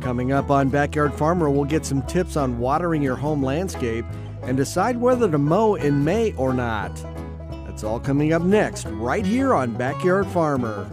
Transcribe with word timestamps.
Coming 0.00 0.32
up 0.32 0.50
on 0.50 0.68
Backyard 0.68 1.14
Farmer, 1.14 1.50
we'll 1.50 1.64
get 1.64 1.84
some 1.84 2.02
tips 2.02 2.36
on 2.36 2.58
watering 2.58 3.02
your 3.02 3.16
home 3.16 3.42
landscape 3.42 4.04
and 4.42 4.56
decide 4.56 4.96
whether 4.96 5.28
to 5.30 5.38
mow 5.38 5.74
in 5.74 6.04
May 6.04 6.32
or 6.34 6.52
not. 6.52 6.94
That's 7.66 7.82
all 7.82 7.98
coming 7.98 8.32
up 8.32 8.42
next, 8.42 8.86
right 8.86 9.26
here 9.26 9.54
on 9.54 9.74
Backyard 9.74 10.26
Farmer. 10.28 10.90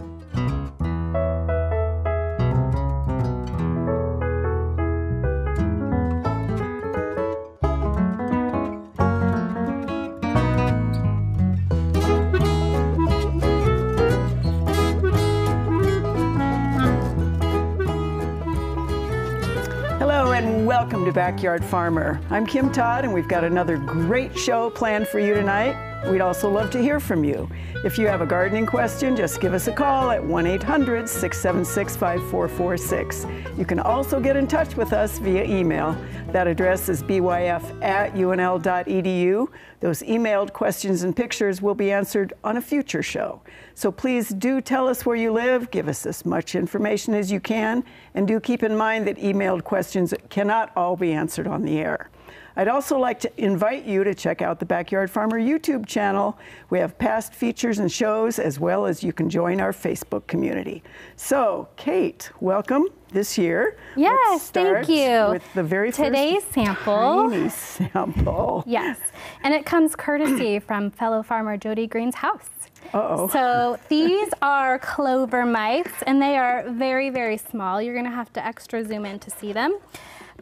Backyard 21.24 21.64
Farmer. 21.64 22.20
I'm 22.28 22.46
Kim 22.46 22.70
Todd, 22.70 23.04
and 23.04 23.14
we've 23.14 23.26
got 23.28 23.44
another 23.44 23.78
great 23.78 24.38
show 24.38 24.68
planned 24.68 25.08
for 25.08 25.18
you 25.18 25.32
tonight. 25.32 25.93
We'd 26.08 26.20
also 26.20 26.50
love 26.50 26.70
to 26.72 26.82
hear 26.82 27.00
from 27.00 27.24
you. 27.24 27.48
If 27.82 27.98
you 27.98 28.06
have 28.08 28.20
a 28.20 28.26
gardening 28.26 28.66
question, 28.66 29.16
just 29.16 29.40
give 29.40 29.54
us 29.54 29.68
a 29.68 29.72
call 29.72 30.10
at 30.10 30.22
1 30.22 30.46
800 30.46 31.08
676 31.08 31.96
5446. 31.96 33.26
You 33.56 33.64
can 33.64 33.78
also 33.78 34.20
get 34.20 34.36
in 34.36 34.46
touch 34.46 34.76
with 34.76 34.92
us 34.92 35.18
via 35.18 35.44
email. 35.44 35.96
That 36.28 36.46
address 36.46 36.90
is 36.90 37.02
byf 37.02 37.82
at 37.82 38.12
unl.edu. 38.14 39.48
Those 39.80 40.02
emailed 40.02 40.52
questions 40.52 41.04
and 41.04 41.16
pictures 41.16 41.62
will 41.62 41.74
be 41.74 41.90
answered 41.90 42.34
on 42.44 42.58
a 42.58 42.60
future 42.60 43.02
show. 43.02 43.40
So 43.74 43.90
please 43.90 44.28
do 44.28 44.60
tell 44.60 44.88
us 44.88 45.06
where 45.06 45.16
you 45.16 45.32
live, 45.32 45.70
give 45.70 45.88
us 45.88 46.04
as 46.04 46.26
much 46.26 46.54
information 46.54 47.14
as 47.14 47.32
you 47.32 47.40
can, 47.40 47.82
and 48.14 48.28
do 48.28 48.40
keep 48.40 48.62
in 48.62 48.76
mind 48.76 49.06
that 49.06 49.16
emailed 49.16 49.64
questions 49.64 50.12
cannot 50.28 50.70
all 50.76 50.96
be 50.96 51.12
answered 51.12 51.46
on 51.46 51.62
the 51.62 51.78
air. 51.78 52.10
I'd 52.56 52.68
also 52.68 52.98
like 52.98 53.18
to 53.20 53.32
invite 53.42 53.84
you 53.84 54.04
to 54.04 54.14
check 54.14 54.40
out 54.40 54.60
the 54.60 54.64
Backyard 54.64 55.10
Farmer 55.10 55.40
YouTube 55.40 55.86
channel. 55.86 56.38
We 56.70 56.78
have 56.78 56.96
past 56.98 57.34
features 57.34 57.80
and 57.80 57.90
shows, 57.90 58.38
as 58.38 58.60
well 58.60 58.86
as 58.86 59.02
you 59.02 59.12
can 59.12 59.28
join 59.28 59.60
our 59.60 59.72
Facebook 59.72 60.26
community. 60.28 60.82
So, 61.16 61.68
Kate, 61.76 62.30
welcome 62.40 62.86
this 63.10 63.36
year. 63.36 63.76
Yes, 63.96 64.50
thank 64.50 64.88
you. 64.88 65.30
With 65.30 65.54
the 65.54 65.64
very 65.64 65.90
Today's 65.90 66.44
sample. 66.44 67.28
Tiny 67.28 67.48
sample. 67.48 68.62
Yes, 68.66 68.98
and 69.42 69.52
it 69.52 69.66
comes 69.66 69.96
courtesy 69.96 70.58
from 70.66 70.92
fellow 70.92 71.24
farmer 71.24 71.56
Jody 71.56 71.88
Green's 71.88 72.16
house. 72.16 72.50
Uh-oh. 72.92 73.28
So 73.28 73.78
these 73.88 74.28
are 74.42 74.78
clover 74.78 75.44
mites, 75.44 75.90
and 76.06 76.22
they 76.22 76.36
are 76.36 76.68
very, 76.70 77.10
very 77.10 77.36
small. 77.36 77.82
You're 77.82 77.94
going 77.94 78.04
to 78.04 78.10
have 78.10 78.32
to 78.34 78.46
extra 78.46 78.84
zoom 78.84 79.04
in 79.06 79.18
to 79.20 79.30
see 79.30 79.52
them. 79.52 79.78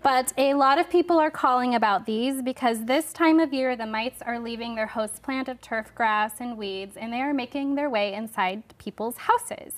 But 0.03 0.33
a 0.37 0.55
lot 0.55 0.79
of 0.79 0.91
people 0.91 1.21
are 1.21 1.31
calling 1.31 1.77
about 1.77 2.07
these 2.07 2.43
because 2.43 2.87
this 2.87 3.13
time 3.13 3.39
of 3.39 3.53
year 3.53 3.77
the 3.77 3.87
mites 3.87 4.21
are 4.21 4.41
leaving 4.41 4.75
their 4.75 4.89
host 4.89 5.23
plant 5.23 5.49
of 5.49 5.61
turf 5.61 5.95
grass 5.95 6.35
and 6.41 6.59
weeds 6.59 6.97
and 6.97 7.13
they 7.13 7.21
are 7.21 7.33
making 7.33 7.77
their 7.77 7.89
way 7.89 8.13
inside 8.13 8.65
people's 8.79 9.17
houses. 9.17 9.75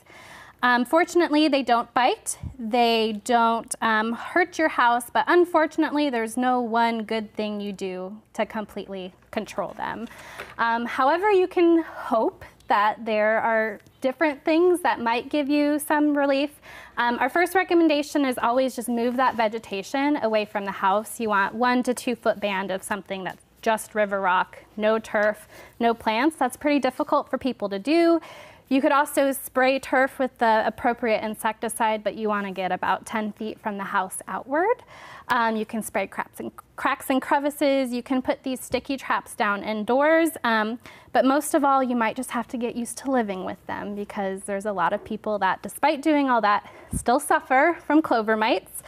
Um, 0.62 0.86
fortunately, 0.86 1.48
they 1.48 1.62
don't 1.62 1.92
bite, 1.92 2.39
they 2.58 3.20
don't 3.27 3.75
um, 3.83 4.14
hurt 4.14 4.58
your 4.58 4.69
house, 4.69 5.11
but 5.12 5.27
unfortunately, 5.28 6.08
there's 6.08 6.38
no 6.38 6.62
one 6.62 7.03
good 7.03 7.34
thing 7.34 7.61
you 7.61 7.70
do 7.70 8.16
to 8.33 8.47
completely 8.47 9.12
control 9.31 9.75
them. 9.75 10.09
Um, 10.56 10.86
however, 10.86 11.31
you 11.31 11.47
can 11.47 11.83
hope 11.83 12.47
that 12.69 13.05
there 13.05 13.42
are 13.42 13.81
different 14.05 14.44
things 14.44 14.80
that 14.83 15.00
might 15.00 15.30
give 15.30 15.48
you 15.48 15.78
some 15.78 16.15
relief. 16.15 16.60
Um, 16.98 17.19
our 17.20 17.31
first 17.31 17.54
recommendation 17.54 18.26
is 18.26 18.37
always 18.37 18.76
just 18.76 18.87
move 18.87 19.16
that 19.16 19.34
vegetation 19.34 20.19
away 20.22 20.44
from 20.44 20.66
the 20.66 20.72
house. 20.72 21.19
You 21.19 21.31
want 21.31 21.54
one 21.54 21.82
to 21.84 21.94
two 21.94 22.14
foot 22.14 22.38
band 22.38 22.70
of 22.70 22.82
something 22.82 23.25
that's 23.25 23.43
just 23.62 23.94
river 23.94 24.20
rock, 24.20 24.59
no 24.76 24.98
turf, 24.98 25.48
no 25.81 25.94
plants. 25.94 26.37
That's 26.37 26.54
pretty 26.54 26.81
difficult 26.81 27.31
for 27.31 27.38
people 27.38 27.70
to 27.70 27.78
do. 27.78 28.20
You 28.69 28.82
could 28.82 28.93
also 28.93 29.32
spray 29.32 29.78
turf 29.78 30.19
with 30.19 30.37
the 30.37 30.64
appropriate 30.66 31.25
insecticide, 31.25 32.04
but 32.04 32.14
you 32.14 32.28
want 32.28 32.47
to 32.47 32.53
get 32.53 32.72
about 32.72 33.06
10 33.06 33.32
feet 33.32 33.59
from 33.59 33.78
the 33.78 33.84
house 33.84 34.19
outward. 34.28 34.82
Um, 35.29 35.57
you 35.57 35.65
can 35.65 35.83
spray 35.83 36.07
cracks 36.07 36.39
and, 36.39 36.53
cracks 36.77 37.09
and 37.09 37.21
crevices. 37.21 37.93
You 37.93 38.03
can 38.03 38.21
put 38.21 38.43
these 38.43 38.61
sticky 38.61 38.97
traps 38.97 39.35
down 39.35 39.62
indoors. 39.62 40.31
Um, 40.45 40.79
but 41.12 41.25
most 41.25 41.55
of 41.55 41.65
all, 41.65 41.83
you 41.83 41.97
might 41.97 42.17
just 42.17 42.31
have 42.33 42.47
to 42.49 42.59
get 42.59 42.77
used 42.77 42.99
to 42.99 43.11
living 43.11 43.45
with 43.45 43.65
them 43.67 43.95
because 43.95 44.43
there's 44.43 44.67
a 44.67 44.73
lot 44.73 44.93
of 44.93 45.05
people 45.05 45.39
that, 45.39 45.62
despite 45.62 46.03
doing 46.03 46.29
all 46.29 46.41
that, 46.43 46.71
still 46.95 47.21
suffer 47.21 47.77
from 47.87 48.03
clover 48.03 48.37
mites. 48.37 48.83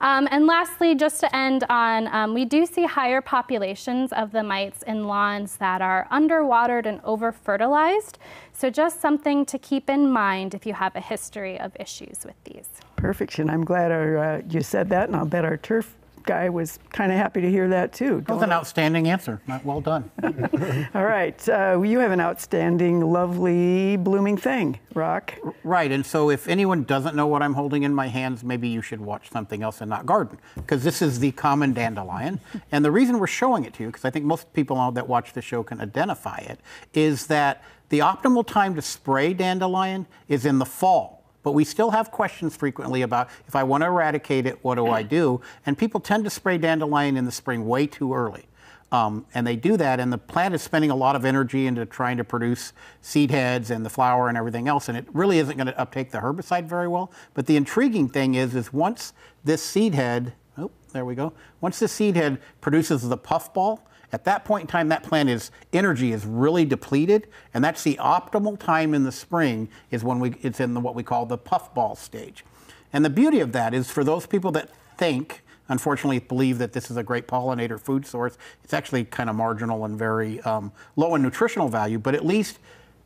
Um, 0.00 0.28
and 0.30 0.46
lastly, 0.46 0.94
just 0.94 1.20
to 1.20 1.36
end 1.36 1.64
on, 1.68 2.06
um, 2.14 2.32
we 2.32 2.44
do 2.44 2.64
see 2.66 2.84
higher 2.84 3.20
populations 3.20 4.12
of 4.12 4.30
the 4.30 4.42
mites 4.42 4.82
in 4.82 5.08
lawns 5.08 5.56
that 5.56 5.82
are 5.82 6.06
underwatered 6.12 6.86
and 6.86 7.00
over 7.02 7.32
fertilized. 7.32 8.18
So 8.52 8.70
just 8.70 9.00
something 9.00 9.44
to 9.46 9.58
keep 9.58 9.90
in 9.90 10.10
mind 10.10 10.54
if 10.54 10.64
you 10.66 10.74
have 10.74 10.94
a 10.94 11.00
history 11.00 11.58
of 11.58 11.72
issues 11.80 12.20
with 12.24 12.36
these. 12.44 12.68
Perfect, 12.96 13.38
and 13.38 13.50
I'm 13.50 13.64
glad 13.64 13.90
our, 13.90 14.18
uh, 14.18 14.42
you 14.48 14.60
said 14.60 14.88
that, 14.90 15.08
and 15.08 15.16
I'll 15.16 15.26
bet 15.26 15.44
our 15.44 15.56
turf 15.56 15.97
guy 16.28 16.50
was 16.50 16.78
kind 16.90 17.10
of 17.10 17.16
happy 17.16 17.40
to 17.40 17.50
hear 17.50 17.68
that 17.68 17.92
too. 17.92 18.22
That 18.26 18.34
was 18.34 18.42
an 18.42 18.52
outstanding 18.52 19.08
answer. 19.08 19.40
Well 19.64 19.80
done. 19.80 20.10
All 20.94 21.04
right. 21.04 21.48
Uh, 21.48 21.80
you 21.82 21.98
have 22.00 22.12
an 22.12 22.20
outstanding, 22.20 23.00
lovely, 23.00 23.96
blooming 23.96 24.36
thing, 24.36 24.78
Rock. 24.92 25.34
Right. 25.64 25.90
And 25.90 26.04
so 26.04 26.28
if 26.28 26.46
anyone 26.46 26.84
doesn't 26.84 27.16
know 27.16 27.26
what 27.26 27.42
I'm 27.42 27.54
holding 27.54 27.82
in 27.82 27.94
my 27.94 28.08
hands, 28.08 28.44
maybe 28.44 28.68
you 28.68 28.82
should 28.82 29.00
watch 29.00 29.30
something 29.30 29.62
else 29.62 29.80
and 29.80 29.88
not 29.88 30.04
garden 30.04 30.38
because 30.56 30.84
this 30.84 31.00
is 31.00 31.18
the 31.18 31.32
common 31.32 31.72
dandelion. 31.72 32.40
and 32.70 32.84
the 32.84 32.90
reason 32.90 33.18
we're 33.18 33.26
showing 33.26 33.64
it 33.64 33.72
to 33.74 33.84
you, 33.84 33.88
because 33.88 34.04
I 34.04 34.10
think 34.10 34.26
most 34.26 34.52
people 34.52 34.92
that 34.92 35.08
watch 35.08 35.32
the 35.32 35.42
show 35.42 35.62
can 35.62 35.80
identify 35.80 36.38
it, 36.38 36.60
is 36.92 37.26
that 37.28 37.64
the 37.88 38.00
optimal 38.00 38.46
time 38.46 38.74
to 38.74 38.82
spray 38.82 39.32
dandelion 39.32 40.06
is 40.28 40.44
in 40.44 40.58
the 40.58 40.66
fall 40.66 41.17
but 41.42 41.52
we 41.52 41.64
still 41.64 41.90
have 41.90 42.10
questions 42.10 42.56
frequently 42.56 43.02
about 43.02 43.28
if 43.46 43.56
I 43.56 43.62
want 43.62 43.82
to 43.82 43.86
eradicate 43.86 44.46
it, 44.46 44.62
what 44.62 44.74
do 44.74 44.88
I 44.88 45.02
do? 45.02 45.40
And 45.66 45.78
people 45.78 46.00
tend 46.00 46.24
to 46.24 46.30
spray 46.30 46.58
dandelion 46.58 47.16
in 47.16 47.24
the 47.24 47.32
spring 47.32 47.66
way 47.66 47.86
too 47.86 48.14
early. 48.14 48.48
Um, 48.90 49.26
and 49.34 49.46
they 49.46 49.56
do 49.56 49.76
that, 49.76 50.00
and 50.00 50.10
the 50.10 50.18
plant 50.18 50.54
is 50.54 50.62
spending 50.62 50.90
a 50.90 50.96
lot 50.96 51.14
of 51.14 51.26
energy 51.26 51.66
into 51.66 51.84
trying 51.84 52.16
to 52.16 52.24
produce 52.24 52.72
seed 53.02 53.30
heads 53.30 53.70
and 53.70 53.84
the 53.84 53.90
flower 53.90 54.28
and 54.28 54.38
everything 54.38 54.66
else, 54.66 54.88
and 54.88 54.96
it 54.96 55.06
really 55.12 55.38
isn't 55.38 55.56
going 55.56 55.66
to 55.66 55.78
uptake 55.78 56.10
the 56.10 56.18
herbicide 56.18 56.64
very 56.64 56.88
well. 56.88 57.12
But 57.34 57.46
the 57.46 57.56
intriguing 57.56 58.08
thing 58.08 58.34
is, 58.34 58.54
is 58.54 58.72
once 58.72 59.12
this 59.44 59.62
seed 59.62 59.94
head, 59.94 60.32
oh, 60.56 60.70
there 60.92 61.04
we 61.04 61.14
go, 61.14 61.34
once 61.60 61.78
this 61.78 61.92
seed 61.92 62.16
head 62.16 62.40
produces 62.62 63.06
the 63.06 63.18
puffball, 63.18 63.86
at 64.12 64.24
that 64.24 64.44
point 64.44 64.62
in 64.62 64.66
time, 64.68 64.88
that 64.88 65.02
plant 65.02 65.28
is 65.28 65.50
energy 65.72 66.12
is 66.12 66.24
really 66.24 66.64
depleted, 66.64 67.28
and 67.52 67.62
that's 67.62 67.82
the 67.82 67.96
optimal 67.96 68.58
time 68.58 68.94
in 68.94 69.04
the 69.04 69.12
spring 69.12 69.68
is 69.90 70.02
when 70.02 70.18
we 70.18 70.34
it's 70.42 70.60
in 70.60 70.74
the, 70.74 70.80
what 70.80 70.94
we 70.94 71.02
call 71.02 71.26
the 71.26 71.38
puffball 71.38 71.94
stage. 71.94 72.44
And 72.92 73.04
the 73.04 73.10
beauty 73.10 73.40
of 73.40 73.52
that 73.52 73.74
is 73.74 73.90
for 73.90 74.02
those 74.02 74.26
people 74.26 74.50
that 74.52 74.70
think, 74.96 75.42
unfortunately, 75.68 76.20
believe 76.20 76.58
that 76.58 76.72
this 76.72 76.90
is 76.90 76.96
a 76.96 77.02
great 77.02 77.26
pollinator 77.26 77.78
food 77.78 78.06
source, 78.06 78.38
it's 78.64 78.72
actually 78.72 79.04
kind 79.04 79.28
of 79.28 79.36
marginal 79.36 79.84
and 79.84 79.98
very 79.98 80.40
um, 80.40 80.72
low 80.96 81.14
in 81.14 81.22
nutritional 81.22 81.68
value, 81.68 81.98
but 81.98 82.14
at 82.14 82.24
least 82.24 82.58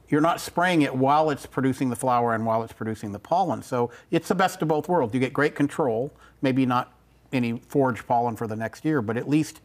you're 0.09 0.21
not 0.21 0.41
spraying 0.41 0.83
it 0.83 0.95
while 0.95 1.31
it's 1.31 1.47
producing 1.47 1.89
the 1.89 1.97
flower 1.97 2.35
and 2.35 2.45
while 2.45 2.63
it's 2.63 2.73
producing 2.73 3.13
the 3.13 3.19
pollen. 3.19 3.63
So 3.63 3.91
it's 4.11 4.29
the 4.29 4.35
best 4.35 4.61
of 4.63 4.69
both 4.69 4.89
worlds. 4.89 5.15
You 5.15 5.21
get 5.21 5.33
great 5.33 5.55
control, 5.55 6.13
maybe 6.43 6.67
not 6.67 6.93
any 7.33 7.59
forage 7.59 8.07
pollen 8.07 8.37
for 8.37 8.47
the 8.47 8.55
next 8.55 8.85
year, 8.85 9.01
but 9.01 9.17
at 9.17 9.27
least 9.27 9.61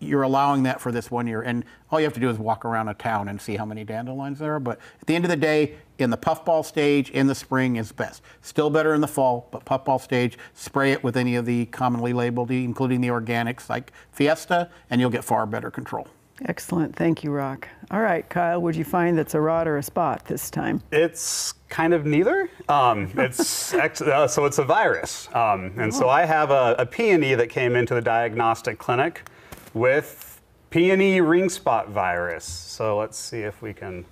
you're 0.00 0.22
allowing 0.22 0.62
that 0.64 0.80
for 0.80 0.90
this 0.90 1.10
one 1.10 1.26
year. 1.26 1.42
And 1.42 1.64
all 1.90 2.00
you 2.00 2.04
have 2.04 2.14
to 2.14 2.20
do 2.20 2.30
is 2.30 2.38
walk 2.38 2.64
around 2.64 2.88
a 2.88 2.94
town 2.94 3.28
and 3.28 3.40
see 3.40 3.56
how 3.56 3.64
many 3.64 3.84
dandelions 3.84 4.38
there 4.38 4.54
are. 4.54 4.60
But 4.60 4.78
at 5.00 5.06
the 5.06 5.14
end 5.14 5.24
of 5.24 5.30
the 5.30 5.36
day, 5.36 5.76
in 5.98 6.10
the 6.10 6.16
puffball 6.16 6.62
stage 6.62 7.10
in 7.10 7.26
the 7.26 7.34
spring 7.34 7.76
is 7.76 7.92
best. 7.92 8.22
Still 8.40 8.70
better 8.70 8.94
in 8.94 9.02
the 9.02 9.08
fall, 9.08 9.48
but 9.50 9.64
puffball 9.64 9.98
stage, 9.98 10.38
spray 10.54 10.92
it 10.92 11.04
with 11.04 11.16
any 11.16 11.36
of 11.36 11.44
the 11.44 11.66
commonly 11.66 12.14
labeled, 12.14 12.50
including 12.50 13.02
the 13.02 13.08
organics 13.08 13.68
like 13.68 13.92
Fiesta, 14.10 14.70
and 14.88 15.00
you'll 15.00 15.10
get 15.10 15.24
far 15.24 15.44
better 15.46 15.70
control. 15.70 16.08
Excellent. 16.46 16.96
Thank 16.96 17.22
you, 17.22 17.30
Rock. 17.30 17.68
All 17.90 18.00
right, 18.00 18.26
Kyle, 18.30 18.62
would 18.62 18.74
you 18.74 18.84
find 18.84 19.18
that's 19.18 19.34
a 19.34 19.40
rod 19.40 19.68
or 19.68 19.76
a 19.76 19.82
spot 19.82 20.24
this 20.24 20.50
time? 20.50 20.82
It's 20.90 21.52
kind 21.68 21.92
of 21.92 22.06
neither. 22.06 22.48
Um, 22.68 23.12
it's 23.18 23.74
uh, 24.00 24.26
so 24.26 24.46
it's 24.46 24.58
a 24.58 24.64
virus. 24.64 25.28
Um, 25.34 25.72
and 25.76 25.92
oh. 25.92 25.98
so 25.98 26.08
I 26.08 26.24
have 26.24 26.50
a, 26.50 26.76
a 26.78 26.86
peony 26.86 27.34
that 27.34 27.50
came 27.50 27.76
into 27.76 27.92
the 27.92 28.00
diagnostic 28.00 28.78
clinic 28.78 29.28
with 29.74 30.40
peony 30.70 31.20
ring 31.20 31.48
spot 31.48 31.88
virus. 31.88 32.44
So 32.44 32.98
let's 32.98 33.18
see 33.18 33.40
if 33.40 33.60
we 33.62 33.72
can, 33.72 34.04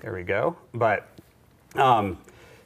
there 0.00 0.14
we 0.14 0.22
go. 0.22 0.56
But 0.72 1.08
um, 1.74 2.18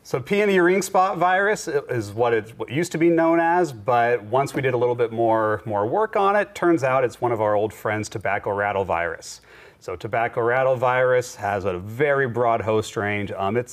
so 0.03 0.21
peony 0.21 0.59
ring 0.61 0.83
spot 0.83 1.19
virus 1.19 1.69
is 1.69 2.13
what 2.13 2.33
it 2.33 2.55
what 2.57 2.71
used 2.71 2.93
to 2.93 2.99
be 2.99 3.11
known 3.11 3.41
as, 3.41 3.73
but 3.73 4.23
once 4.25 4.55
we 4.55 4.63
did 4.63 4.75
a 4.75 4.77
little 4.77 4.95
bit 4.95 5.13
more, 5.13 5.63
more 5.65 5.87
work 5.87 6.17
on 6.17 6.37
it, 6.37 6.55
turns 6.55 6.83
out 6.83 7.05
it's 7.05 7.21
one 7.21 7.33
of 7.33 7.41
our 7.41 7.55
old 7.55 7.73
friends, 7.73 8.09
tobacco 8.09 8.53
rattle 8.53 8.85
virus. 8.85 9.41
So 9.81 9.95
tobacco 9.95 10.41
rattle 10.41 10.77
virus 10.77 11.37
has 11.37 11.65
a 11.65 11.79
very 11.79 12.27
broad 12.27 12.63
host 12.63 12.97
range. 12.97 13.31
Um, 13.33 13.57
it 13.57 13.71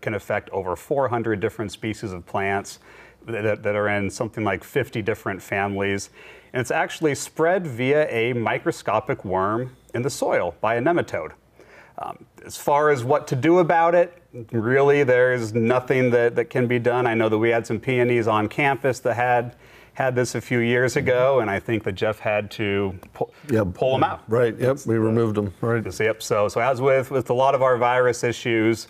can 0.00 0.14
affect 0.14 0.50
over 0.50 0.76
400 0.76 1.40
different 1.40 1.72
species 1.72 2.12
of 2.12 2.26
plants. 2.26 2.78
That, 3.26 3.62
that 3.62 3.76
are 3.76 3.88
in 3.88 4.10
something 4.10 4.44
like 4.44 4.64
50 4.64 5.02
different 5.02 5.42
families. 5.42 6.10
And 6.52 6.60
it's 6.60 6.70
actually 6.70 7.14
spread 7.14 7.66
via 7.66 8.08
a 8.08 8.32
microscopic 8.32 9.24
worm 9.24 9.76
in 9.94 10.02
the 10.02 10.10
soil 10.10 10.54
by 10.60 10.76
a 10.76 10.80
nematode. 10.80 11.32
Um, 11.98 12.24
as 12.44 12.56
far 12.56 12.90
as 12.90 13.04
what 13.04 13.26
to 13.28 13.36
do 13.36 13.58
about 13.58 13.94
it, 13.94 14.22
really 14.52 15.02
there's 15.02 15.52
nothing 15.52 16.10
that, 16.10 16.34
that 16.36 16.46
can 16.46 16.66
be 16.66 16.78
done. 16.78 17.06
I 17.06 17.14
know 17.14 17.28
that 17.28 17.38
we 17.38 17.50
had 17.50 17.66
some 17.66 17.78
peonies 17.78 18.26
on 18.26 18.48
campus 18.48 19.00
that 19.00 19.14
had 19.14 19.54
had 19.94 20.14
this 20.14 20.34
a 20.34 20.40
few 20.40 20.60
years 20.60 20.96
ago, 20.96 21.40
and 21.40 21.50
I 21.50 21.60
think 21.60 21.82
that 21.84 21.92
Jeff 21.92 22.20
had 22.20 22.50
to 22.52 22.98
pull, 23.12 23.34
Yep. 23.50 23.74
pull 23.74 23.92
them 23.92 24.04
out. 24.04 24.22
Right. 24.28 24.56
Yep. 24.58 24.78
We 24.86 24.96
removed 24.96 25.36
them. 25.36 25.52
Right. 25.60 25.84
Yep. 25.84 26.22
So, 26.22 26.48
so 26.48 26.60
as 26.60 26.80
with 26.80 27.10
with 27.10 27.28
a 27.28 27.34
lot 27.34 27.54
of 27.54 27.60
our 27.62 27.76
virus 27.76 28.24
issues, 28.24 28.88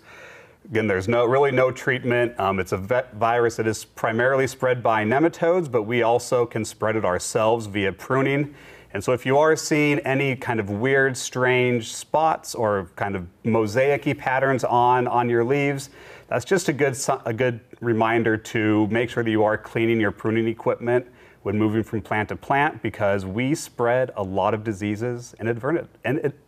again, 0.69 0.87
there's 0.87 1.07
no 1.07 1.25
really 1.25 1.51
no 1.51 1.71
treatment. 1.71 2.39
Um, 2.39 2.59
it's 2.59 2.71
a 2.71 2.77
virus 2.77 3.55
that 3.57 3.67
is 3.67 3.83
primarily 3.85 4.47
spread 4.47 4.83
by 4.83 5.03
nematodes, 5.03 5.71
but 5.71 5.83
we 5.83 6.03
also 6.03 6.45
can 6.45 6.65
spread 6.65 6.95
it 6.95 7.05
ourselves 7.05 7.65
via 7.65 7.91
pruning. 7.91 8.55
And 8.93 9.03
so, 9.03 9.13
if 9.13 9.25
you 9.25 9.37
are 9.37 9.55
seeing 9.55 9.99
any 9.99 10.35
kind 10.35 10.59
of 10.59 10.69
weird, 10.69 11.15
strange 11.15 11.93
spots 11.93 12.53
or 12.53 12.89
kind 12.95 13.15
of 13.15 13.25
mosaicy 13.45 14.17
patterns 14.17 14.63
on 14.63 15.07
on 15.07 15.29
your 15.29 15.43
leaves, 15.43 15.89
that's 16.27 16.45
just 16.45 16.67
a 16.69 16.73
good 16.73 16.97
a 17.25 17.33
good 17.33 17.61
reminder 17.79 18.37
to 18.37 18.87
make 18.87 19.09
sure 19.09 19.23
that 19.23 19.31
you 19.31 19.43
are 19.43 19.57
cleaning 19.57 19.99
your 19.99 20.11
pruning 20.11 20.47
equipment 20.47 21.07
when 21.43 21.57
moving 21.57 21.83
from 21.83 22.01
plant 22.01 22.29
to 22.29 22.35
plant 22.35 22.81
because 22.83 23.25
we 23.25 23.55
spread 23.55 24.11
a 24.15 24.23
lot 24.23 24.53
of 24.53 24.63
diseases 24.63 25.33
inadvertent, 25.39 25.89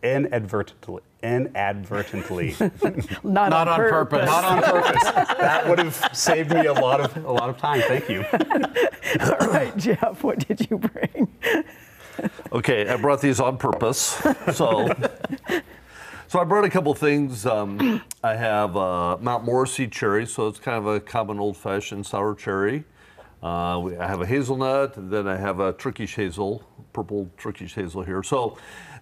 inadvertently. 0.02 1.02
Inadvertently. 1.24 2.54
Not, 3.22 3.48
Not 3.48 3.66
on 3.66 3.76
purpose. 3.78 4.26
Not 4.26 4.44
on 4.44 4.62
purpose. 4.62 5.02
that 5.38 5.66
would 5.66 5.78
have 5.78 6.10
saved 6.12 6.50
me 6.52 6.66
a 6.66 6.72
lot 6.72 7.00
of 7.00 7.16
a 7.24 7.32
lot 7.32 7.48
of 7.48 7.56
time. 7.56 7.80
Thank 7.80 8.10
you. 8.10 8.26
All 9.40 9.48
right, 9.48 9.74
Jeff, 9.78 10.22
what 10.22 10.46
did 10.46 10.68
you 10.70 10.76
bring? 10.76 11.34
Okay, 12.52 12.86
I 12.88 12.96
brought 12.96 13.22
these 13.22 13.40
on 13.40 13.56
purpose. 13.56 14.22
So, 14.52 14.92
so 16.28 16.38
I 16.40 16.44
brought 16.44 16.64
a 16.64 16.70
couple 16.70 16.92
things. 16.94 17.46
Um, 17.46 18.02
I 18.22 18.34
have 18.34 18.76
uh, 18.76 19.16
Montmorency 19.18 19.88
cherry, 19.88 20.26
so 20.26 20.46
it's 20.46 20.58
kind 20.60 20.76
of 20.76 20.86
a 20.86 21.00
common 21.00 21.40
old-fashioned 21.40 22.04
sour 22.04 22.34
cherry. 22.34 22.84
Uh, 23.42 23.80
we, 23.82 23.96
I 23.96 24.06
have 24.06 24.20
a 24.20 24.26
hazelnut, 24.26 24.96
and 24.96 25.10
then 25.10 25.26
I 25.26 25.36
have 25.36 25.58
a 25.60 25.72
Turkish 25.72 26.16
hazel, 26.16 26.62
purple 26.92 27.30
Turkish 27.36 27.74
hazel 27.74 28.02
here. 28.02 28.22
So, 28.22 28.56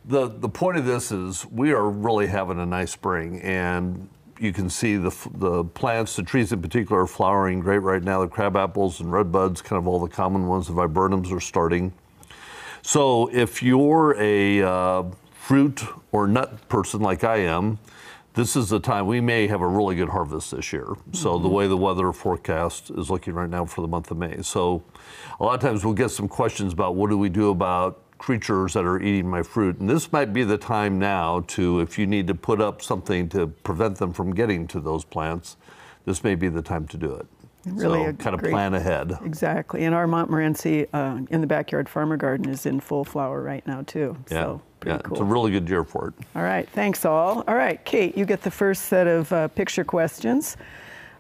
the 0.05 0.29
the 0.29 0.49
point 0.49 0.79
of 0.79 0.85
this 0.85 1.13
is 1.13 1.47
we 1.47 1.73
are 1.73 1.89
really 1.89 2.27
having 2.27 2.59
a 2.59 2.67
nice 2.67 2.93
spring, 2.93 3.41
and 3.41 4.09
you 4.39 4.53
can 4.53 4.69
see 4.69 4.97
the 4.97 5.15
the 5.35 5.65
plants, 5.65 6.17
the 6.17 6.23
trees 6.23 6.53
in 6.53 6.61
particular, 6.61 7.03
are 7.03 7.07
flowering 7.07 7.61
great 7.61 7.79
right 7.79 8.03
now. 8.03 8.21
The 8.21 8.29
crab 8.29 8.57
apples 8.57 9.01
and 9.01 9.13
red 9.13 9.31
buds, 9.31 9.63
kind 9.63 9.79
of 9.79 9.87
all 9.87 10.01
the 10.01 10.09
common 10.09 10.47
ones. 10.47 10.67
The 10.67 10.75
viburnums 10.75 11.33
are 11.33 11.41
starting. 11.41 11.93
So 12.83 13.29
if 13.33 13.63
you're 13.63 14.17
a 14.19 14.63
uh, 14.63 15.05
fruit 15.31 15.85
or 16.11 16.27
nut 16.27 16.69
person 16.69 17.01
like 17.01 17.23
I 17.23 17.37
am, 17.37 17.79
this 18.35 18.57
is 18.57 18.71
the 18.71 18.81
time 18.81 19.07
we 19.07 19.21
may 19.21 19.47
have 19.47 19.61
a 19.61 19.67
really 19.67 19.95
good 19.95 20.09
harvest 20.09 20.51
this 20.51 20.73
year. 20.73 20.89
So 21.13 21.39
the 21.39 21.49
way 21.49 21.69
the 21.69 21.77
weather 21.77 22.13
forecast 22.13 22.91
is 22.91 23.09
looking 23.09 23.35
right 23.35 23.49
now 23.49 23.67
for 23.67 23.83
the 23.83 23.89
month 23.89 24.11
of 24.11 24.17
May. 24.17 24.43
So 24.43 24.83
a 25.39 25.45
lot 25.45 25.55
of 25.55 25.61
times 25.61 25.85
we'll 25.85 25.95
get 25.95 26.11
some 26.11 26.27
questions 26.27 26.73
about 26.73 26.97
what 26.97 27.11
do 27.11 27.17
we 27.17 27.29
do 27.29 27.51
about 27.51 28.02
creatures 28.27 28.75
that 28.75 28.85
are 28.85 29.01
eating 29.01 29.29
my 29.29 29.43
fruit. 29.43 29.81
And 29.81 29.91
this 29.91 30.13
might 30.13 30.33
be 30.33 30.45
the 30.45 30.57
time 30.57 30.97
now 31.01 31.41
to, 31.49 31.81
if 31.81 31.99
you 31.99 32.07
need 32.07 32.29
to 32.29 32.35
put 32.37 32.61
up 32.61 32.81
something 32.81 33.29
to 33.31 33.49
prevent 33.49 33.99
them 33.99 34.13
from 34.13 34.33
getting 34.33 34.69
to 34.69 34.81
those 34.81 35.05
plants, 35.05 35.57
this 36.05 36.23
may 36.23 36.37
be 36.37 36.49
the 36.49 36.63
time 36.63 36.87
to 36.89 36.97
do 36.97 37.13
it. 37.13 37.27
Really 37.67 38.05
so 38.07 38.13
kind 38.15 38.35
of 38.35 38.41
great- 38.41 38.53
plan 38.53 38.75
ahead. 38.75 39.19
Exactly. 39.25 39.85
And 39.85 39.95
our 39.95 40.07
Montmorency 40.07 40.87
uh, 40.93 41.19
in 41.31 41.41
the 41.41 41.47
backyard 41.49 41.89
farmer 41.89 42.17
garden 42.17 42.49
is 42.49 42.65
in 42.65 42.79
full 42.79 43.05
flower 43.05 43.43
right 43.43 43.67
now, 43.67 43.83
too. 43.83 44.17
Yeah, 44.31 44.43
So 44.43 44.63
yeah, 44.87 44.99
cool. 44.99 45.15
it's 45.15 45.21
a 45.21 45.25
really 45.25 45.51
good 45.51 45.69
year 45.69 45.83
for 45.85 46.09
it. 46.09 46.15
All 46.37 46.43
right, 46.43 46.69
thanks 46.71 47.05
all. 47.05 47.43
All 47.49 47.55
right, 47.57 47.85
Kate, 47.85 48.17
you 48.17 48.25
get 48.25 48.43
the 48.43 48.51
first 48.53 48.85
set 48.85 49.09
of 49.09 49.33
uh, 49.33 49.49
picture 49.49 49.85
questions. 49.85 50.57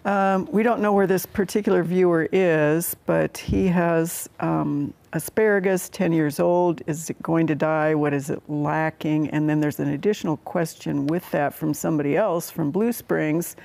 Um, 0.05 0.49
we 0.53 0.63
don't 0.63 0.81
know 0.81 0.93
where 0.93 1.07
this 1.09 1.27
particular 1.27 1.83
viewer 1.83 2.29
is, 2.33 2.97
but 3.07 3.39
he 3.39 3.67
has 3.69 4.29
um, 4.41 4.93
asparagus, 5.13 5.89
10 5.89 6.13
years 6.13 6.41
old. 6.41 6.83
Is 6.87 7.11
it 7.11 7.23
going 7.23 7.47
to 7.49 7.55
die? 7.55 7.95
What 7.95 8.15
is 8.15 8.31
it 8.31 8.43
lacking? 8.49 9.31
And 9.31 9.49
then 9.49 9.61
there's 9.61 9.81
an 9.81 9.89
additional 9.89 10.39
question 10.39 11.07
with 11.07 11.31
that 11.31 11.55
from 11.55 11.75
somebody 11.75 12.17
else 12.17 12.51
from 12.51 12.71
Blue 12.71 12.93
Springs 12.93 13.57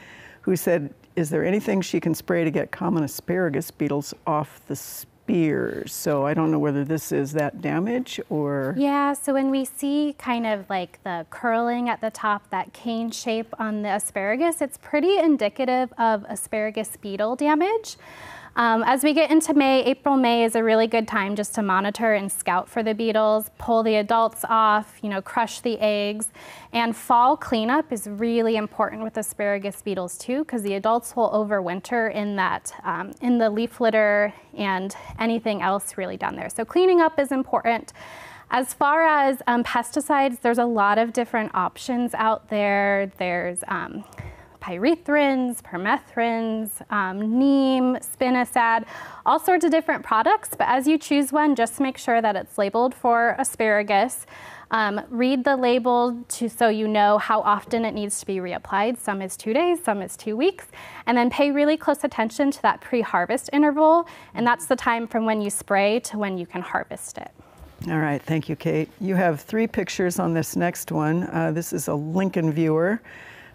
who 0.41 0.55
said, 0.55 0.93
Is 1.15 1.29
there 1.29 1.45
anything 1.45 1.81
she 1.81 1.99
can 1.99 2.13
spray 2.13 2.43
to 2.43 2.51
get 2.51 2.71
common 2.71 3.03
asparagus 3.03 3.71
beetles 3.71 4.13
off 4.25 4.61
the 4.67 4.75
spears? 4.75 5.93
So 5.93 6.25
I 6.25 6.33
don't 6.33 6.51
know 6.51 6.59
whether 6.59 6.85
this 6.85 7.11
is 7.11 7.33
that 7.33 7.61
damage 7.61 8.19
or. 8.29 8.73
Yeah, 8.77 9.13
so 9.13 9.33
when 9.33 9.49
we 9.49 9.65
see 9.65 10.15
kind 10.17 10.47
of 10.47 10.69
like 10.69 11.03
the 11.03 11.25
curling 11.29 11.89
at 11.89 11.99
the 11.99 12.11
top, 12.11 12.49
that 12.51 12.71
cane 12.71 13.11
shape 13.11 13.53
on 13.59 13.81
the 13.81 13.89
asparagus, 13.89 14.61
it's 14.61 14.77
pretty 14.77 15.17
indicative 15.17 15.93
of 15.97 16.25
asparagus 16.29 16.95
beetle 16.95 17.35
damage. 17.35 17.97
Um, 18.57 18.81
as 18.87 19.03
we 19.03 19.13
get 19.13 19.29
into 19.29 19.53
May, 19.53 19.83
April, 19.83 20.17
May 20.17 20.43
is 20.43 20.55
a 20.55 20.63
really 20.63 20.87
good 20.87 21.07
time 21.07 21.35
just 21.35 21.53
to 21.55 21.61
monitor 21.61 22.15
and 22.15 22.31
scout 22.31 22.67
for 22.67 22.81
the 22.81 22.95
beetles, 22.95 23.51
pull 23.59 23.83
the 23.83 23.97
adults 23.97 24.43
off, 24.49 24.97
you 25.03 25.09
know, 25.09 25.21
crush 25.21 25.59
the 25.59 25.77
eggs. 25.79 26.29
And 26.73 26.95
fall 26.95 27.37
cleanup 27.37 27.91
is 27.91 28.07
really 28.07 28.55
important 28.55 29.03
with 29.03 29.15
asparagus 29.15 29.83
beetles 29.83 30.17
too, 30.17 30.39
because 30.39 30.63
the 30.63 30.73
adults 30.73 31.15
will 31.15 31.29
overwinter 31.29 32.11
in 32.11 32.35
that, 32.37 32.73
um, 32.83 33.13
in 33.21 33.37
the 33.37 33.51
leaf 33.51 33.79
litter 33.79 34.33
and 34.57 34.95
anything 35.19 35.61
else 35.61 35.95
really 35.95 36.17
down 36.17 36.35
there. 36.35 36.49
So 36.49 36.65
cleaning 36.65 36.99
up 36.99 37.19
is 37.19 37.31
important. 37.31 37.93
As 38.49 38.73
far 38.73 39.03
as 39.05 39.39
um, 39.45 39.63
pesticides, 39.63 40.41
there's 40.41 40.57
a 40.57 40.65
lot 40.65 40.97
of 40.97 41.13
different 41.13 41.53
options 41.53 42.15
out 42.15 42.49
there. 42.49 43.11
There's 43.19 43.59
um, 43.67 44.03
pyrethrins, 44.67 45.61
permethrins, 45.61 46.69
um, 46.91 47.39
neem, 47.39 47.95
spinosad, 47.97 48.85
all 49.25 49.39
sorts 49.39 49.63
of 49.63 49.71
different 49.71 50.03
products. 50.03 50.49
But 50.49 50.67
as 50.67 50.87
you 50.87 50.97
choose 50.97 51.31
one, 51.31 51.55
just 51.55 51.79
make 51.79 51.97
sure 51.97 52.21
that 52.21 52.35
it's 52.35 52.57
labeled 52.57 52.93
for 52.93 53.35
asparagus. 53.39 54.25
Um, 54.69 54.99
read 55.09 55.45
the 55.45 55.55
label 55.55 56.21
to, 56.27 56.49
so 56.49 56.67
you 56.67 56.89
know 56.89 57.17
how 57.17 57.39
often 57.39 57.85
it 57.85 57.93
needs 57.93 58.19
to 58.19 58.25
be 58.25 58.37
reapplied. 58.37 58.97
Some 58.97 59.21
is 59.21 59.37
two 59.37 59.53
days, 59.53 59.81
some 59.81 60.01
is 60.01 60.17
two 60.17 60.35
weeks. 60.35 60.65
And 61.05 61.17
then 61.17 61.29
pay 61.29 61.51
really 61.51 61.77
close 61.77 62.03
attention 62.03 62.51
to 62.51 62.61
that 62.63 62.81
pre 62.81 62.99
harvest 62.99 63.49
interval. 63.53 64.05
And 64.33 64.45
that's 64.45 64.65
the 64.65 64.75
time 64.75 65.07
from 65.07 65.25
when 65.25 65.41
you 65.41 65.49
spray 65.49 66.01
to 66.01 66.17
when 66.17 66.37
you 66.37 66.45
can 66.45 66.61
harvest 66.61 67.17
it. 67.17 67.31
All 67.87 67.99
right, 67.99 68.21
thank 68.21 68.49
you, 68.49 68.57
Kate. 68.57 68.89
You 68.99 69.15
have 69.15 69.39
three 69.39 69.67
pictures 69.67 70.19
on 70.19 70.33
this 70.33 70.57
next 70.57 70.91
one. 70.91 71.23
Uh, 71.31 71.51
this 71.53 71.71
is 71.71 71.87
a 71.87 71.93
Lincoln 71.93 72.51
viewer. 72.51 72.99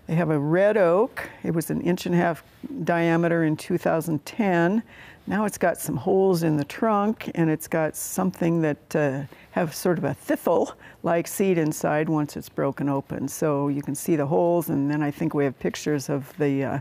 They 0.07 0.15
have 0.15 0.31
a 0.31 0.39
red 0.39 0.77
oak. 0.77 1.31
It 1.43 1.53
was 1.55 1.71
an 1.71 1.81
inch 1.81 2.07
and 2.07 2.15
a 2.15 2.19
half 2.19 2.43
diameter 2.85 3.45
in 3.45 3.57
2010. 3.57 4.83
Now 5.27 5.45
it's 5.45 5.59
got 5.59 5.79
some 5.79 5.97
holes 5.97 6.43
in 6.43 6.57
the 6.57 6.65
trunk, 6.65 7.31
and 7.37 7.49
it's 7.49 7.69
got 7.69 7.95
something 7.95 8.61
that 8.63 8.97
uh, 8.97 9.23
have 9.53 9.73
sort 9.73 9.99
of 9.99 10.05
a 10.05 10.15
thistle-like 10.15 11.29
seed 11.29 11.59
inside 11.59 12.09
once 12.09 12.37
it's 12.37 12.49
broken 12.49 12.89
open. 12.89 13.29
So 13.29 13.69
you 13.69 13.83
can 13.83 13.95
see 13.95 14.17
the 14.17 14.27
holes, 14.27 14.69
and 14.69 14.91
then 14.91 15.03
I 15.03 15.13
think 15.13 15.35
we 15.35 15.45
have 15.45 15.57
pictures 15.61 16.09
of 16.09 16.37
the 16.39 16.65
uh, 16.65 16.81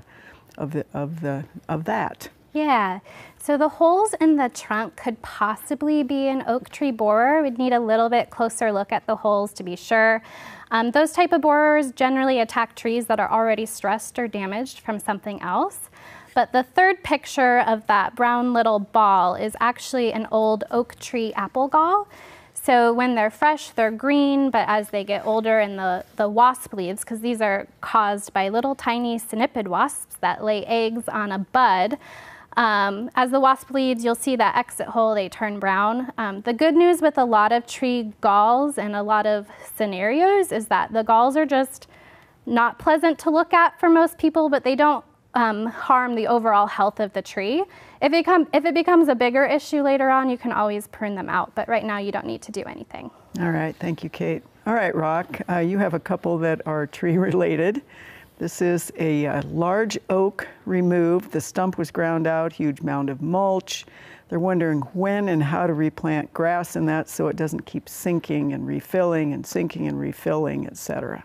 of 0.57 0.71
the 0.71 0.85
of 0.93 1.21
the 1.21 1.45
of 1.69 1.83
that. 1.85 2.29
Yeah, 2.53 2.99
so 3.37 3.57
the 3.57 3.69
holes 3.69 4.13
in 4.19 4.35
the 4.35 4.49
trunk 4.49 4.97
could 4.97 5.21
possibly 5.21 6.03
be 6.03 6.27
an 6.27 6.43
oak 6.47 6.69
tree 6.69 6.91
borer. 6.91 7.41
We'd 7.41 7.57
need 7.57 7.71
a 7.71 7.79
little 7.79 8.09
bit 8.09 8.29
closer 8.29 8.73
look 8.73 8.91
at 8.91 9.07
the 9.07 9.15
holes 9.15 9.53
to 9.53 9.63
be 9.63 9.77
sure. 9.77 10.21
Um, 10.69 10.91
those 10.91 11.13
type 11.13 11.31
of 11.31 11.41
borers 11.41 11.91
generally 11.93 12.39
attack 12.39 12.75
trees 12.75 13.05
that 13.07 13.19
are 13.19 13.31
already 13.31 13.65
stressed 13.65 14.19
or 14.19 14.27
damaged 14.27 14.79
from 14.79 14.99
something 14.99 15.41
else. 15.41 15.89
But 16.33 16.51
the 16.51 16.63
third 16.63 17.03
picture 17.03 17.59
of 17.59 17.87
that 17.87 18.15
brown 18.15 18.53
little 18.53 18.79
ball 18.79 19.35
is 19.35 19.55
actually 19.59 20.11
an 20.11 20.27
old 20.31 20.65
oak 20.71 20.97
tree 20.99 21.33
apple 21.33 21.67
gall. 21.67 22.07
So 22.53 22.93
when 22.93 23.15
they're 23.15 23.31
fresh, 23.31 23.71
they're 23.71 23.91
green, 23.91 24.51
but 24.51 24.65
as 24.67 24.89
they 24.89 25.03
get 25.03 25.25
older 25.25 25.59
and 25.59 25.79
the, 25.79 26.05
the 26.15 26.29
wasp 26.29 26.73
leaves, 26.73 27.01
because 27.01 27.21
these 27.21 27.41
are 27.41 27.67
caused 27.81 28.33
by 28.33 28.49
little 28.49 28.75
tiny 28.75 29.19
cynipid 29.19 29.67
wasps 29.67 30.17
that 30.21 30.43
lay 30.43 30.63
eggs 30.65 31.09
on 31.09 31.31
a 31.31 31.39
bud, 31.39 31.97
um, 32.61 33.09
as 33.15 33.31
the 33.31 33.39
wasp 33.39 33.71
leaves, 33.71 34.05
you'll 34.05 34.13
see 34.13 34.35
that 34.35 34.55
exit 34.55 34.85
hole, 34.85 35.15
they 35.15 35.27
turn 35.27 35.59
brown. 35.59 36.11
Um, 36.19 36.41
the 36.41 36.53
good 36.53 36.75
news 36.75 37.01
with 37.01 37.17
a 37.17 37.25
lot 37.25 37.51
of 37.51 37.65
tree 37.65 38.13
galls 38.21 38.77
and 38.77 38.95
a 38.95 39.01
lot 39.01 39.25
of 39.25 39.47
scenarios 39.75 40.51
is 40.51 40.67
that 40.67 40.93
the 40.93 41.01
galls 41.01 41.35
are 41.35 41.47
just 41.47 41.87
not 42.45 42.77
pleasant 42.77 43.17
to 43.17 43.31
look 43.31 43.51
at 43.51 43.79
for 43.79 43.89
most 43.89 44.19
people, 44.19 44.47
but 44.47 44.63
they 44.63 44.75
don't 44.75 45.03
um, 45.33 45.65
harm 45.65 46.13
the 46.13 46.27
overall 46.27 46.67
health 46.67 46.99
of 46.99 47.11
the 47.13 47.21
tree. 47.23 47.63
If 47.99 48.13
it, 48.13 48.25
come, 48.25 48.47
if 48.53 48.63
it 48.63 48.75
becomes 48.75 49.07
a 49.07 49.15
bigger 49.15 49.43
issue 49.43 49.81
later 49.81 50.11
on, 50.11 50.29
you 50.29 50.37
can 50.37 50.51
always 50.51 50.85
prune 50.85 51.15
them 51.15 51.29
out, 51.29 51.55
but 51.55 51.67
right 51.67 51.83
now 51.83 51.97
you 51.97 52.11
don't 52.11 52.27
need 52.27 52.43
to 52.43 52.51
do 52.51 52.61
anything. 52.65 53.09
All 53.39 53.49
right, 53.49 53.75
thank 53.75 54.03
you, 54.03 54.09
Kate. 54.11 54.43
All 54.67 54.75
right, 54.75 54.93
Rock, 54.93 55.41
uh, 55.49 55.57
you 55.57 55.79
have 55.79 55.95
a 55.95 55.99
couple 55.99 56.37
that 56.37 56.61
are 56.67 56.85
tree 56.85 57.17
related. 57.29 57.81
This 58.41 58.59
is 58.59 58.91
a, 58.97 59.27
uh 59.27 59.43
large 59.49 59.99
oak 60.09 60.47
removed. 60.65 61.31
The 61.31 61.39
stump 61.39 61.77
was 61.77 61.91
ground 61.91 62.25
out, 62.25 62.51
huge 62.51 62.81
mound 62.81 63.11
of 63.11 63.21
mulch. 63.21 63.85
They're 64.29 64.39
wondering 64.39 64.79
when 64.93 65.29
and 65.29 65.43
how 65.43 65.67
to 65.67 65.75
replant 65.75 66.33
grass 66.33 66.75
in 66.75 66.87
that 66.87 67.07
so 67.07 67.27
it 67.27 67.35
doesn't 67.35 67.67
keep 67.67 67.87
sinking 67.87 68.53
and 68.53 68.65
refilling 68.65 69.31
and 69.33 69.45
sinking 69.45 69.87
and 69.87 69.99
refilling, 69.99 70.65
et 70.65 70.75
cetera. 70.75 71.23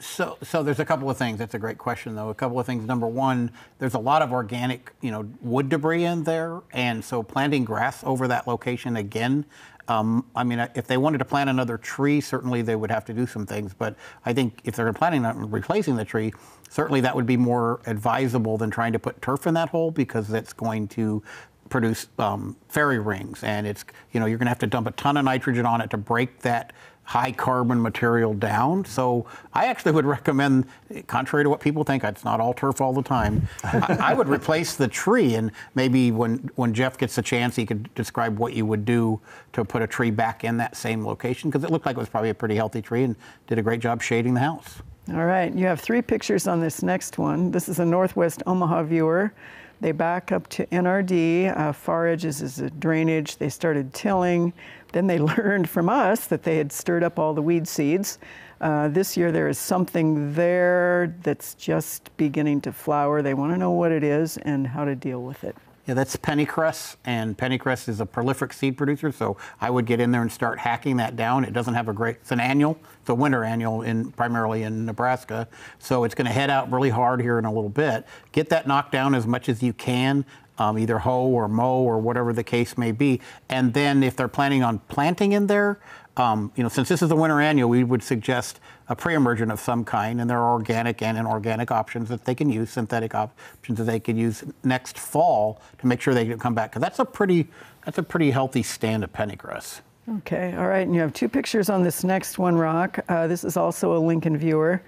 So, 0.00 0.36
so 0.42 0.64
there's 0.64 0.80
a 0.80 0.84
couple 0.84 1.08
of 1.08 1.16
things. 1.16 1.38
That's 1.38 1.54
a 1.54 1.60
great 1.60 1.78
question, 1.78 2.16
though. 2.16 2.30
A 2.30 2.34
couple 2.34 2.58
of 2.58 2.66
things. 2.66 2.84
Number 2.84 3.06
one, 3.06 3.52
there's 3.78 3.94
a 3.94 4.00
lot 4.00 4.22
of 4.22 4.32
organic, 4.32 4.90
you 5.00 5.12
know, 5.12 5.30
wood 5.40 5.68
debris 5.68 6.02
in 6.02 6.24
there, 6.24 6.60
and 6.72 7.04
so 7.04 7.22
planting 7.22 7.64
grass 7.64 8.02
over 8.02 8.26
that 8.26 8.48
location 8.48 8.96
again. 8.96 9.44
Um, 9.88 10.26
I 10.36 10.44
mean, 10.44 10.58
if 10.74 10.86
they 10.86 10.98
wanted 10.98 11.18
to 11.18 11.24
plant 11.24 11.48
another 11.50 11.78
tree, 11.78 12.20
certainly 12.20 12.62
they 12.62 12.76
would 12.76 12.90
have 12.90 13.04
to 13.06 13.14
do 13.14 13.26
some 13.26 13.46
things. 13.46 13.74
But 13.74 13.96
I 14.24 14.32
think 14.32 14.60
if 14.64 14.76
they're 14.76 14.92
planning 14.92 15.24
on 15.24 15.50
replacing 15.50 15.96
the 15.96 16.04
tree, 16.04 16.32
certainly 16.68 17.00
that 17.00 17.16
would 17.16 17.26
be 17.26 17.38
more 17.38 17.80
advisable 17.86 18.58
than 18.58 18.70
trying 18.70 18.92
to 18.92 18.98
put 18.98 19.20
turf 19.22 19.46
in 19.46 19.54
that 19.54 19.70
hole 19.70 19.90
because 19.90 20.30
it's 20.32 20.52
going 20.52 20.88
to 20.88 21.22
produce 21.70 22.08
um, 22.18 22.56
fairy 22.68 22.98
rings, 22.98 23.42
and 23.42 23.66
it's 23.66 23.84
you 24.12 24.20
know 24.20 24.26
you're 24.26 24.38
going 24.38 24.46
to 24.46 24.50
have 24.50 24.58
to 24.58 24.66
dump 24.66 24.86
a 24.86 24.90
ton 24.92 25.16
of 25.16 25.24
nitrogen 25.24 25.66
on 25.66 25.80
it 25.80 25.90
to 25.90 25.96
break 25.96 26.40
that 26.40 26.72
high 27.08 27.32
carbon 27.32 27.80
material 27.80 28.34
down. 28.34 28.84
So 28.84 29.24
I 29.54 29.64
actually 29.64 29.92
would 29.92 30.04
recommend, 30.04 30.66
contrary 31.06 31.42
to 31.42 31.48
what 31.48 31.58
people 31.58 31.82
think, 31.82 32.04
it's 32.04 32.22
not 32.22 32.38
all 32.38 32.52
turf 32.52 32.82
all 32.82 32.92
the 32.92 33.02
time. 33.02 33.48
I, 33.64 33.96
I, 34.10 34.12
would 34.12 34.28
replace 34.28 34.76
the 34.76 34.88
tree, 34.88 35.34
and 35.34 35.50
maybe 35.74 36.10
when 36.10 36.50
when 36.56 36.74
Jeff 36.74 36.98
gets 36.98 37.16
a 37.16 37.22
chance, 37.22 37.56
he 37.56 37.64
could 37.64 37.94
describe 37.94 38.36
what 38.38 38.52
you 38.52 38.66
would 38.66 38.84
do 38.84 39.18
to 39.54 39.64
put 39.64 39.80
a 39.80 39.86
tree 39.86 40.10
back 40.10 40.44
in 40.44 40.58
that 40.58 40.76
same 40.76 41.02
location 41.02 41.48
because 41.48 41.64
it 41.64 41.70
looked 41.70 41.86
like 41.86 41.96
it 41.96 41.98
was 41.98 42.10
probably 42.10 42.28
a 42.28 42.34
pretty 42.34 42.56
healthy 42.56 42.82
tree 42.82 43.04
and 43.04 43.16
did 43.46 43.58
a 43.58 43.62
great 43.62 43.80
job 43.80 44.02
shading 44.02 44.34
the 44.34 44.40
house. 44.40 44.82
All 45.10 45.24
right, 45.24 45.50
you 45.54 45.64
have 45.64 45.80
three 45.80 46.02
pictures 46.02 46.46
on 46.46 46.60
this 46.60 46.82
next 46.82 47.16
one. 47.16 47.50
This 47.50 47.70
is 47.70 47.78
a 47.78 47.86
Northwest 47.86 48.42
Omaha 48.44 48.82
viewer. 48.82 49.32
They 49.80 49.92
back 49.92 50.30
up 50.30 50.46
to 50.48 50.66
NRD. 50.66 51.56
Uh, 51.56 51.72
far 51.72 52.08
edges 52.08 52.42
is 52.42 52.58
a 52.58 52.68
drainage. 52.68 53.38
They 53.38 53.48
started 53.48 53.94
tilling. 53.94 54.52
Then 54.92 55.06
they 55.06 55.18
learned 55.36 55.68
from 55.68 55.88
us 55.88 56.26
that 56.26 56.42
they 56.42 56.56
had 56.56 56.72
stirred 56.72 57.02
up 57.02 57.18
all 57.18 57.34
the 57.34 57.42
weed 57.42 57.68
seeds. 57.68 58.18
Uh, 58.60 58.88
this 58.88 59.16
year 59.16 59.30
there 59.30 59.48
is 59.48 59.58
something 59.58 60.34
there 60.34 61.14
that's 61.22 61.54
just 61.54 62.16
beginning 62.16 62.60
to 62.62 62.72
flower. 62.72 63.22
They 63.22 63.34
want 63.34 63.52
to 63.52 63.58
know 63.58 63.70
what 63.70 63.92
it 63.92 64.02
is 64.02 64.36
and 64.38 64.66
how 64.66 64.84
to 64.84 64.96
deal 64.96 65.22
with 65.22 65.44
it. 65.44 65.56
Yeah, 65.88 65.94
that's 65.94 66.16
pennycress, 66.16 66.96
and 67.06 67.38
pennycress 67.38 67.88
is 67.88 68.02
a 68.02 68.04
prolific 68.04 68.52
seed 68.52 68.76
producer. 68.76 69.10
So 69.10 69.38
I 69.58 69.70
would 69.70 69.86
get 69.86 70.00
in 70.00 70.10
there 70.10 70.20
and 70.20 70.30
start 70.30 70.58
hacking 70.58 70.98
that 70.98 71.16
down. 71.16 71.44
It 71.44 71.54
doesn't 71.54 71.72
have 71.72 71.88
a 71.88 71.94
great. 71.94 72.16
It's 72.16 72.30
an 72.30 72.40
annual. 72.40 72.78
It's 73.00 73.08
a 73.08 73.14
winter 73.14 73.42
annual 73.42 73.80
in 73.80 74.12
primarily 74.12 74.64
in 74.64 74.84
Nebraska. 74.84 75.48
So 75.78 76.04
it's 76.04 76.14
going 76.14 76.26
to 76.26 76.32
head 76.32 76.50
out 76.50 76.70
really 76.70 76.90
hard 76.90 77.22
here 77.22 77.38
in 77.38 77.46
a 77.46 77.52
little 77.52 77.70
bit. 77.70 78.06
Get 78.32 78.50
that 78.50 78.66
knocked 78.66 78.92
down 78.92 79.14
as 79.14 79.26
much 79.26 79.48
as 79.48 79.62
you 79.62 79.72
can. 79.72 80.26
Um, 80.58 80.76
either 80.76 80.98
hoe 80.98 81.28
or 81.28 81.46
mow 81.48 81.78
or 81.82 81.98
whatever 81.98 82.32
the 82.32 82.42
case 82.42 82.76
may 82.76 82.90
be. 82.90 83.20
And 83.48 83.72
then 83.72 84.02
if 84.02 84.16
they're 84.16 84.26
planning 84.26 84.64
on 84.64 84.80
planting 84.80 85.32
in 85.32 85.46
there, 85.46 85.78
um, 86.16 86.50
you 86.56 86.64
know, 86.64 86.68
since 86.68 86.88
this 86.88 87.00
is 87.00 87.10
a 87.10 87.16
winter 87.16 87.40
annual, 87.40 87.68
we 87.68 87.84
would 87.84 88.02
suggest 88.02 88.58
a 88.88 88.96
pre-emergent 88.96 89.52
of 89.52 89.60
some 89.60 89.84
kind, 89.84 90.20
and 90.20 90.28
there 90.28 90.38
are 90.38 90.52
organic 90.52 91.00
and 91.02 91.16
inorganic 91.16 91.70
options 91.70 92.08
that 92.08 92.24
they 92.24 92.34
can 92.34 92.50
use, 92.50 92.70
synthetic 92.70 93.14
options 93.14 93.78
that 93.78 93.84
they 93.84 94.00
can 94.00 94.16
use 94.16 94.44
next 94.64 94.98
fall 94.98 95.60
to 95.78 95.86
make 95.86 96.00
sure 96.00 96.14
they 96.14 96.26
can 96.26 96.38
come 96.38 96.54
back. 96.54 96.70
Because 96.70 96.82
that's 96.82 96.98
a 96.98 97.04
pretty, 97.04 97.46
that's 97.84 97.98
a 97.98 98.02
pretty 98.02 98.30
healthy 98.30 98.62
stand 98.62 99.04
of 99.04 99.12
pennycress. 99.12 99.80
Okay, 100.18 100.54
all 100.56 100.66
right, 100.66 100.86
and 100.86 100.94
you 100.94 101.02
have 101.02 101.12
two 101.12 101.28
pictures 101.28 101.68
on 101.68 101.82
this 101.82 102.02
next 102.02 102.38
one, 102.38 102.56
Rock. 102.56 102.98
Uh, 103.08 103.26
this 103.26 103.44
is 103.44 103.56
also 103.56 103.96
a 103.96 104.00
Lincoln 104.00 104.36
viewer. 104.36 104.82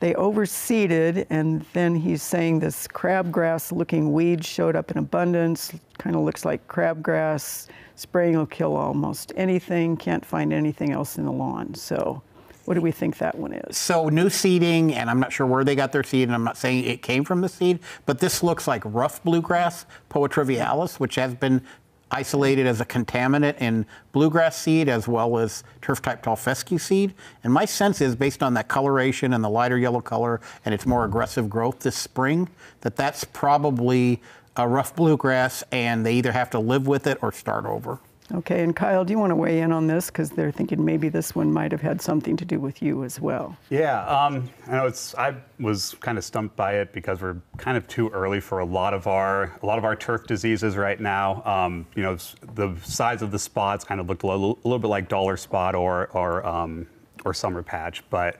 They 0.00 0.14
overseeded, 0.14 1.26
and 1.28 1.64
then 1.72 1.96
he's 1.96 2.22
saying 2.22 2.60
this 2.60 2.86
crabgrass-looking 2.86 4.12
weed 4.12 4.44
showed 4.44 4.76
up 4.76 4.92
in 4.92 4.98
abundance. 4.98 5.72
Kind 5.98 6.14
of 6.14 6.22
looks 6.22 6.44
like 6.44 6.66
crabgrass 6.68 7.66
spraying 7.96 8.36
will 8.36 8.46
kill 8.46 8.76
almost 8.76 9.32
anything, 9.34 9.96
can't 9.96 10.24
find 10.24 10.52
anything 10.52 10.92
else 10.92 11.18
in 11.18 11.24
the 11.24 11.32
lawn. 11.32 11.74
So 11.74 12.22
what 12.64 12.74
do 12.74 12.80
we 12.80 12.92
think 12.92 13.18
that 13.18 13.34
one 13.34 13.52
is? 13.52 13.76
So 13.76 14.08
new 14.08 14.30
seeding, 14.30 14.94
and 14.94 15.10
I'm 15.10 15.18
not 15.18 15.32
sure 15.32 15.46
where 15.46 15.64
they 15.64 15.74
got 15.74 15.90
their 15.90 16.04
seed, 16.04 16.28
and 16.28 16.34
I'm 16.34 16.44
not 16.44 16.56
saying 16.56 16.84
it 16.84 17.02
came 17.02 17.24
from 17.24 17.40
the 17.40 17.48
seed, 17.48 17.80
but 18.06 18.20
this 18.20 18.40
looks 18.42 18.68
like 18.68 18.82
rough 18.84 19.24
bluegrass, 19.24 19.84
Poa 20.10 20.28
trivialis, 20.28 21.00
which 21.00 21.16
has 21.16 21.34
been 21.34 21.62
isolated 22.10 22.66
as 22.66 22.80
a 22.80 22.84
contaminant 22.84 23.60
in 23.60 23.86
bluegrass 24.12 24.56
seed 24.56 24.88
as 24.88 25.06
well 25.06 25.38
as 25.38 25.62
turf 25.82 26.00
type 26.00 26.22
tall 26.22 26.36
fescue 26.36 26.78
seed. 26.78 27.14
And 27.44 27.52
my 27.52 27.64
sense 27.64 28.00
is 28.00 28.16
based 28.16 28.42
on 28.42 28.54
that 28.54 28.68
coloration 28.68 29.32
and 29.32 29.44
the 29.44 29.50
lighter 29.50 29.78
yellow 29.78 30.00
color 30.00 30.40
and 30.64 30.74
its 30.74 30.86
more 30.86 31.04
aggressive 31.04 31.50
growth 31.50 31.80
this 31.80 31.96
spring, 31.96 32.48
that 32.80 32.96
that's 32.96 33.24
probably 33.24 34.20
a 34.56 34.66
rough 34.66 34.96
bluegrass, 34.96 35.62
and 35.70 36.04
they 36.04 36.14
either 36.14 36.32
have 36.32 36.50
to 36.50 36.58
live 36.58 36.88
with 36.88 37.06
it 37.06 37.18
or 37.22 37.30
start 37.30 37.64
over. 37.64 38.00
Okay, 38.34 38.62
and 38.62 38.76
Kyle, 38.76 39.04
do 39.04 39.12
you 39.12 39.18
want 39.18 39.30
to 39.30 39.36
weigh 39.36 39.60
in 39.60 39.72
on 39.72 39.86
this? 39.86 40.08
Because 40.08 40.30
they're 40.30 40.52
thinking 40.52 40.84
maybe 40.84 41.08
this 41.08 41.34
one 41.34 41.50
might 41.50 41.72
have 41.72 41.80
had 41.80 42.02
something 42.02 42.36
to 42.36 42.44
do 42.44 42.60
with 42.60 42.82
you 42.82 43.02
as 43.04 43.18
well. 43.20 43.56
Yeah, 43.70 44.04
um, 44.04 44.50
I 44.66 44.72
know 44.72 44.86
it's. 44.86 45.14
I 45.14 45.34
was 45.58 45.96
kind 46.00 46.18
of 46.18 46.24
stumped 46.24 46.54
by 46.54 46.74
it 46.74 46.92
because 46.92 47.22
we're 47.22 47.38
kind 47.56 47.78
of 47.78 47.88
too 47.88 48.10
early 48.10 48.40
for 48.40 48.58
a 48.58 48.66
lot 48.66 48.92
of 48.92 49.06
our 49.06 49.58
a 49.62 49.66
lot 49.66 49.78
of 49.78 49.84
our 49.84 49.96
turf 49.96 50.26
diseases 50.26 50.76
right 50.76 51.00
now. 51.00 51.42
Um, 51.44 51.86
you 51.94 52.02
know, 52.02 52.18
the 52.54 52.76
size 52.82 53.22
of 53.22 53.30
the 53.30 53.38
spots 53.38 53.84
kind 53.84 54.00
of 54.00 54.08
looked 54.08 54.24
a 54.24 54.26
little, 54.26 54.58
a 54.62 54.68
little 54.68 54.78
bit 54.78 54.88
like 54.88 55.08
dollar 55.08 55.38
spot 55.38 55.74
or 55.74 56.08
or 56.08 56.44
um, 56.46 56.86
or 57.24 57.32
summer 57.32 57.62
patch, 57.62 58.02
but 58.10 58.38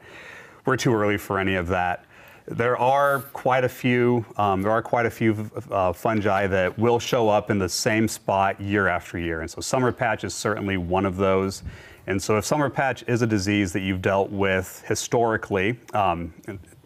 we're 0.66 0.76
too 0.76 0.94
early 0.94 1.16
for 1.16 1.38
any 1.38 1.54
of 1.54 1.66
that. 1.68 2.04
There 2.50 2.78
are 2.78 3.20
quite 3.34 3.64
a 3.64 3.68
few. 3.68 4.24
Um, 4.38 4.62
there 4.62 4.70
are 4.70 4.80
quite 4.80 5.04
a 5.04 5.10
few 5.10 5.50
uh, 5.70 5.92
fungi 5.92 6.46
that 6.46 6.78
will 6.78 6.98
show 6.98 7.28
up 7.28 7.50
in 7.50 7.58
the 7.58 7.68
same 7.68 8.08
spot 8.08 8.58
year 8.58 8.88
after 8.88 9.18
year, 9.18 9.42
and 9.42 9.50
so 9.50 9.60
summer 9.60 9.92
patch 9.92 10.24
is 10.24 10.34
certainly 10.34 10.78
one 10.78 11.04
of 11.04 11.16
those. 11.16 11.62
And 12.06 12.22
so, 12.22 12.38
if 12.38 12.46
summer 12.46 12.70
patch 12.70 13.04
is 13.06 13.20
a 13.20 13.26
disease 13.26 13.74
that 13.74 13.80
you've 13.80 14.00
dealt 14.00 14.30
with 14.30 14.82
historically, 14.88 15.78
um, 15.92 16.32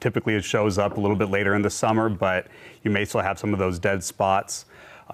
typically 0.01 0.35
it 0.35 0.43
shows 0.43 0.79
up 0.79 0.97
a 0.97 1.01
little 1.01 1.17
bit 1.17 1.31
later 1.31 1.55
in 1.55 1.63
the 1.63 1.71
summer, 1.71 2.09
but 2.09 2.49
you 2.83 2.91
may 2.91 3.05
still 3.05 3.21
have 3.21 3.39
some 3.39 3.53
of 3.53 3.61
those 3.61 3.79
dead 3.79 4.03
spots. 4.03 4.65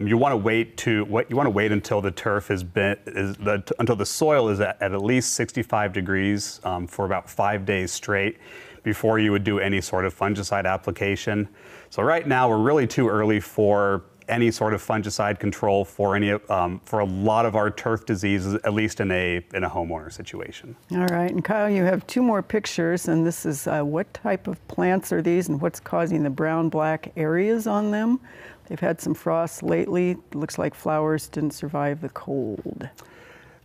Um, 0.00 0.06
you 0.06 0.16
want 0.16 0.32
to 0.32 0.36
wait 0.38 0.78
to 0.78 1.04
what 1.04 1.28
you 1.28 1.36
want 1.36 1.46
to 1.46 1.50
wait 1.50 1.72
until 1.72 2.00
the 2.00 2.10
turf 2.10 2.48
has 2.48 2.64
been 2.64 2.96
is 3.06 3.36
the, 3.36 3.62
until 3.78 3.96
the 3.96 4.06
soil 4.06 4.48
is 4.48 4.60
at, 4.60 4.80
at, 4.80 4.98
least 5.02 5.34
65 5.34 5.92
degrees 5.92 6.60
um, 6.64 6.86
for 6.86 7.04
about 7.04 7.28
five 7.28 7.66
days 7.66 7.92
straight 7.92 8.38
before 8.82 9.18
you 9.18 9.32
would 9.32 9.44
do 9.44 9.58
any 9.58 9.80
sort 9.80 10.04
of 10.04 10.16
fungicide 10.16 10.66
application. 10.66 11.48
So 11.90 12.02
right 12.02 12.26
now 12.26 12.48
we're 12.48 12.58
really 12.58 12.86
too 12.86 13.08
early 13.08 13.40
for 13.40 14.04
any 14.28 14.50
sort 14.50 14.74
of 14.74 14.86
fungicide 14.86 15.38
control 15.38 15.84
for 15.84 16.14
any 16.14 16.32
um, 16.32 16.80
for 16.84 17.00
a 17.00 17.04
lot 17.04 17.46
of 17.46 17.56
our 17.56 17.70
turf 17.70 18.04
diseases, 18.04 18.54
at 18.64 18.74
least 18.74 19.00
in 19.00 19.10
a 19.10 19.44
in 19.54 19.64
a 19.64 19.70
homeowner 19.70 20.12
situation. 20.12 20.76
All 20.92 21.06
right, 21.06 21.30
and 21.30 21.42
Kyle, 21.42 21.70
you 21.70 21.84
have 21.84 22.06
two 22.06 22.22
more 22.22 22.42
pictures, 22.42 23.08
and 23.08 23.26
this 23.26 23.46
is 23.46 23.66
uh, 23.66 23.82
what 23.82 24.12
type 24.14 24.46
of 24.46 24.66
plants 24.68 25.12
are 25.12 25.22
these, 25.22 25.48
and 25.48 25.60
what's 25.60 25.80
causing 25.80 26.22
the 26.22 26.30
brown-black 26.30 27.12
areas 27.16 27.66
on 27.66 27.90
them? 27.90 28.20
They've 28.68 28.78
had 28.78 29.00
some 29.00 29.14
frost 29.14 29.62
lately. 29.62 30.18
Looks 30.34 30.58
like 30.58 30.74
flowers 30.74 31.28
didn't 31.28 31.52
survive 31.52 32.02
the 32.02 32.10
cold. 32.10 32.88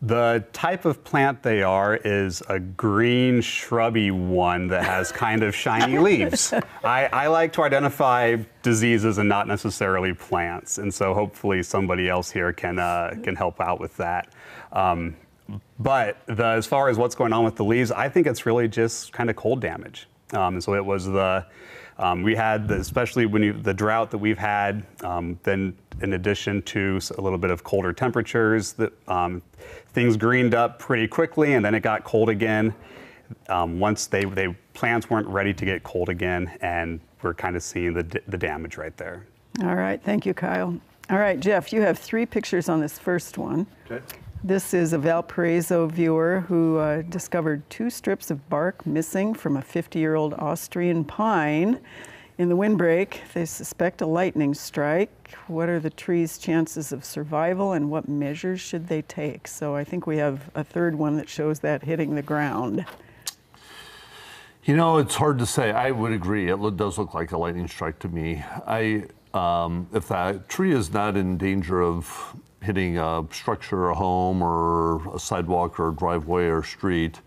The 0.06 0.44
type 0.52 0.84
of 0.84 1.02
plant 1.06 1.44
they 1.44 1.64
are 1.64 1.96
is 1.96 2.44
a 2.50 2.60
green 2.60 3.40
shrubby 3.40 4.12
one 4.12 4.68
that 4.68 4.84
has 4.84 5.14
kind 5.14 5.44
of 5.44 5.56
shiny 5.56 5.98
leaves. 6.10 6.54
I, 6.84 7.06
I, 7.06 7.28
like 7.28 7.54
to 7.54 7.64
identify 7.64 8.36
diseases 8.64 9.18
and 9.18 9.30
not 9.30 9.48
necessarily 9.48 10.14
plants, 10.14 10.78
and 10.78 10.94
so 10.94 11.14
hopefully 11.14 11.64
somebody 11.64 12.10
else 12.10 12.30
here 12.30 12.52
can 12.52 12.80
uh, 12.80 13.16
can 13.24 13.38
help 13.38 13.62
out 13.62 13.80
with 13.80 13.96
that. 13.96 14.28
Um, 14.74 15.16
but 15.80 16.18
the, 16.26 16.48
as 16.48 16.66
far 16.66 16.90
as 16.90 16.98
what's 16.98 17.16
going 17.16 17.32
on 17.32 17.46
with 17.46 17.56
the 17.56 17.64
leaves, 17.64 17.90
I 17.90 18.10
think 18.10 18.28
it's 18.28 18.46
really 18.46 18.68
just 18.68 19.14
kind 19.14 19.30
of 19.30 19.38
cold 19.38 19.62
damage. 19.62 20.08
Um, 20.34 20.56
and 20.56 20.64
so 20.64 20.74
it 20.74 20.84
was 20.84 21.06
the 21.06 21.46
um, 22.04 22.22
we 22.22 22.36
had, 22.36 22.68
the, 22.68 22.76
especially 22.76 23.26
when 23.26 23.42
you, 23.42 23.54
the 23.54 23.74
drought 23.74 24.12
that 24.12 24.18
we've 24.18 24.38
had, 24.38 24.86
um, 25.04 25.40
then 25.44 25.74
in 26.02 26.14
addition 26.14 26.62
to 26.64 27.00
a 27.18 27.22
little 27.22 27.38
bit 27.38 27.50
of 27.50 27.64
colder 27.64 27.94
temperatures, 27.94 28.74
that 28.74 28.92
um, 29.08 29.42
things 29.88 30.18
greened 30.18 30.54
up 30.54 30.80
pretty 30.80 31.08
quickly, 31.08 31.54
and 31.54 31.64
then 31.64 31.74
it 31.74 31.80
got 31.80 32.04
cold 32.04 32.28
again. 32.28 32.76
Um, 33.48 33.80
once 33.80 34.08
they, 34.08 34.26
they 34.26 34.54
plants 34.74 35.10
weren't 35.10 35.28
ready 35.28 35.54
to 35.54 35.64
get 35.64 35.84
cold 35.84 36.10
again, 36.10 36.52
and 36.60 37.00
we're 37.22 37.34
kind 37.34 37.56
of 37.56 37.64
seeing 37.64 37.94
the, 37.94 38.22
the 38.28 38.38
damage 38.38 38.76
right 38.76 38.96
there. 38.98 39.26
All 39.62 39.76
right, 39.76 40.02
thank 40.04 40.26
you, 40.26 40.34
Kyle. 40.34 40.78
All 41.10 41.18
right, 41.18 41.40
Jeff, 41.40 41.72
you 41.72 41.82
have 41.82 41.98
three 41.98 42.26
pictures 42.26 42.68
on 42.68 42.82
this 42.82 43.00
first 43.00 43.38
one. 43.38 43.66
Okay. 43.90 44.04
This 44.46 44.74
is 44.74 44.92
a 44.92 44.98
Valparaiso 44.98 45.88
viewer 45.88 46.42
who 46.50 46.76
uh, 46.78 47.04
discovered 47.04 47.64
two 47.70 47.90
strips 47.90 48.30
of 48.30 48.50
bark 48.50 48.86
missing 48.86 49.34
from 49.34 49.56
a 49.56 49.62
50 49.62 50.00
year 50.00 50.16
old 50.16 50.34
Austrian 50.34 51.06
pine 51.06 51.80
in 52.38 52.50
the 52.50 52.56
windbreak. 52.58 53.22
They 53.34 53.46
suspect 53.46 54.02
a 54.02 54.06
lightning 54.06 54.54
strike. 54.54 55.34
What 55.48 55.70
are 55.70 55.80
the 55.80 55.90
tree's 55.90 56.38
chances 56.38 56.92
of 56.92 57.06
survival 57.06 57.72
and 57.72 57.90
what 57.90 58.10
measures 58.10 58.60
should 58.60 58.90
they 58.90 59.02
take? 59.04 59.48
So 59.48 59.78
I 59.78 59.86
think 59.86 60.08
we 60.08 60.18
have 60.18 60.52
a 60.56 60.64
third 60.66 60.96
one 60.96 61.16
that 61.16 61.30
shows 61.30 61.62
that 61.62 61.82
hitting 61.82 62.16
the 62.16 62.22
ground. 62.22 62.86
You 64.66 64.76
know, 64.76 64.98
it's 64.98 65.16
hard 65.16 65.40
to 65.40 65.46
say. 65.46 65.72
I 65.72 65.92
would 65.92 66.12
agree. 66.12 66.50
It 66.50 66.76
does 66.76 66.98
look 66.98 67.14
like 67.14 67.32
a 67.32 67.38
lightning 67.38 67.70
strike 67.70 67.98
to 68.00 68.10
me. 68.10 68.44
I, 68.68 69.06
um, 69.34 69.88
if 69.94 70.10
that 70.10 70.50
tree 70.50 70.74
is 70.74 70.92
not 70.92 71.16
in 71.16 71.38
danger 71.38 71.82
of 71.82 72.36
hitting 72.64 72.98
a 72.98 73.26
structure, 73.32 73.90
a 73.90 73.96
home, 73.96 74.42
or 74.42 75.16
a 75.16 75.20
sidewalk, 75.20 75.80
or 75.80 75.90
a 75.90 75.96
driveway, 75.96 76.46
or 76.46 76.64
street, 76.64 77.22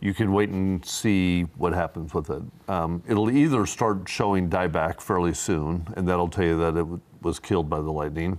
you 0.00 0.14
can 0.14 0.32
wait 0.32 0.50
and 0.50 0.84
see 0.84 1.42
what 1.56 1.72
happens 1.72 2.14
with 2.14 2.30
it. 2.30 2.42
Um, 2.68 3.02
it'll 3.08 3.30
either 3.30 3.66
start 3.66 4.08
showing 4.08 4.48
dieback 4.48 5.00
fairly 5.00 5.34
soon, 5.34 5.86
and 5.96 6.06
that'll 6.06 6.28
tell 6.28 6.44
you 6.44 6.58
that 6.58 6.76
it 6.76 6.86
was 7.20 7.38
killed 7.40 7.68
by 7.68 7.80
the 7.80 7.90
lightning, 7.90 8.38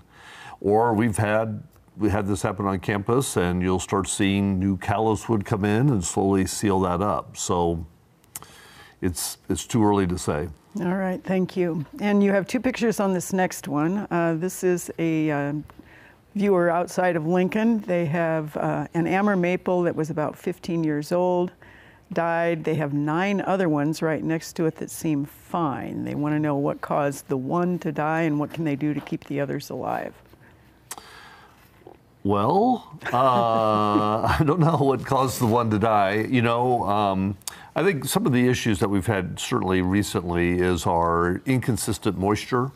or 0.61 0.93
we've 0.93 1.17
had 1.17 1.63
we 1.97 2.09
had 2.09 2.27
this 2.27 2.41
happen 2.41 2.65
on 2.65 2.79
campus, 2.79 3.35
and 3.35 3.61
you'll 3.61 3.79
start 3.79 4.07
seeing 4.07 4.57
new 4.57 4.77
callus 4.77 5.27
wood 5.27 5.43
come 5.43 5.65
in 5.65 5.89
and 5.89 6.03
slowly 6.03 6.45
seal 6.45 6.79
that 6.79 7.01
up. 7.01 7.35
So 7.35 7.85
it's 9.01 9.37
it's 9.49 9.67
too 9.67 9.83
early 9.83 10.07
to 10.07 10.17
say. 10.17 10.47
All 10.79 10.95
right, 10.95 11.21
thank 11.21 11.57
you. 11.57 11.85
And 11.99 12.23
you 12.23 12.31
have 12.31 12.47
two 12.47 12.61
pictures 12.61 12.99
on 12.99 13.11
this 13.11 13.33
next 13.33 13.67
one. 13.67 14.07
Uh, 14.11 14.35
this 14.37 14.63
is 14.63 14.91
a 14.97 15.31
uh, 15.31 15.53
viewer 16.35 16.69
outside 16.69 17.15
of 17.15 17.25
Lincoln. 17.25 17.79
They 17.79 18.05
have 18.05 18.55
uh, 18.57 18.87
an 18.93 19.07
Amur 19.07 19.35
maple 19.35 19.83
that 19.83 19.95
was 19.95 20.09
about 20.09 20.37
15 20.37 20.83
years 20.83 21.11
old, 21.11 21.51
died. 22.13 22.63
They 22.63 22.75
have 22.75 22.93
nine 22.93 23.41
other 23.41 23.69
ones 23.69 24.01
right 24.01 24.23
next 24.23 24.53
to 24.53 24.65
it 24.65 24.75
that 24.77 24.91
seem 24.91 25.25
fine. 25.25 26.03
They 26.03 26.15
want 26.15 26.35
to 26.35 26.39
know 26.39 26.55
what 26.55 26.81
caused 26.81 27.27
the 27.27 27.37
one 27.37 27.79
to 27.79 27.91
die 27.91 28.21
and 28.21 28.39
what 28.39 28.53
can 28.53 28.63
they 28.63 28.75
do 28.75 28.93
to 28.93 29.01
keep 29.01 29.25
the 29.25 29.39
others 29.39 29.69
alive. 29.69 30.13
Well, 32.23 32.99
uh, 33.13 33.17
I 34.39 34.43
don't 34.45 34.59
know 34.59 34.77
what 34.77 35.05
caused 35.05 35.39
the 35.39 35.47
one 35.47 35.69
to 35.71 35.79
die. 35.79 36.27
You 36.29 36.41
know, 36.41 36.83
um, 36.83 37.37
I 37.75 37.83
think 37.83 38.05
some 38.05 38.25
of 38.25 38.33
the 38.33 38.47
issues 38.47 38.79
that 38.79 38.89
we've 38.89 39.07
had 39.07 39.39
certainly 39.39 39.81
recently 39.81 40.59
is 40.59 40.85
our 40.85 41.41
inconsistent 41.45 42.17
moisture 42.17 42.71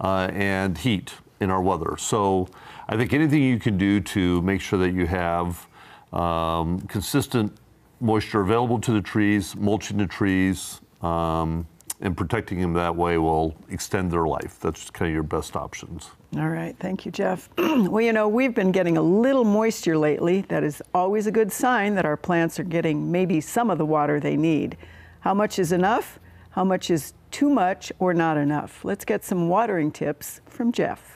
uh, 0.00 0.28
and 0.32 0.76
heat 0.76 1.14
in 1.40 1.50
our 1.50 1.62
weather. 1.62 1.96
So 1.96 2.48
I 2.88 2.96
think 2.96 3.12
anything 3.12 3.42
you 3.42 3.58
can 3.58 3.78
do 3.78 4.00
to 4.00 4.42
make 4.42 4.60
sure 4.60 4.78
that 4.78 4.92
you 4.92 5.06
have 5.06 5.66
um, 6.12 6.80
consistent 6.82 7.56
moisture 8.00 8.40
available 8.40 8.78
to 8.80 8.92
the 8.92 9.00
trees, 9.00 9.56
mulching 9.56 9.96
the 9.96 10.06
trees, 10.06 10.80
um, 11.02 11.66
and 12.00 12.16
protecting 12.16 12.60
them 12.60 12.74
that 12.74 12.94
way 12.94 13.16
will 13.18 13.54
extend 13.70 14.10
their 14.10 14.26
life. 14.26 14.58
That's 14.60 14.90
kind 14.90 15.08
of 15.08 15.14
your 15.14 15.22
best 15.22 15.56
options. 15.56 16.10
All 16.36 16.48
right, 16.48 16.76
thank 16.78 17.06
you, 17.06 17.12
Jeff. 17.12 17.48
well, 17.58 18.00
you 18.00 18.12
know, 18.12 18.28
we've 18.28 18.54
been 18.54 18.72
getting 18.72 18.98
a 18.98 19.02
little 19.02 19.44
moisture 19.44 19.96
lately. 19.96 20.42
That 20.42 20.64
is 20.64 20.82
always 20.92 21.26
a 21.26 21.32
good 21.32 21.52
sign 21.52 21.94
that 21.94 22.04
our 22.04 22.16
plants 22.16 22.58
are 22.58 22.64
getting 22.64 23.10
maybe 23.10 23.40
some 23.40 23.70
of 23.70 23.78
the 23.78 23.86
water 23.86 24.20
they 24.20 24.36
need. 24.36 24.76
How 25.20 25.32
much 25.32 25.58
is 25.58 25.72
enough? 25.72 26.18
How 26.50 26.64
much 26.64 26.90
is 26.90 27.14
too 27.30 27.48
much 27.48 27.90
or 27.98 28.12
not 28.12 28.36
enough? 28.36 28.84
Let's 28.84 29.04
get 29.04 29.24
some 29.24 29.48
watering 29.48 29.90
tips 29.90 30.40
from 30.46 30.72
Jeff. 30.72 31.13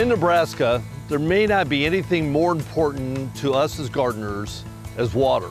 In 0.00 0.08
Nebraska, 0.08 0.82
there 1.10 1.18
may 1.18 1.44
not 1.44 1.68
be 1.68 1.84
anything 1.84 2.32
more 2.32 2.52
important 2.52 3.36
to 3.36 3.52
us 3.52 3.78
as 3.78 3.90
gardeners 3.90 4.64
as 4.96 5.12
water. 5.12 5.50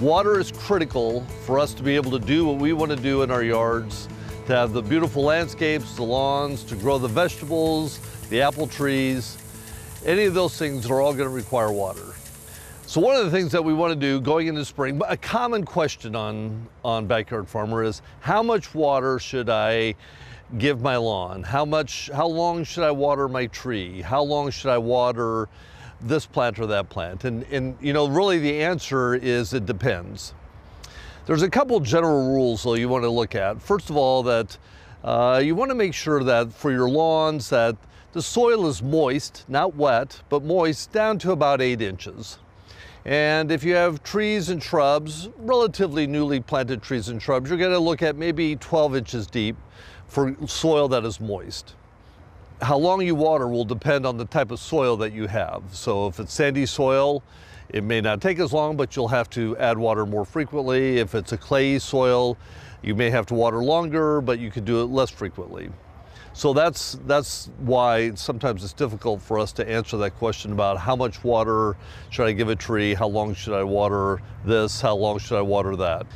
Water 0.00 0.40
is 0.40 0.50
critical 0.50 1.20
for 1.44 1.58
us 1.58 1.74
to 1.74 1.82
be 1.82 1.94
able 1.94 2.10
to 2.12 2.18
do 2.18 2.46
what 2.46 2.56
we 2.56 2.72
want 2.72 2.90
to 2.90 2.96
do 2.96 3.20
in 3.20 3.30
our 3.30 3.42
yards, 3.42 4.08
to 4.46 4.56
have 4.56 4.72
the 4.72 4.80
beautiful 4.80 5.24
landscapes, 5.24 5.94
the 5.94 6.02
lawns, 6.02 6.64
to 6.64 6.74
grow 6.74 6.96
the 6.96 7.06
vegetables, 7.06 7.98
the 8.30 8.40
apple 8.40 8.66
trees. 8.66 9.36
Any 10.06 10.24
of 10.24 10.32
those 10.32 10.56
things 10.58 10.90
are 10.90 11.02
all 11.02 11.12
going 11.12 11.28
to 11.28 11.34
require 11.34 11.70
water. 11.70 12.14
So 12.86 12.98
one 12.98 13.14
of 13.14 13.26
the 13.26 13.30
things 13.30 13.52
that 13.52 13.62
we 13.62 13.74
want 13.74 13.92
to 13.92 14.00
do 14.00 14.22
going 14.22 14.46
into 14.46 14.64
spring, 14.64 15.02
a 15.06 15.18
common 15.18 15.64
question 15.66 16.16
on, 16.16 16.66
on 16.82 17.06
Backyard 17.06 17.46
Farmer 17.46 17.84
is 17.84 18.00
how 18.20 18.42
much 18.42 18.74
water 18.74 19.18
should 19.18 19.50
I 19.50 19.96
give 20.58 20.80
my 20.80 20.96
lawn? 20.96 21.42
How 21.42 21.64
much, 21.64 22.10
how 22.12 22.26
long 22.26 22.64
should 22.64 22.84
I 22.84 22.90
water 22.90 23.28
my 23.28 23.46
tree? 23.46 24.00
How 24.02 24.22
long 24.22 24.50
should 24.50 24.70
I 24.70 24.78
water 24.78 25.48
this 26.00 26.26
plant 26.26 26.58
or 26.58 26.66
that 26.66 26.88
plant? 26.88 27.24
And, 27.24 27.44
and 27.44 27.76
you 27.80 27.92
know, 27.92 28.08
really 28.08 28.38
the 28.38 28.62
answer 28.62 29.14
is 29.14 29.52
it 29.54 29.66
depends. 29.66 30.34
There's 31.26 31.42
a 31.42 31.50
couple 31.50 31.80
general 31.80 32.34
rules 32.34 32.62
though 32.62 32.74
you 32.74 32.88
want 32.88 33.04
to 33.04 33.10
look 33.10 33.34
at. 33.34 33.60
First 33.62 33.90
of 33.90 33.96
all, 33.96 34.22
that 34.24 34.58
uh, 35.02 35.40
you 35.42 35.54
want 35.54 35.70
to 35.70 35.74
make 35.74 35.94
sure 35.94 36.22
that 36.24 36.52
for 36.52 36.70
your 36.70 36.88
lawns 36.88 37.48
that 37.50 37.76
the 38.12 38.22
soil 38.22 38.66
is 38.66 38.82
moist, 38.82 39.44
not 39.48 39.74
wet, 39.74 40.22
but 40.28 40.44
moist 40.44 40.92
down 40.92 41.18
to 41.18 41.32
about 41.32 41.60
eight 41.60 41.82
inches. 41.82 42.38
And 43.04 43.50
if 43.50 43.64
you 43.64 43.74
have 43.74 44.02
trees 44.02 44.48
and 44.48 44.62
shrubs, 44.62 45.28
relatively 45.36 46.06
newly 46.06 46.40
planted 46.40 46.82
trees 46.82 47.08
and 47.08 47.20
shrubs, 47.20 47.50
you're 47.50 47.58
going 47.58 47.72
to 47.72 47.78
look 47.78 48.02
at 48.02 48.16
maybe 48.16 48.56
12 48.56 48.96
inches 48.96 49.26
deep 49.26 49.56
for 50.08 50.36
soil 50.46 50.88
that 50.88 51.04
is 51.04 51.20
moist. 51.20 51.74
How 52.62 52.76
long 52.76 53.02
you 53.02 53.14
water 53.14 53.48
will 53.48 53.64
depend 53.64 54.06
on 54.06 54.16
the 54.16 54.24
type 54.24 54.50
of 54.50 54.60
soil 54.60 54.96
that 54.98 55.12
you 55.12 55.26
have. 55.26 55.62
So 55.72 56.06
if 56.06 56.20
it's 56.20 56.32
sandy 56.32 56.66
soil, 56.66 57.22
it 57.70 57.82
may 57.82 58.00
not 58.00 58.20
take 58.20 58.38
as 58.38 58.52
long, 58.52 58.76
but 58.76 58.94
you'll 58.94 59.08
have 59.08 59.28
to 59.30 59.56
add 59.58 59.76
water 59.76 60.06
more 60.06 60.24
frequently. 60.24 60.98
If 60.98 61.14
it's 61.14 61.32
a 61.32 61.38
clayey 61.38 61.80
soil, 61.80 62.38
you 62.82 62.94
may 62.94 63.10
have 63.10 63.26
to 63.26 63.34
water 63.34 63.64
longer, 63.64 64.20
but 64.20 64.38
you 64.38 64.50
could 64.50 64.64
do 64.64 64.82
it 64.82 64.86
less 64.86 65.10
frequently. 65.10 65.70
So 66.34 66.52
that's 66.52 66.98
that's 67.06 67.48
why 67.58 68.12
sometimes 68.14 68.64
it's 68.64 68.72
difficult 68.72 69.22
for 69.22 69.38
us 69.38 69.52
to 69.52 69.68
answer 69.68 69.96
that 69.98 70.16
question 70.16 70.50
about 70.50 70.78
how 70.78 70.96
much 70.96 71.22
water 71.22 71.76
should 72.10 72.26
I 72.26 72.32
give 72.32 72.48
a 72.48 72.56
tree, 72.56 72.92
how 72.92 73.06
long 73.06 73.34
should 73.34 73.54
I 73.54 73.62
water 73.62 74.20
this, 74.44 74.80
how 74.80 74.96
long 74.96 75.18
should 75.18 75.38
I 75.38 75.42
water 75.42 75.76
that. 75.76 76.06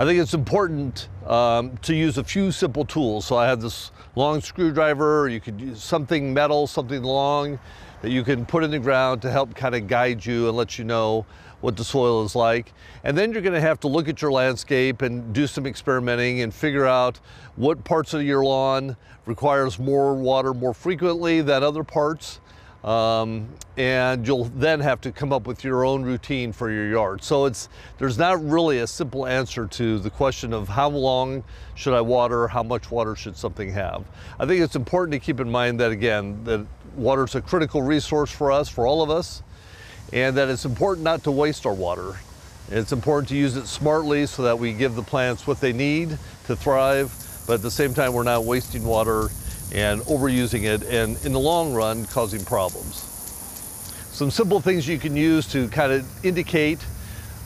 I 0.00 0.06
think 0.06 0.18
it's 0.18 0.32
important 0.32 1.10
um, 1.26 1.76
to 1.82 1.94
use 1.94 2.16
a 2.16 2.24
few 2.24 2.52
simple 2.52 2.86
tools. 2.86 3.26
So 3.26 3.36
I 3.36 3.46
have 3.46 3.60
this 3.60 3.90
long 4.16 4.40
screwdriver, 4.40 5.28
you 5.28 5.40
could 5.40 5.60
use 5.60 5.82
something 5.84 6.32
metal, 6.32 6.66
something 6.66 7.02
long 7.02 7.58
that 8.00 8.10
you 8.10 8.24
can 8.24 8.46
put 8.46 8.64
in 8.64 8.70
the 8.70 8.78
ground 8.78 9.20
to 9.20 9.30
help 9.30 9.54
kind 9.54 9.74
of 9.74 9.88
guide 9.88 10.24
you 10.24 10.48
and 10.48 10.56
let 10.56 10.78
you 10.78 10.86
know 10.86 11.26
what 11.60 11.76
the 11.76 11.84
soil 11.84 12.24
is 12.24 12.34
like. 12.34 12.72
And 13.04 13.14
then 13.14 13.30
you're 13.32 13.42
gonna 13.42 13.60
have 13.60 13.78
to 13.80 13.88
look 13.88 14.08
at 14.08 14.22
your 14.22 14.32
landscape 14.32 15.02
and 15.02 15.34
do 15.34 15.46
some 15.46 15.66
experimenting 15.66 16.40
and 16.40 16.54
figure 16.54 16.86
out 16.86 17.20
what 17.56 17.84
parts 17.84 18.14
of 18.14 18.22
your 18.22 18.42
lawn 18.42 18.96
requires 19.26 19.78
more 19.78 20.14
water 20.14 20.54
more 20.54 20.72
frequently 20.72 21.42
than 21.42 21.62
other 21.62 21.84
parts. 21.84 22.40
Um, 22.84 23.48
and 23.76 24.26
you'll 24.26 24.44
then 24.44 24.80
have 24.80 25.02
to 25.02 25.12
come 25.12 25.32
up 25.32 25.46
with 25.46 25.64
your 25.64 25.84
own 25.84 26.02
routine 26.02 26.52
for 26.52 26.70
your 26.70 26.88
yard. 26.88 27.22
So 27.22 27.44
it's 27.44 27.68
there's 27.98 28.16
not 28.16 28.42
really 28.42 28.78
a 28.78 28.86
simple 28.86 29.26
answer 29.26 29.66
to 29.66 29.98
the 29.98 30.08
question 30.08 30.54
of 30.54 30.68
how 30.68 30.88
long 30.88 31.44
should 31.74 31.92
I 31.92 32.00
water, 32.00 32.48
how 32.48 32.62
much 32.62 32.90
water 32.90 33.14
should 33.14 33.36
something 33.36 33.70
have. 33.72 34.04
I 34.38 34.46
think 34.46 34.62
it's 34.62 34.76
important 34.76 35.12
to 35.12 35.18
keep 35.18 35.40
in 35.40 35.50
mind 35.50 35.78
that 35.80 35.92
again 35.92 36.42
that 36.44 36.66
water 36.96 37.24
is 37.24 37.34
a 37.34 37.42
critical 37.42 37.82
resource 37.82 38.30
for 38.30 38.50
us, 38.50 38.68
for 38.68 38.86
all 38.86 39.02
of 39.02 39.10
us, 39.10 39.42
and 40.12 40.36
that 40.38 40.48
it's 40.48 40.64
important 40.64 41.04
not 41.04 41.22
to 41.24 41.30
waste 41.30 41.66
our 41.66 41.74
water. 41.74 42.14
It's 42.70 42.92
important 42.92 43.28
to 43.30 43.36
use 43.36 43.56
it 43.56 43.66
smartly 43.66 44.26
so 44.26 44.42
that 44.42 44.58
we 44.58 44.72
give 44.72 44.94
the 44.94 45.02
plants 45.02 45.46
what 45.46 45.60
they 45.60 45.72
need 45.72 46.16
to 46.46 46.56
thrive, 46.56 47.12
but 47.46 47.54
at 47.54 47.62
the 47.62 47.70
same 47.70 47.92
time 47.92 48.12
we're 48.12 48.22
not 48.22 48.44
wasting 48.44 48.84
water 48.84 49.28
and 49.72 50.00
overusing 50.02 50.64
it 50.64 50.82
and 50.84 51.22
in 51.24 51.32
the 51.32 51.38
long 51.38 51.72
run 51.72 52.04
causing 52.06 52.44
problems. 52.44 53.06
Some 54.10 54.30
simple 54.30 54.60
things 54.60 54.86
you 54.86 54.98
can 54.98 55.16
use 55.16 55.46
to 55.52 55.68
kind 55.68 55.92
of 55.92 56.24
indicate 56.24 56.84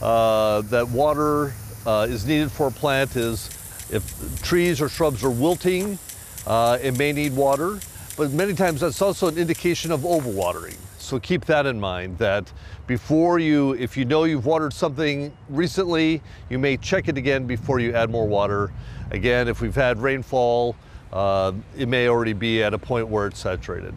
uh, 0.02 0.62
that 0.62 0.88
water 0.88 1.52
uh, 1.86 2.06
is 2.08 2.26
needed 2.26 2.50
for 2.50 2.68
a 2.68 2.70
plant 2.70 3.16
is 3.16 3.48
if 3.90 4.42
trees 4.42 4.80
or 4.80 4.88
shrubs 4.88 5.22
are 5.22 5.30
wilting, 5.30 5.98
uh, 6.46 6.78
it 6.82 6.96
may 6.98 7.12
need 7.12 7.36
water, 7.36 7.78
but 8.16 8.32
many 8.32 8.54
times 8.54 8.80
that's 8.80 9.00
also 9.02 9.28
an 9.28 9.38
indication 9.38 9.92
of 9.92 10.00
overwatering. 10.00 10.76
So 10.98 11.20
keep 11.20 11.44
that 11.44 11.66
in 11.66 11.78
mind 11.78 12.16
that 12.18 12.50
before 12.86 13.38
you, 13.38 13.72
if 13.74 13.96
you 13.96 14.06
know 14.06 14.24
you've 14.24 14.46
watered 14.46 14.72
something 14.72 15.32
recently, 15.50 16.22
you 16.48 16.58
may 16.58 16.78
check 16.78 17.08
it 17.08 17.18
again 17.18 17.46
before 17.46 17.78
you 17.78 17.92
add 17.92 18.08
more 18.10 18.26
water. 18.26 18.72
Again, 19.10 19.46
if 19.46 19.60
we've 19.60 19.74
had 19.74 19.98
rainfall, 19.98 20.74
uh, 21.14 21.52
it 21.78 21.88
may 21.88 22.08
already 22.08 22.32
be 22.32 22.62
at 22.62 22.74
a 22.74 22.78
point 22.78 23.06
where 23.06 23.28
it's 23.28 23.38
saturated. 23.38 23.94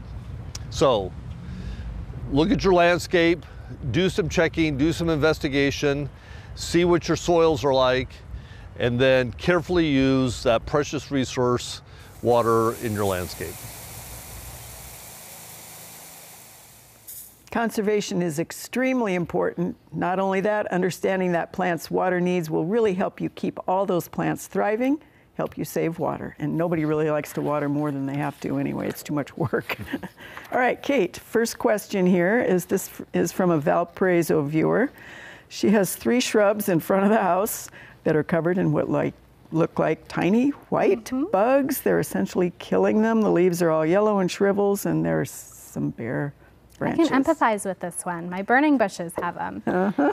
So 0.69 1.11
look 2.31 2.51
at 2.51 2.63
your 2.63 2.73
landscape, 2.73 3.43
do 3.89 4.07
some 4.07 4.29
checking, 4.29 4.77
do 4.77 4.93
some 4.93 5.09
investigation, 5.09 6.09
see 6.53 6.85
what 6.85 7.07
your 7.07 7.17
soils 7.17 7.65
are 7.65 7.73
like, 7.73 8.09
and 8.77 8.99
then 8.99 9.31
carefully 9.33 9.87
use 9.87 10.43
that 10.43 10.65
precious 10.67 11.09
resource, 11.09 11.81
water, 12.21 12.75
in 12.83 12.93
your 12.93 13.05
landscape. 13.05 13.55
Conservation 17.49 18.21
is 18.21 18.37
extremely 18.37 19.15
important. 19.15 19.75
Not 19.91 20.19
only 20.19 20.41
that, 20.41 20.67
understanding 20.67 21.31
that 21.31 21.51
plant's 21.51 21.89
water 21.89 22.21
needs 22.21 22.51
will 22.51 22.65
really 22.65 22.93
help 22.93 23.19
you 23.19 23.31
keep 23.31 23.57
all 23.67 23.87
those 23.87 24.07
plants 24.07 24.45
thriving 24.45 24.99
help 25.37 25.57
you 25.57 25.63
save 25.63 25.99
water. 25.99 26.35
And 26.39 26.57
nobody 26.57 26.83
really 26.83 27.09
likes 27.11 27.31
to 27.33 27.41
water 27.41 27.69
more 27.69 27.91
than 27.91 28.07
they 28.07 28.17
have 28.17 28.39
to 28.41 28.57
anyway. 28.57 28.89
It's 28.89 29.03
too 29.03 29.13
much 29.13 29.37
work. 29.37 29.77
All 30.51 30.57
right, 30.59 30.81
Kate, 30.81 31.15
first 31.15 31.59
question 31.59 32.07
here 32.07 32.41
is 32.41 32.65
this 32.65 32.89
is 33.13 33.31
from 33.31 33.51
a 33.51 33.59
Valparaiso 33.59 34.41
viewer. 34.41 34.89
She 35.47 35.69
has 35.69 35.95
three 35.95 36.19
shrubs 36.19 36.67
in 36.69 36.79
front 36.79 37.03
of 37.05 37.11
the 37.11 37.21
house 37.21 37.69
that 38.03 38.15
are 38.15 38.23
covered 38.23 38.57
in 38.57 38.71
what 38.71 38.89
like 38.89 39.13
look 39.51 39.77
like 39.79 40.07
tiny 40.07 40.49
white 40.69 41.05
Mm-hmm. 41.05 41.25
bugs. 41.31 41.81
They're 41.81 41.99
essentially 41.99 42.51
killing 42.57 43.01
them. 43.03 43.21
The 43.21 43.31
leaves 43.31 43.61
are 43.61 43.69
all 43.69 43.85
yellow 43.85 44.19
and 44.19 44.29
shrivels, 44.29 44.85
and 44.85 45.05
there's 45.05 45.31
some 45.31 45.91
bare 45.91 46.33
I 46.79 46.91
can 46.95 47.23
empathize 47.23 47.65
with 47.65 47.79
this 47.79 48.05
one. 48.05 48.29
My 48.29 48.41
burning 48.41 48.77
bushes 48.77 49.13
have 49.21 49.35
them. 49.35 49.63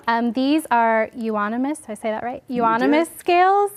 Um, 0.09 0.33
these 0.33 0.66
are 0.70 1.11
euonymus, 1.14 1.79
did 1.81 1.90
I 1.90 1.94
say 1.94 2.11
that 2.11 2.22
right? 2.22 2.42
Euonymus 2.48 3.09
scales. 3.18 3.70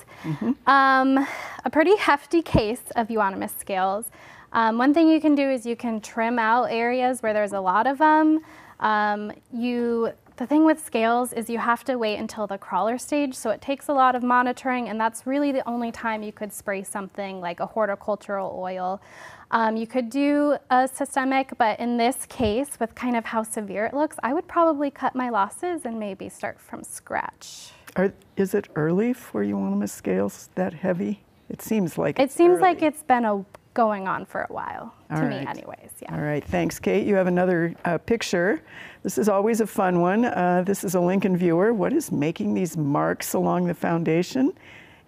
Um, 0.66 1.28
a 1.66 1.70
pretty 1.70 1.96
hefty 1.98 2.42
case 2.42 2.84
of 2.96 3.10
euonymus 3.10 3.54
scales. 3.60 4.10
Um, 4.54 4.78
one 4.78 4.94
thing 4.94 5.10
you 5.10 5.20
can 5.20 5.36
do 5.36 5.50
is 5.50 5.66
you 5.66 5.76
can 5.76 6.00
trim 6.02 6.40
out 6.40 6.66
areas 6.72 7.22
where 7.22 7.34
there's 7.34 7.52
a 7.54 7.60
lot 7.60 7.86
of 7.88 7.98
them. 7.98 8.40
Um, 8.80 9.32
you, 9.54 10.12
the 10.38 10.46
thing 10.46 10.66
with 10.66 10.84
scales 10.84 11.34
is 11.34 11.50
you 11.50 11.58
have 11.58 11.84
to 11.86 11.98
wait 11.98 12.18
until 12.18 12.46
the 12.46 12.58
crawler 12.58 12.98
stage, 12.98 13.34
so 13.34 13.50
it 13.50 13.60
takes 13.60 13.90
a 13.90 13.94
lot 13.94 14.16
of 14.16 14.22
monitoring, 14.22 14.88
and 14.88 15.00
that's 15.00 15.26
really 15.26 15.52
the 15.52 15.68
only 15.68 15.92
time 15.92 16.22
you 16.22 16.32
could 16.32 16.54
spray 16.54 16.84
something 16.84 17.42
like 17.42 17.60
a 17.60 17.66
horticultural 17.66 18.56
oil. 18.58 19.02
Um, 19.50 19.76
you 19.76 19.88
could 19.88 20.10
do 20.12 20.58
a 20.70 20.88
systemic, 20.88 21.54
but 21.58 21.80
in 21.80 21.98
this 21.98 22.28
case, 22.28 22.80
with 22.80 22.94
kind 22.94 23.16
of 23.16 23.26
how 23.26 23.42
severe 23.44 23.86
it 23.88 23.94
looks, 23.96 24.18
I 24.22 24.34
would 24.34 24.48
probably 24.48 24.92
cut 24.92 25.16
my 25.16 25.30
losses 25.30 25.86
and 25.86 26.00
maybe 26.00 26.30
start 26.30 26.60
from 26.60 26.84
scratch. 26.84 27.72
Are, 27.96 28.14
is 28.36 28.54
it 28.54 28.68
early 28.76 29.14
for 29.14 29.44
euonymus 29.44 29.92
scales 29.92 30.50
that 30.54 30.74
heavy? 30.74 31.24
It 31.50 31.62
seems 31.62 31.98
like 31.98 32.20
It 32.20 32.32
seems 32.32 32.60
like 32.60 32.84
it's 32.84 33.04
been 33.04 33.26
a, 33.26 33.44
going 33.78 34.08
on 34.08 34.26
for 34.26 34.42
a 34.42 34.52
while, 34.52 34.92
to 35.10 35.22
All 35.22 35.28
me, 35.28 35.36
anyways. 35.36 35.92
Yeah. 36.02 36.16
All 36.16 36.22
right, 36.22 36.44
thanks, 36.44 36.80
Kate. 36.80 37.06
You 37.06 37.14
have 37.14 37.28
another 37.28 37.76
uh, 37.86 38.00
picture. 38.00 38.60
This 39.04 39.20
is 39.20 39.30
always 39.30 39.62
a 39.62 39.68
fun 39.68 40.02
one. 40.02 40.26
Uh, 40.26 40.64
this 40.66 40.84
is 40.84 40.96
a 40.96 41.00
Lincoln 41.00 41.38
viewer. 41.38 41.76
What 41.76 41.94
is 41.94 42.12
making 42.12 42.56
these 42.56 42.76
marks 42.76 43.36
along 43.36 43.68
the 43.68 43.76
foundation? 43.76 44.52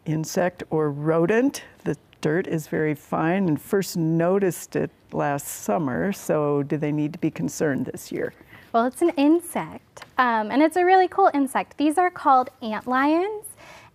Insect 0.06 0.62
or 0.70 0.92
rodent? 0.92 1.64
The 1.84 1.98
dirt 2.22 2.46
is 2.46 2.68
very 2.68 2.94
fine 2.94 3.48
and 3.48 3.60
first 3.60 3.98
noticed 3.98 4.76
it 4.76 4.92
last 5.14 5.48
summer, 5.48 6.14
so 6.14 6.62
do 6.62 6.78
they 6.78 6.92
need 6.92 7.12
to 7.14 7.20
be 7.20 7.32
concerned 7.32 7.88
this 7.88 8.12
year? 8.12 8.34
Well, 8.72 8.86
it's 8.86 9.02
an 9.02 9.10
insect, 9.18 10.06
um, 10.20 10.52
and 10.52 10.62
it's 10.62 10.78
a 10.78 10.86
really 10.86 11.08
cool 11.08 11.32
insect. 11.34 11.76
These 11.80 11.98
are 11.98 12.12
called 12.12 12.52
ant 12.62 12.86
lions. 12.86 13.46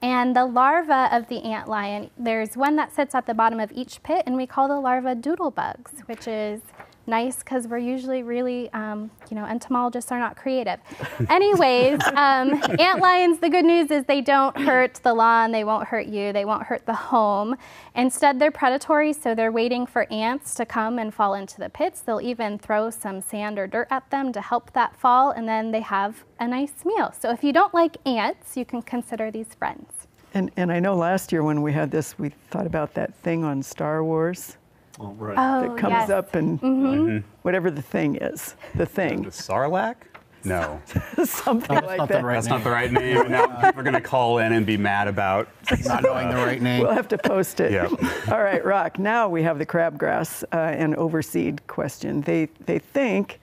And 0.05 0.37
the 0.37 0.45
larva 0.45 1.09
of 1.13 1.29
the 1.29 1.43
ant 1.45 1.67
lion, 1.67 2.11
there's 2.19 2.59
one 2.59 2.77
that 2.77 2.95
sits 2.95 3.15
at 3.15 3.25
the 3.25 3.33
bottom 3.33 3.59
of 3.59 3.73
each 3.73 4.03
pit, 4.03 4.23
and 4.27 4.37
we 4.37 4.47
call 4.47 4.69
the 4.69 4.79
larva 4.79 5.15
doodle 5.15 5.51
bugs, 5.51 5.93
which 6.05 6.29
is 6.29 6.61
nice 7.07 7.39
because 7.39 7.67
we're 7.67 7.79
usually 7.79 8.23
really, 8.23 8.71
um, 8.75 9.11
you 9.31 9.35
know, 9.35 9.47
entomologists 9.47 10.13
are 10.13 10.19
not 10.19 10.37
creative. 10.37 10.79
Anyways, 11.31 12.01
um, 12.09 12.63
ant 12.79 13.01
lions, 13.01 13.39
the 13.39 13.49
good 13.49 13.65
news 13.65 13.91
is 13.91 14.05
they 14.05 14.21
don't 14.21 14.55
hurt 14.61 15.01
the 15.03 15.15
lawn, 15.15 15.53
they 15.53 15.65
won't 15.65 15.89
hurt 15.89 16.07
you, 16.07 16.35
they 16.35 16.45
won't 16.45 16.65
hurt 16.65 16.85
the 16.85 16.95
home. 16.95 17.57
Instead, 17.95 18.39
they're 18.39 18.51
predatory, 18.51 19.15
so 19.15 19.35
they're 19.35 19.53
waiting 19.53 19.87
for 19.87 20.11
ants 20.13 20.55
to 20.57 20.67
come 20.67 20.99
and 20.99 21.15
fall 21.15 21.33
into 21.33 21.59
the 21.59 21.71
pits. 21.71 22.03
They'll 22.03 22.21
even 22.21 22.59
throw 22.59 22.91
some 22.91 23.23
sand 23.23 23.59
or 23.59 23.67
dirt 23.67 23.89
at 23.91 24.11
them 24.11 24.35
to 24.35 24.43
help 24.43 24.75
that 24.75 24.97
fall, 24.97 25.31
and 25.31 25.49
then 25.49 25.71
they 25.71 25.81
have 25.81 26.25
a 26.39 26.47
nice 26.47 26.85
meal. 26.85 27.15
So 27.19 27.31
if 27.31 27.43
you 27.43 27.55
don't 27.55 27.73
like 27.73 27.97
ants, 28.07 28.55
you 28.55 28.67
can 28.67 28.83
consider 28.83 29.31
these 29.31 29.55
friends. 29.55 29.94
And, 30.35 30.51
and 30.57 30.73
I 30.73 30.81
know 30.81 30.95
last 30.97 31.33
year 31.33 31.43
when 31.43 31.63
we 31.63 31.73
had 31.73 31.91
this, 31.91 32.19
we 32.19 32.31
thought 32.51 32.67
about 32.67 32.95
that 32.95 33.15
thing 33.15 33.45
on 33.45 33.63
Star 33.63 34.03
Wars 34.05 34.57
Oh, 35.01 35.09
right. 35.15 35.35
Oh, 35.37 35.69
that 35.69 35.79
comes 35.79 35.93
yes. 35.93 36.11
up 36.11 36.35
and 36.37 37.25
whatever 37.43 37.71
the 37.71 37.83
thing 37.83 38.17
is, 38.17 38.55
the 38.75 38.87
thing, 38.87 39.23
The 39.23 39.31
Sarlacc? 39.31 39.97
No, 40.45 40.81
something 41.25 41.75
That's 41.75 41.87
like 41.87 41.99
not 41.99 42.09
that. 42.11 42.19
the 42.21 42.25
right 42.25 42.35
that's 42.35 42.47
name. 42.47 42.55
not 42.59 42.65
the 42.65 42.71
right 42.71 42.93
name. 42.93 43.31
Now 43.31 43.47
people 43.47 43.81
are 43.81 43.83
going 43.83 43.95
to 43.95 44.01
call 44.01 44.39
in 44.39 44.53
and 44.53 44.67
be 44.67 44.77
mad 44.77 45.09
about. 45.09 45.49
Not 45.87 46.03
knowing 46.03 46.29
the 46.29 46.37
right 46.37 46.61
name. 46.61 46.83
We'll 46.83 46.93
have 46.93 47.09
to 47.09 47.19
post 47.19 47.61
it. 47.61 47.73
Yeah. 47.73 47.87
All 48.31 48.43
right, 48.43 48.63
Rock. 48.63 48.99
Now 48.99 49.27
we 49.27 49.43
have 49.43 49.59
the 49.59 49.65
crabgrass 49.65 50.45
uh, 50.53 50.57
and 50.57 50.95
overseed 50.97 51.67
question. 51.67 52.21
They 52.21 52.51
they 52.67 52.79
think 52.79 53.41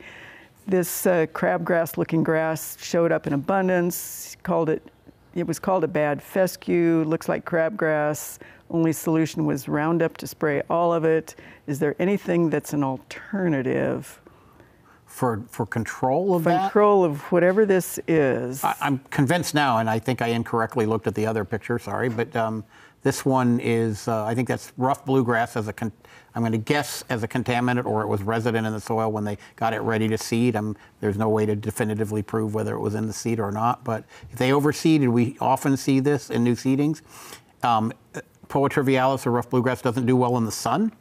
this 0.67 1.07
uh, 1.07 1.25
crabgrass-looking 1.33 2.23
grass 2.23 2.77
showed 2.79 3.11
up 3.11 3.25
in 3.25 3.33
abundance. 3.33 4.37
Called 4.43 4.69
it. 4.69 4.87
It 5.35 5.47
was 5.47 5.59
called 5.59 5.83
a 5.83 5.87
bad 5.87 6.21
fescue. 6.21 7.03
Looks 7.05 7.29
like 7.29 7.45
crabgrass. 7.45 8.37
Only 8.69 8.91
solution 8.93 9.45
was 9.45 9.67
Roundup 9.67 10.17
to 10.17 10.27
spray 10.27 10.61
all 10.69 10.93
of 10.93 11.03
it. 11.05 11.35
Is 11.67 11.79
there 11.79 11.95
anything 11.99 12.49
that's 12.49 12.73
an 12.73 12.83
alternative 12.83 14.19
For, 15.05 15.43
for 15.49 15.65
control 15.65 16.35
of 16.35 16.43
for 16.43 16.49
that? 16.49 16.61
control 16.63 17.03
of 17.03 17.21
whatever 17.31 17.65
this 17.65 17.99
is? 18.07 18.63
I- 18.63 18.75
I'm 18.81 18.99
convinced 19.09 19.53
now, 19.53 19.77
and 19.79 19.89
I 19.89 19.99
think 19.99 20.21
I 20.21 20.27
incorrectly 20.27 20.85
looked 20.85 21.07
at 21.07 21.15
the 21.15 21.25
other 21.25 21.43
picture, 21.45 21.79
sorry, 21.79 22.09
but 22.09 22.33
um, 22.35 22.63
this 23.03 23.25
one 23.25 23.59
is, 23.59 24.07
uh, 24.07 24.25
I 24.25 24.35
think 24.35 24.47
that's 24.47 24.71
rough 24.77 25.05
bluegrass 25.05 25.55
as 25.55 25.67
a, 25.67 25.73
con- 25.73 25.91
I'm 26.35 26.43
going 26.43 26.51
to 26.51 26.57
guess 26.57 27.03
as 27.09 27.23
a 27.23 27.27
contaminant 27.27 27.85
or 27.85 28.01
it 28.03 28.07
was 28.07 28.21
resident 28.21 28.67
in 28.67 28.73
the 28.73 28.81
soil 28.81 29.11
when 29.11 29.23
they 29.23 29.37
got 29.55 29.73
it 29.73 29.81
ready 29.81 30.07
to 30.07 30.17
seed. 30.17 30.55
Um, 30.55 30.77
there's 30.99 31.17
no 31.17 31.29
way 31.29 31.45
to 31.45 31.55
definitively 31.55 32.21
prove 32.21 32.53
whether 32.53 32.75
it 32.75 32.79
was 32.79 32.95
in 32.95 33.07
the 33.07 33.13
seed 33.13 33.39
or 33.39 33.51
not, 33.51 33.83
but 33.83 34.05
if 34.29 34.37
they 34.37 34.51
overseeded, 34.51 35.11
we 35.11 35.35
often 35.41 35.77
see 35.77 35.99
this 35.99 36.29
in 36.29 36.43
new 36.43 36.55
seedings. 36.55 37.01
Um, 37.63 37.91
Poa 38.47 38.69
trivialis 38.69 39.25
or 39.25 39.31
rough 39.31 39.49
bluegrass 39.49 39.81
doesn't 39.81 40.05
do 40.05 40.15
well 40.15 40.37
in 40.37 40.45
the 40.45 40.51
sun. 40.51 40.91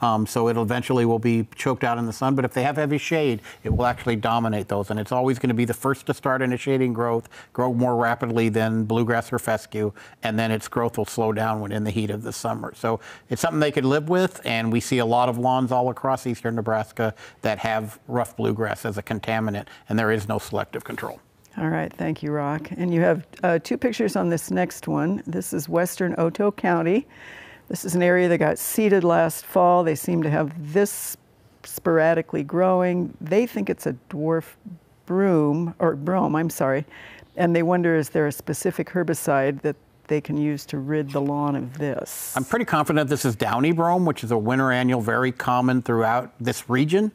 Um, 0.00 0.26
so 0.26 0.48
it 0.48 0.56
eventually 0.56 1.04
will 1.04 1.18
be 1.18 1.46
choked 1.54 1.84
out 1.84 1.98
in 1.98 2.06
the 2.06 2.12
sun. 2.12 2.34
But 2.34 2.44
if 2.44 2.52
they 2.52 2.62
have 2.62 2.76
heavy 2.76 2.98
shade, 2.98 3.40
it 3.64 3.70
will 3.70 3.86
actually 3.86 4.16
dominate 4.16 4.68
those. 4.68 4.90
And 4.90 4.98
it's 4.98 5.12
always 5.12 5.38
going 5.38 5.48
to 5.48 5.54
be 5.54 5.64
the 5.64 5.74
first 5.74 6.06
to 6.06 6.14
start 6.14 6.42
initiating 6.42 6.92
growth, 6.92 7.28
grow 7.52 7.72
more 7.72 7.96
rapidly 7.96 8.48
than 8.48 8.84
bluegrass 8.84 9.32
or 9.32 9.38
fescue, 9.38 9.92
and 10.22 10.38
then 10.38 10.50
its 10.50 10.68
growth 10.68 10.98
will 10.98 11.04
slow 11.04 11.32
down 11.32 11.60
when 11.60 11.72
in 11.72 11.84
the 11.84 11.90
heat 11.90 12.10
of 12.10 12.22
the 12.22 12.32
summer. 12.32 12.72
So 12.74 13.00
it's 13.28 13.42
something 13.42 13.60
they 13.60 13.72
could 13.72 13.84
live 13.84 14.08
with. 14.08 14.40
And 14.44 14.72
we 14.72 14.80
see 14.80 14.98
a 14.98 15.06
lot 15.06 15.28
of 15.28 15.38
lawns 15.38 15.72
all 15.72 15.90
across 15.90 16.26
eastern 16.26 16.54
Nebraska 16.56 17.14
that 17.42 17.58
have 17.58 17.98
rough 18.08 18.36
bluegrass 18.36 18.84
as 18.84 18.98
a 18.98 19.02
contaminant, 19.02 19.66
and 19.88 19.98
there 19.98 20.10
is 20.10 20.28
no 20.28 20.38
selective 20.38 20.84
control. 20.84 21.20
All 21.58 21.68
right, 21.68 21.92
thank 21.92 22.22
you, 22.22 22.30
Rock. 22.30 22.70
And 22.76 22.94
you 22.94 23.00
have 23.00 23.26
uh, 23.42 23.58
two 23.58 23.76
pictures 23.76 24.14
on 24.16 24.28
this 24.28 24.50
next 24.50 24.86
one. 24.86 25.22
This 25.26 25.52
is 25.52 25.68
western 25.68 26.14
Otoe 26.14 26.54
County. 26.56 27.06
This 27.70 27.84
is 27.84 27.94
an 27.94 28.02
area 28.02 28.26
that 28.26 28.38
got 28.38 28.58
seeded 28.58 29.04
last 29.04 29.46
fall. 29.46 29.84
They 29.84 29.94
seem 29.94 30.24
to 30.24 30.30
have 30.30 30.72
this 30.72 31.16
sporadically 31.62 32.42
growing. 32.42 33.16
They 33.20 33.46
think 33.46 33.70
it's 33.70 33.86
a 33.86 33.94
dwarf 34.10 34.56
broom, 35.06 35.76
or 35.78 35.94
brome, 35.94 36.34
I'm 36.34 36.50
sorry. 36.50 36.84
And 37.36 37.54
they 37.54 37.62
wonder 37.62 37.94
is 37.94 38.08
there 38.08 38.26
a 38.26 38.32
specific 38.32 38.88
herbicide 38.88 39.62
that 39.62 39.76
they 40.08 40.20
can 40.20 40.36
use 40.36 40.66
to 40.66 40.78
rid 40.78 41.10
the 41.12 41.20
lawn 41.20 41.54
of 41.54 41.78
this? 41.78 42.36
I'm 42.36 42.44
pretty 42.44 42.64
confident 42.64 43.08
this 43.08 43.24
is 43.24 43.36
downy 43.36 43.70
brome, 43.70 44.04
which 44.04 44.24
is 44.24 44.32
a 44.32 44.38
winter 44.38 44.72
annual, 44.72 45.00
very 45.00 45.30
common 45.30 45.80
throughout 45.80 46.32
this 46.40 46.68
region. 46.68 47.12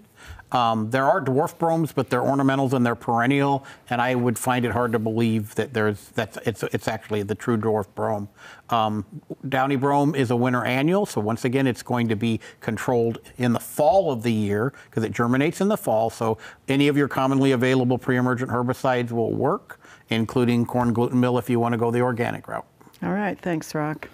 Um, 0.55 0.89
there 0.89 1.03
are 1.03 1.19
dwarf 1.19 1.57
bromes, 1.57 1.91
but 1.91 2.09
they're 2.09 2.21
ornamentals 2.21 2.71
and 2.71 2.85
they're 2.85 2.95
perennial, 2.95 3.65
and 3.89 4.01
I 4.01 4.15
would 4.15 4.39
find 4.39 4.63
it 4.63 4.71
hard 4.71 4.93
to 4.93 4.99
believe 4.99 5.53
that 5.55 5.73
there's 5.73 6.07
that's 6.09 6.37
it's 6.45 6.63
it's 6.63 6.87
actually 6.87 7.23
the 7.23 7.35
true 7.35 7.57
dwarf 7.57 7.87
brome. 7.93 8.29
Um, 8.69 9.05
downy 9.49 9.75
brome 9.75 10.15
is 10.15 10.31
a 10.31 10.35
winter 10.35 10.63
annual, 10.63 11.05
so 11.05 11.19
once 11.19 11.43
again, 11.43 11.67
it's 11.67 11.83
going 11.83 12.07
to 12.07 12.15
be 12.15 12.39
controlled 12.61 13.19
in 13.37 13.51
the 13.51 13.59
fall 13.59 14.13
of 14.13 14.23
the 14.23 14.31
year 14.31 14.71
because 14.89 15.03
it 15.03 15.11
germinates 15.11 15.59
in 15.59 15.67
the 15.67 15.77
fall. 15.77 16.09
So 16.09 16.37
any 16.69 16.87
of 16.87 16.95
your 16.95 17.09
commonly 17.09 17.51
available 17.51 17.97
pre-emergent 17.97 18.49
herbicides 18.49 19.11
will 19.11 19.33
work, 19.33 19.81
including 20.09 20.65
corn 20.65 20.93
gluten 20.93 21.19
mill 21.19 21.37
if 21.37 21.49
you 21.49 21.59
want 21.59 21.73
to 21.73 21.77
go 21.77 21.91
the 21.91 22.01
organic 22.01 22.47
route. 22.47 22.65
All 23.03 23.11
right, 23.11 23.37
thanks, 23.37 23.75
Rock. 23.75 24.07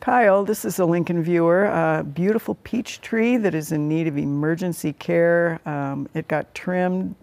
Kyle, 0.00 0.44
this 0.44 0.64
is 0.64 0.78
a 0.78 0.84
Lincoln 0.84 1.22
viewer. 1.22 1.64
A 1.64 2.04
beautiful 2.04 2.54
peach 2.56 3.00
tree 3.00 3.36
that 3.36 3.54
is 3.54 3.72
in 3.72 3.88
need 3.88 4.06
of 4.06 4.16
emergency 4.16 4.92
care. 4.92 5.60
Um, 5.66 6.08
it 6.14 6.28
got 6.28 6.54
trimmed 6.54 7.16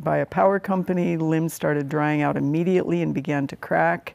by 0.00 0.18
a 0.18 0.26
power 0.26 0.58
company. 0.58 1.16
Limbs 1.16 1.52
started 1.52 1.88
drying 1.88 2.22
out 2.22 2.36
immediately 2.36 3.02
and 3.02 3.12
began 3.12 3.46
to 3.48 3.56
crack. 3.56 4.14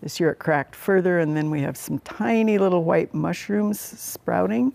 This 0.00 0.18
year 0.18 0.30
it 0.30 0.38
cracked 0.38 0.74
further, 0.74 1.20
and 1.20 1.36
then 1.36 1.50
we 1.50 1.60
have 1.60 1.76
some 1.76 1.98
tiny 2.00 2.58
little 2.58 2.84
white 2.84 3.14
mushrooms 3.14 3.78
sprouting. 3.78 4.72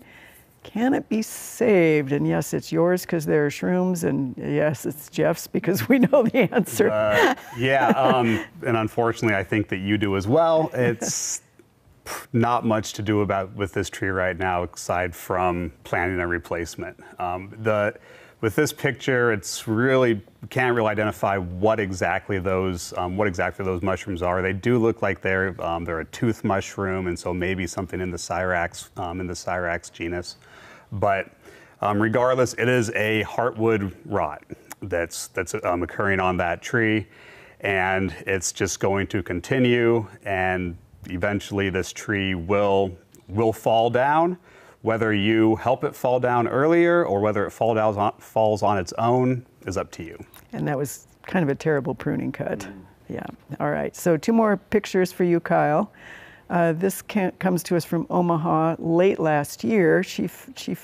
Can 0.62 0.94
it 0.94 1.08
be 1.08 1.20
saved? 1.20 2.12
And 2.12 2.26
yes, 2.26 2.54
it's 2.54 2.72
yours 2.72 3.02
because 3.02 3.26
there 3.26 3.44
are 3.44 3.50
shrooms, 3.50 4.04
and 4.04 4.34
yes, 4.36 4.86
it's 4.86 5.10
Jeff's 5.10 5.46
because 5.46 5.88
we 5.88 5.98
know 5.98 6.22
the 6.22 6.52
answer. 6.54 6.90
Uh, 6.90 7.34
yeah, 7.58 7.88
um, 7.88 8.44
and 8.66 8.76
unfortunately, 8.76 9.36
I 9.36 9.44
think 9.44 9.68
that 9.68 9.78
you 9.78 9.98
do 9.98 10.16
as 10.16 10.26
well. 10.26 10.70
It's 10.72 11.42
not 12.32 12.64
much 12.64 12.92
to 12.94 13.02
do 13.02 13.20
about 13.20 13.54
with 13.54 13.72
this 13.72 13.90
tree 13.90 14.08
right 14.08 14.36
now, 14.36 14.64
aside 14.64 15.14
from 15.14 15.72
planning 15.84 16.20
a 16.20 16.26
replacement. 16.26 16.98
Um, 17.18 17.54
the 17.60 17.94
with 18.40 18.54
this 18.54 18.72
picture, 18.72 19.32
it's 19.32 19.66
really 19.66 20.20
can't 20.50 20.76
really 20.76 20.88
identify 20.88 21.36
what 21.38 21.80
exactly 21.80 22.38
those 22.38 22.92
um, 22.96 23.16
what 23.16 23.26
exactly 23.26 23.64
those 23.64 23.82
mushrooms 23.82 24.22
are. 24.22 24.40
They 24.42 24.52
do 24.52 24.78
look 24.78 25.02
like 25.02 25.20
they're 25.20 25.60
um, 25.64 25.84
they're 25.84 26.00
a 26.00 26.04
tooth 26.06 26.44
mushroom, 26.44 27.08
and 27.08 27.18
so 27.18 27.34
maybe 27.34 27.66
something 27.66 28.00
in 28.00 28.10
the 28.10 28.16
Cyrax 28.16 28.96
um, 28.98 29.20
in 29.20 29.26
the 29.26 29.34
Cyrax 29.34 29.92
genus. 29.92 30.36
But 30.92 31.32
um, 31.80 32.00
regardless, 32.00 32.54
it 32.54 32.68
is 32.68 32.90
a 32.90 33.24
heartwood 33.24 33.94
rot 34.04 34.44
that's 34.82 35.28
that's 35.28 35.54
um, 35.64 35.82
occurring 35.82 36.20
on 36.20 36.36
that 36.36 36.62
tree, 36.62 37.08
and 37.60 38.14
it's 38.20 38.52
just 38.52 38.78
going 38.78 39.08
to 39.08 39.22
continue, 39.22 40.06
and 40.24 40.76
eventually 41.08 41.70
this 41.70 41.92
tree 41.92 42.34
will 42.34 42.96
will 43.28 43.52
fall 43.52 43.90
down 43.90 44.38
whether 44.82 45.12
you 45.12 45.56
help 45.56 45.84
it 45.84 45.94
fall 45.94 46.20
down 46.20 46.46
earlier 46.46 47.04
or 47.04 47.20
whether 47.20 47.44
it 47.44 47.50
fall 47.50 47.74
down 47.74 47.96
on, 47.96 48.12
falls 48.18 48.62
on 48.62 48.78
its 48.78 48.92
own 48.94 49.44
is 49.66 49.76
up 49.76 49.90
to 49.92 50.02
you. 50.04 50.24
And 50.52 50.66
that 50.68 50.78
was 50.78 51.06
kind 51.26 51.42
of 51.42 51.48
a 51.48 51.54
terrible 51.54 51.94
pruning 51.94 52.32
cut. 52.32 52.60
Mm. 52.60 52.80
Yeah. 53.08 53.26
All 53.58 53.70
right. 53.70 53.94
So 53.96 54.16
two 54.16 54.32
more 54.32 54.56
pictures 54.56 55.12
for 55.12 55.24
you, 55.24 55.40
Kyle. 55.40 55.92
Uh, 56.50 56.72
this 56.72 57.02
comes 57.02 57.62
to 57.64 57.76
us 57.76 57.84
from 57.84 58.06
Omaha 58.08 58.76
late 58.78 59.18
last 59.18 59.64
year. 59.64 60.02
She 60.02 60.28
she 60.56 60.76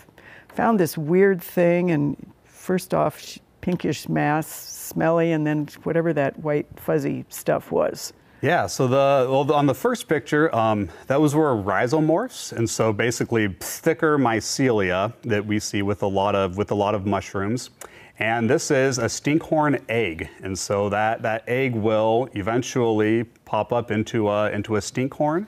found 0.48 0.78
this 0.78 0.98
weird 0.98 1.42
thing, 1.42 1.90
and 1.90 2.16
first 2.44 2.92
off, 2.92 3.18
she, 3.18 3.40
pinkish 3.60 4.08
mass, 4.08 4.46
smelly, 4.46 5.32
and 5.32 5.46
then 5.46 5.68
whatever 5.84 6.12
that 6.12 6.38
white 6.40 6.66
fuzzy 6.76 7.24
stuff 7.30 7.72
was. 7.72 8.12
Yeah, 8.44 8.66
so 8.66 8.87
the 8.87 9.26
well, 9.26 9.50
on 9.54 9.64
the 9.64 9.74
first 9.74 10.07
picture, 10.07 10.54
um, 10.54 10.90
that 11.07 11.18
was 11.18 11.35
where 11.35 11.54
rhizomorphs, 11.54 12.52
and 12.52 12.68
so 12.68 12.92
basically 12.92 13.48
thicker 13.59 14.18
mycelia 14.18 15.14
that 15.22 15.46
we 15.46 15.59
see 15.59 15.80
with 15.80 16.02
a 16.02 16.07
lot 16.07 16.35
of 16.35 16.59
with 16.59 16.70
a 16.70 16.74
lot 16.74 16.94
of 16.94 17.07
mushrooms. 17.07 17.70
And 18.18 18.50
this 18.50 18.70
is 18.70 18.98
a 18.98 19.07
stinkhorn 19.07 19.83
egg, 19.88 20.28
and 20.42 20.59
so 20.59 20.90
that, 20.90 21.22
that 21.22 21.48
egg 21.48 21.74
will 21.74 22.28
eventually 22.35 23.24
pop 23.46 23.72
up 23.72 23.90
into 23.90 24.28
a, 24.28 24.50
into 24.50 24.76
a 24.76 24.80
stinkhorn 24.80 25.46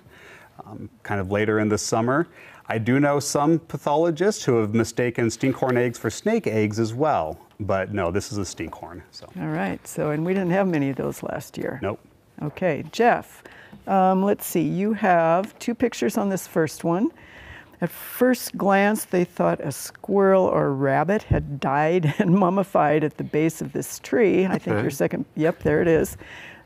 um, 0.65 0.89
kind 1.03 1.21
of 1.21 1.31
later 1.31 1.59
in 1.59 1.69
the 1.69 1.77
summer. 1.77 2.29
I 2.67 2.79
do 2.79 2.99
know 2.99 3.21
some 3.21 3.59
pathologists 3.59 4.43
who 4.43 4.57
have 4.57 4.75
mistaken 4.75 5.27
stinkhorn 5.27 5.77
eggs 5.77 5.99
for 5.99 6.09
snake 6.09 6.47
eggs 6.47 6.81
as 6.81 6.95
well, 6.95 7.39
but 7.61 7.93
no, 7.93 8.11
this 8.11 8.33
is 8.33 8.39
a 8.39 8.41
stinkhorn. 8.41 9.03
So. 9.11 9.29
All 9.39 9.49
right, 9.49 9.87
so 9.87 10.13
and 10.13 10.25
we 10.25 10.33
didn't 10.33 10.53
have 10.53 10.67
many 10.67 10.89
of 10.89 10.97
those 10.97 11.23
last 11.23 11.59
year. 11.59 11.79
Nope. 11.83 12.01
Okay, 12.43 12.85
Jeff, 12.93 13.43
um, 13.87 14.23
let's 14.23 14.47
see, 14.47 14.63
you 14.63 14.93
have 14.93 15.59
two 15.59 15.75
pictures 15.75 16.19
on 16.19 16.29
this 16.29 16.47
first 16.47 16.85
one. 16.85 17.11
At 17.81 17.91
first 17.91 18.57
glance, 18.57 19.05
they 19.05 19.25
thought 19.25 19.61
a 19.61 19.71
squirrel 19.71 20.45
or 20.45 20.73
rabbit 20.73 21.25
had 21.25 21.61
died 21.61 22.15
and 22.19 22.35
mummified 22.35 23.05
at 23.05 23.17
the 23.17 23.25
base 23.25 23.61
of 23.61 23.73
this 23.73 23.99
tree. 23.99 24.47
I 24.47 24.59
think 24.59 24.81
your 24.83 24.91
second, 24.91 25.27
yep, 25.35 25.63
there 25.63 25.83
it 25.83 25.89
is. 25.89 26.17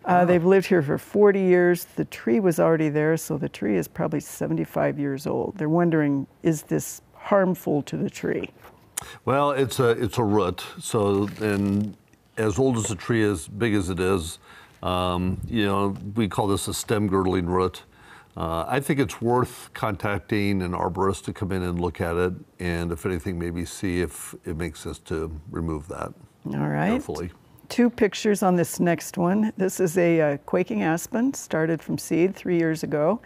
Uh, 0.04 0.24
They've 0.24 0.44
lived 0.44 0.66
here 0.66 0.83
for 0.83 0.96
40 0.96 1.40
years. 1.40 1.85
The 1.85 2.06
tree 2.06 2.40
was 2.40 2.59
already 2.59 2.88
there, 2.88 3.16
so 3.16 3.37
the 3.37 3.48
tree 3.48 3.76
is 3.76 3.87
probably 3.87 4.20
75 4.20 4.98
years 4.98 5.26
old. 5.26 5.59
They're 5.59 5.68
wondering, 5.68 6.26
is 6.42 6.62
this 6.62 7.02
harmful 7.14 7.83
to 7.83 7.96
the 7.96 8.09
tree? 8.09 8.50
Well, 9.24 9.50
it's 9.50 9.78
a 9.80 9.90
it's 9.90 10.18
a 10.18 10.24
root. 10.24 10.64
So, 10.78 11.28
and 11.40 11.96
as 12.37 12.59
old 12.59 12.76
as 12.76 12.85
the 12.85 12.94
tree 12.94 13.22
is, 13.22 13.48
big 13.48 13.74
as 13.74 13.88
it 13.90 14.00
is, 14.00 14.38
um, 14.83 15.40
you 15.47 15.66
know, 15.66 15.97
we 16.14 16.29
call 16.29 16.47
this 16.47 16.69
a 16.69 16.75
stem 16.75 17.07
girdling 17.07 17.47
root. 17.47 17.83
Uh, 18.37 18.64
I 18.69 18.81
think 18.81 19.01
it's 19.01 19.21
worth 19.21 19.71
contacting 19.75 20.62
an 20.62 20.73
arborist 20.73 21.25
to 21.25 21.33
come 21.33 21.53
in 21.53 21.62
and 21.62 21.81
look 21.81 22.01
at 22.01 22.16
it, 22.16 22.33
and 22.59 22.93
if 22.93 23.05
anything, 23.05 23.38
maybe 23.38 23.64
see 23.64 24.01
if 24.01 24.35
it 24.45 24.57
makes 24.57 24.81
sense 24.81 24.99
to 25.01 25.38
remove 25.51 25.88
that. 25.88 26.12
All 26.47 26.69
right. 26.69 26.90
Carefully. 26.90 27.31
Two 27.69 27.90
pictures 27.90 28.43
on 28.43 28.57
this 28.57 28.81
next 28.81 29.19
one. 29.19 29.53
This 29.57 29.79
is 29.79 29.99
a 29.99 30.21
uh, 30.21 30.37
quaking 30.38 30.83
aspen, 30.83 31.35
started 31.35 31.83
from 31.83 31.99
seed 31.99 32.35
three 32.35 32.59
years 32.59 32.83
ago. 32.83 33.21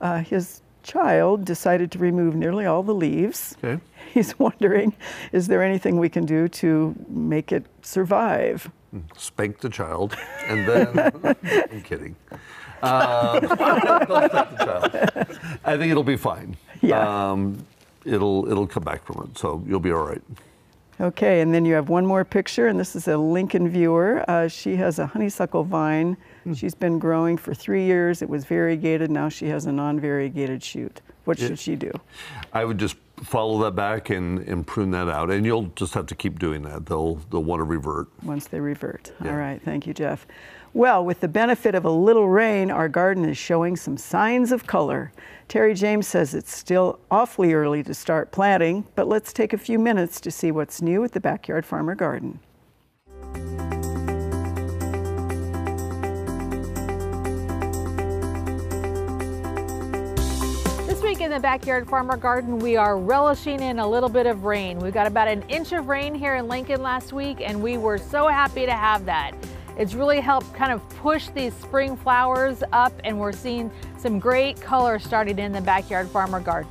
Uh, 0.00 0.18
his 0.18 0.62
child 0.88 1.44
decided 1.44 1.92
to 1.92 1.98
remove 1.98 2.34
nearly 2.34 2.64
all 2.66 2.82
the 2.82 2.94
leaves. 2.94 3.56
Okay. 3.62 3.80
He's 4.14 4.38
wondering, 4.38 4.94
is 5.32 5.46
there 5.46 5.62
anything 5.62 5.98
we 5.98 6.08
can 6.08 6.24
do 6.24 6.48
to 6.48 6.94
make 7.08 7.52
it 7.52 7.64
survive? 7.82 8.70
Spank 9.16 9.60
the 9.60 9.68
child, 9.68 10.16
and 10.46 10.66
then 10.66 11.36
I'm 11.72 11.82
kidding. 11.82 12.16
Uh, 12.80 13.40
the. 13.40 15.26
I 15.64 15.76
think 15.76 15.90
it'll 15.90 16.04
be 16.04 16.16
fine. 16.16 16.56
Yeah. 16.80 17.32
Um, 17.32 17.66
it'll 18.04 18.48
it'll 18.48 18.68
come 18.68 18.84
back 18.84 19.04
from 19.04 19.24
it, 19.24 19.36
so 19.36 19.60
you'll 19.66 19.80
be 19.80 19.90
all 19.90 20.04
right. 20.04 20.22
Okay, 21.00 21.40
and 21.40 21.54
then 21.54 21.64
you 21.64 21.74
have 21.74 21.88
one 21.88 22.04
more 22.04 22.24
picture, 22.24 22.66
and 22.66 22.78
this 22.78 22.96
is 22.96 23.06
a 23.06 23.16
Lincoln 23.16 23.68
viewer. 23.68 24.24
Uh, 24.28 24.48
she 24.48 24.74
has 24.76 24.98
a 24.98 25.06
honeysuckle 25.06 25.62
vine. 25.62 26.16
Hmm. 26.42 26.54
She's 26.54 26.74
been 26.74 26.98
growing 26.98 27.36
for 27.36 27.54
three 27.54 27.84
years. 27.84 28.20
It 28.20 28.28
was 28.28 28.44
variegated. 28.44 29.10
Now 29.10 29.28
she 29.28 29.46
has 29.46 29.66
a 29.66 29.72
non-variegated 29.72 30.62
shoot. 30.62 31.00
What 31.24 31.38
should 31.38 31.58
she 31.58 31.76
do? 31.76 31.92
I 32.54 32.64
would 32.64 32.78
just 32.78 32.96
follow 33.22 33.62
that 33.64 33.72
back 33.72 34.08
and, 34.10 34.38
and 34.48 34.66
prune 34.66 34.90
that 34.92 35.08
out, 35.08 35.30
and 35.30 35.44
you'll 35.44 35.70
just 35.76 35.92
have 35.92 36.06
to 36.06 36.14
keep 36.14 36.38
doing 36.38 36.62
that. 36.62 36.86
They'll 36.86 37.16
they'll 37.30 37.44
want 37.44 37.60
to 37.60 37.64
revert. 37.64 38.08
Once 38.22 38.46
they 38.46 38.60
revert. 38.60 39.12
Yeah. 39.22 39.32
All 39.32 39.36
right. 39.36 39.60
Thank 39.62 39.86
you, 39.86 39.92
Jeff. 39.92 40.26
Well, 40.78 41.04
with 41.04 41.18
the 41.18 41.26
benefit 41.26 41.74
of 41.74 41.84
a 41.84 41.90
little 41.90 42.28
rain, 42.28 42.70
our 42.70 42.88
garden 42.88 43.24
is 43.24 43.36
showing 43.36 43.74
some 43.74 43.96
signs 43.96 44.52
of 44.52 44.68
color. 44.68 45.10
Terri 45.48 45.74
James 45.76 46.06
says 46.06 46.34
it's 46.34 46.56
still 46.56 47.00
awfully 47.10 47.52
early 47.52 47.82
to 47.82 47.92
start 47.92 48.30
planting, 48.30 48.86
but 48.94 49.08
let's 49.08 49.32
take 49.32 49.52
a 49.52 49.58
few 49.58 49.76
minutes 49.76 50.20
to 50.20 50.30
see 50.30 50.52
what's 50.52 50.80
new 50.80 51.02
at 51.02 51.10
the 51.10 51.18
Backyard 51.18 51.66
Farmer 51.66 51.96
Garden. 51.96 52.38
This 60.86 61.02
week 61.02 61.20
in 61.20 61.32
the 61.32 61.40
Backyard 61.42 61.88
Farmer 61.88 62.16
Garden, 62.16 62.60
we 62.60 62.76
are 62.76 62.96
relishing 62.96 63.60
in 63.60 63.80
a 63.80 63.88
little 63.88 64.08
bit 64.08 64.28
of 64.28 64.44
rain. 64.44 64.78
We 64.78 64.92
got 64.92 65.08
about 65.08 65.26
an 65.26 65.42
inch 65.48 65.72
of 65.72 65.88
rain 65.88 66.14
here 66.14 66.36
in 66.36 66.46
Lincoln 66.46 66.84
last 66.84 67.12
week, 67.12 67.40
and 67.40 67.60
we 67.60 67.78
were 67.78 67.98
so 67.98 68.28
happy 68.28 68.64
to 68.64 68.74
have 68.74 69.04
that. 69.06 69.34
It's 69.78 69.94
really 69.94 70.20
helped 70.20 70.52
kind 70.54 70.72
of 70.72 70.86
push 70.96 71.28
these 71.28 71.54
spring 71.54 71.96
flowers 71.96 72.64
up 72.72 72.92
and 73.04 73.18
we're 73.18 73.30
seeing 73.30 73.70
some 73.96 74.18
great 74.18 74.60
color 74.60 74.98
starting 74.98 75.38
in 75.38 75.52
the 75.52 75.60
backyard 75.60 76.08
farmer 76.08 76.40
garden. 76.40 76.70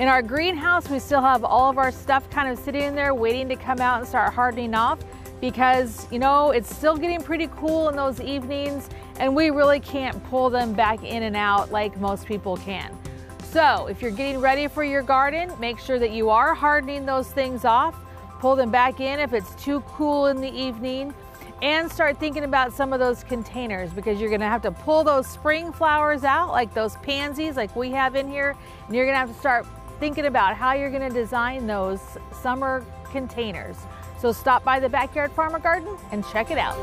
In 0.00 0.08
our 0.08 0.22
greenhouse, 0.22 0.90
we 0.90 0.98
still 0.98 1.20
have 1.20 1.44
all 1.44 1.70
of 1.70 1.78
our 1.78 1.92
stuff 1.92 2.28
kind 2.30 2.48
of 2.50 2.58
sitting 2.58 2.82
in 2.82 2.96
there 2.96 3.14
waiting 3.14 3.48
to 3.48 3.54
come 3.54 3.80
out 3.80 4.00
and 4.00 4.08
start 4.08 4.32
hardening 4.32 4.74
off 4.74 4.98
because, 5.40 6.10
you 6.10 6.18
know, 6.18 6.50
it's 6.50 6.74
still 6.74 6.96
getting 6.96 7.22
pretty 7.22 7.46
cool 7.48 7.88
in 7.90 7.94
those 7.94 8.20
evenings 8.20 8.90
and 9.20 9.36
we 9.36 9.50
really 9.50 9.78
can't 9.78 10.22
pull 10.24 10.50
them 10.50 10.72
back 10.72 11.04
in 11.04 11.22
and 11.22 11.36
out 11.36 11.70
like 11.70 11.96
most 11.98 12.26
people 12.26 12.56
can. 12.56 12.98
So 13.44 13.86
if 13.86 14.02
you're 14.02 14.10
getting 14.10 14.40
ready 14.40 14.66
for 14.66 14.82
your 14.82 15.02
garden, 15.02 15.52
make 15.60 15.78
sure 15.78 16.00
that 16.00 16.10
you 16.10 16.28
are 16.28 16.54
hardening 16.54 17.06
those 17.06 17.30
things 17.30 17.64
off. 17.64 17.94
Pull 18.40 18.56
them 18.56 18.72
back 18.72 18.98
in 18.98 19.20
if 19.20 19.32
it's 19.32 19.54
too 19.62 19.80
cool 19.82 20.26
in 20.26 20.40
the 20.40 20.52
evening 20.52 21.14
and 21.62 21.90
start 21.90 22.18
thinking 22.18 22.42
about 22.42 22.72
some 22.72 22.92
of 22.92 22.98
those 22.98 23.22
containers 23.22 23.92
because 23.92 24.20
you're 24.20 24.30
gonna 24.30 24.48
have 24.48 24.62
to 24.62 24.72
pull 24.72 25.04
those 25.04 25.28
spring 25.28 25.72
flowers 25.72 26.24
out 26.24 26.50
like 26.50 26.74
those 26.74 26.96
pansies 26.96 27.56
like 27.56 27.74
we 27.76 27.90
have 27.92 28.16
in 28.16 28.28
here 28.28 28.56
and 28.86 28.96
you're 28.96 29.06
gonna 29.06 29.16
have 29.16 29.32
to 29.32 29.38
start 29.38 29.64
thinking 30.00 30.26
about 30.26 30.56
how 30.56 30.72
you're 30.72 30.90
gonna 30.90 31.08
design 31.08 31.64
those 31.68 32.00
summer 32.42 32.84
containers. 33.12 33.76
So 34.18 34.32
stop 34.32 34.64
by 34.64 34.80
the 34.80 34.88
Backyard 34.88 35.30
Farmer 35.30 35.60
Garden 35.60 35.96
and 36.10 36.26
check 36.26 36.50
it 36.50 36.58
out. 36.58 36.76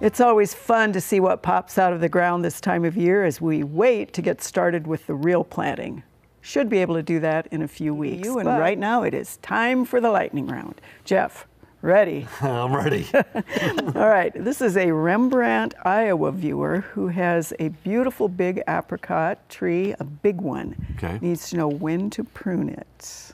It's 0.00 0.20
always 0.20 0.54
fun 0.54 0.92
to 0.92 1.00
see 1.00 1.18
what 1.18 1.42
pops 1.42 1.76
out 1.76 1.92
of 1.92 2.00
the 2.00 2.08
ground 2.08 2.44
this 2.44 2.60
time 2.60 2.84
of 2.84 2.96
year 2.96 3.24
as 3.24 3.40
we 3.40 3.64
wait 3.64 4.12
to 4.14 4.22
get 4.22 4.42
started 4.42 4.86
with 4.86 5.06
the 5.06 5.14
real 5.14 5.44
planting. 5.44 6.04
Should 6.42 6.68
be 6.68 6.78
able 6.78 6.94
to 6.94 7.02
do 7.02 7.20
that 7.20 7.46
in 7.48 7.62
a 7.62 7.68
few 7.68 7.94
weeks. 7.94 8.26
You, 8.26 8.38
and 8.38 8.48
right 8.48 8.78
now 8.78 9.02
it 9.02 9.12
is 9.12 9.36
time 9.38 9.84
for 9.84 10.00
the 10.00 10.10
lightning 10.10 10.46
round. 10.46 10.80
Jeff, 11.04 11.46
ready? 11.82 12.26
I'm 12.40 12.74
ready. 12.74 13.06
All 13.14 14.08
right, 14.08 14.32
this 14.34 14.62
is 14.62 14.76
a 14.76 14.90
Rembrandt, 14.90 15.74
Iowa 15.84 16.32
viewer 16.32 16.80
who 16.80 17.08
has 17.08 17.52
a 17.58 17.68
beautiful 17.68 18.28
big 18.28 18.62
apricot 18.68 19.48
tree, 19.48 19.94
a 19.98 20.04
big 20.04 20.40
one. 20.40 20.74
Okay. 20.96 21.18
Needs 21.20 21.50
to 21.50 21.56
know 21.56 21.68
when 21.68 22.08
to 22.10 22.24
prune 22.24 22.70
it. 22.70 23.32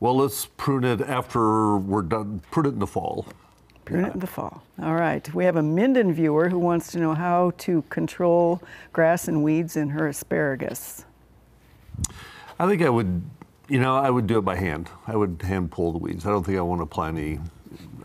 Well, 0.00 0.16
let's 0.16 0.46
prune 0.46 0.84
it 0.84 1.00
after 1.00 1.76
we're 1.78 2.02
done. 2.02 2.42
Prune 2.50 2.66
it 2.66 2.70
in 2.70 2.78
the 2.78 2.86
fall. 2.86 3.26
Prune 3.84 4.02
yeah. 4.02 4.08
it 4.08 4.14
in 4.14 4.20
the 4.20 4.26
fall. 4.26 4.62
All 4.82 4.94
right. 4.94 5.32
We 5.34 5.44
have 5.44 5.56
a 5.56 5.62
Minden 5.62 6.12
viewer 6.12 6.48
who 6.48 6.58
wants 6.58 6.92
to 6.92 6.98
know 6.98 7.14
how 7.14 7.52
to 7.58 7.82
control 7.88 8.62
grass 8.92 9.28
and 9.28 9.42
weeds 9.42 9.76
in 9.76 9.90
her 9.90 10.08
asparagus. 10.08 11.04
I 12.58 12.68
think 12.68 12.82
I 12.82 12.88
would, 12.88 13.22
you 13.68 13.80
know, 13.80 13.96
I 13.96 14.10
would 14.10 14.26
do 14.26 14.38
it 14.38 14.42
by 14.42 14.56
hand. 14.56 14.88
I 15.06 15.16
would 15.16 15.42
hand 15.42 15.70
pull 15.70 15.92
the 15.92 15.98
weeds. 15.98 16.26
I 16.26 16.30
don't 16.30 16.44
think 16.44 16.58
I 16.58 16.62
want 16.62 16.80
to 16.80 16.84
apply 16.84 17.08
any 17.08 17.38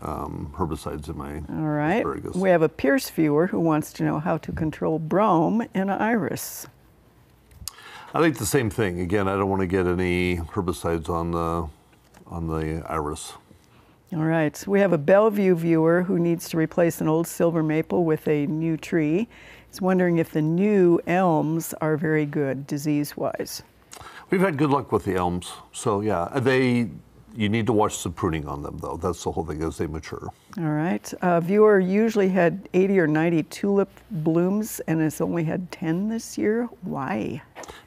um, 0.02 0.52
herbicides 0.56 1.08
in 1.08 1.16
my 1.16 1.36
All 1.48 1.68
right. 1.68 1.98
asparagus. 1.98 2.34
We 2.34 2.50
have 2.50 2.62
a 2.62 2.68
Pierce 2.68 3.10
viewer 3.10 3.46
who 3.46 3.60
wants 3.60 3.92
to 3.94 4.02
know 4.02 4.18
how 4.18 4.38
to 4.38 4.52
control 4.52 4.98
brome 4.98 5.66
in 5.74 5.90
iris. 5.90 6.66
I 8.12 8.20
think 8.20 8.38
the 8.38 8.46
same 8.46 8.70
thing. 8.70 9.00
Again, 9.00 9.28
I 9.28 9.36
don't 9.36 9.48
want 9.48 9.60
to 9.60 9.68
get 9.68 9.86
any 9.86 10.38
herbicides 10.38 11.08
on 11.08 11.30
the 11.30 11.68
on 12.26 12.46
the 12.48 12.82
iris. 12.86 13.34
All 14.12 14.24
right. 14.24 14.56
So 14.56 14.70
We 14.70 14.80
have 14.80 14.92
a 14.92 14.98
Bellevue 14.98 15.54
viewer 15.54 16.02
who 16.02 16.18
needs 16.18 16.48
to 16.48 16.56
replace 16.56 17.00
an 17.00 17.06
old 17.06 17.28
silver 17.28 17.62
maple 17.62 18.04
with 18.04 18.26
a 18.26 18.46
new 18.46 18.76
tree. 18.76 19.28
He's 19.68 19.80
wondering 19.80 20.18
if 20.18 20.32
the 20.32 20.42
new 20.42 21.00
elms 21.06 21.74
are 21.80 21.96
very 21.96 22.26
good 22.26 22.66
disease 22.66 23.16
wise. 23.16 23.62
We've 24.30 24.40
had 24.40 24.56
good 24.56 24.70
luck 24.70 24.92
with 24.92 25.04
the 25.04 25.16
elms, 25.16 25.52
so 25.72 26.00
yeah, 26.00 26.22
uh, 26.22 26.40
they. 26.40 26.88
You 27.36 27.48
need 27.48 27.66
to 27.66 27.72
watch 27.72 27.96
some 27.96 28.12
pruning 28.12 28.48
on 28.48 28.60
them, 28.64 28.78
though. 28.78 28.96
That's 28.96 29.22
the 29.22 29.30
whole 29.30 29.44
thing 29.44 29.62
as 29.62 29.78
they 29.78 29.86
mature. 29.86 30.30
All 30.58 30.64
right. 30.64 31.14
A 31.22 31.40
viewer 31.40 31.78
usually 31.78 32.28
had 32.28 32.68
80 32.74 32.98
or 32.98 33.06
90 33.06 33.44
tulip 33.44 33.88
blooms 34.10 34.80
and 34.88 35.00
has 35.00 35.20
only 35.20 35.44
had 35.44 35.70
10 35.70 36.08
this 36.08 36.36
year. 36.36 36.64
Why? 36.82 37.40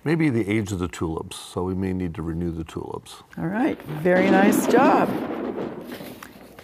Maybe 0.05 0.29
the 0.29 0.47
age 0.49 0.71
of 0.71 0.79
the 0.79 0.87
tulips, 0.87 1.35
so 1.35 1.63
we 1.63 1.75
may 1.75 1.91
need 1.91 2.15
to 2.15 2.21
renew 2.21 2.51
the 2.51 2.63
tulips. 2.63 3.21
All 3.37 3.47
right. 3.47 3.77
Very 3.83 4.31
nice 4.31 4.65
job. 4.65 5.09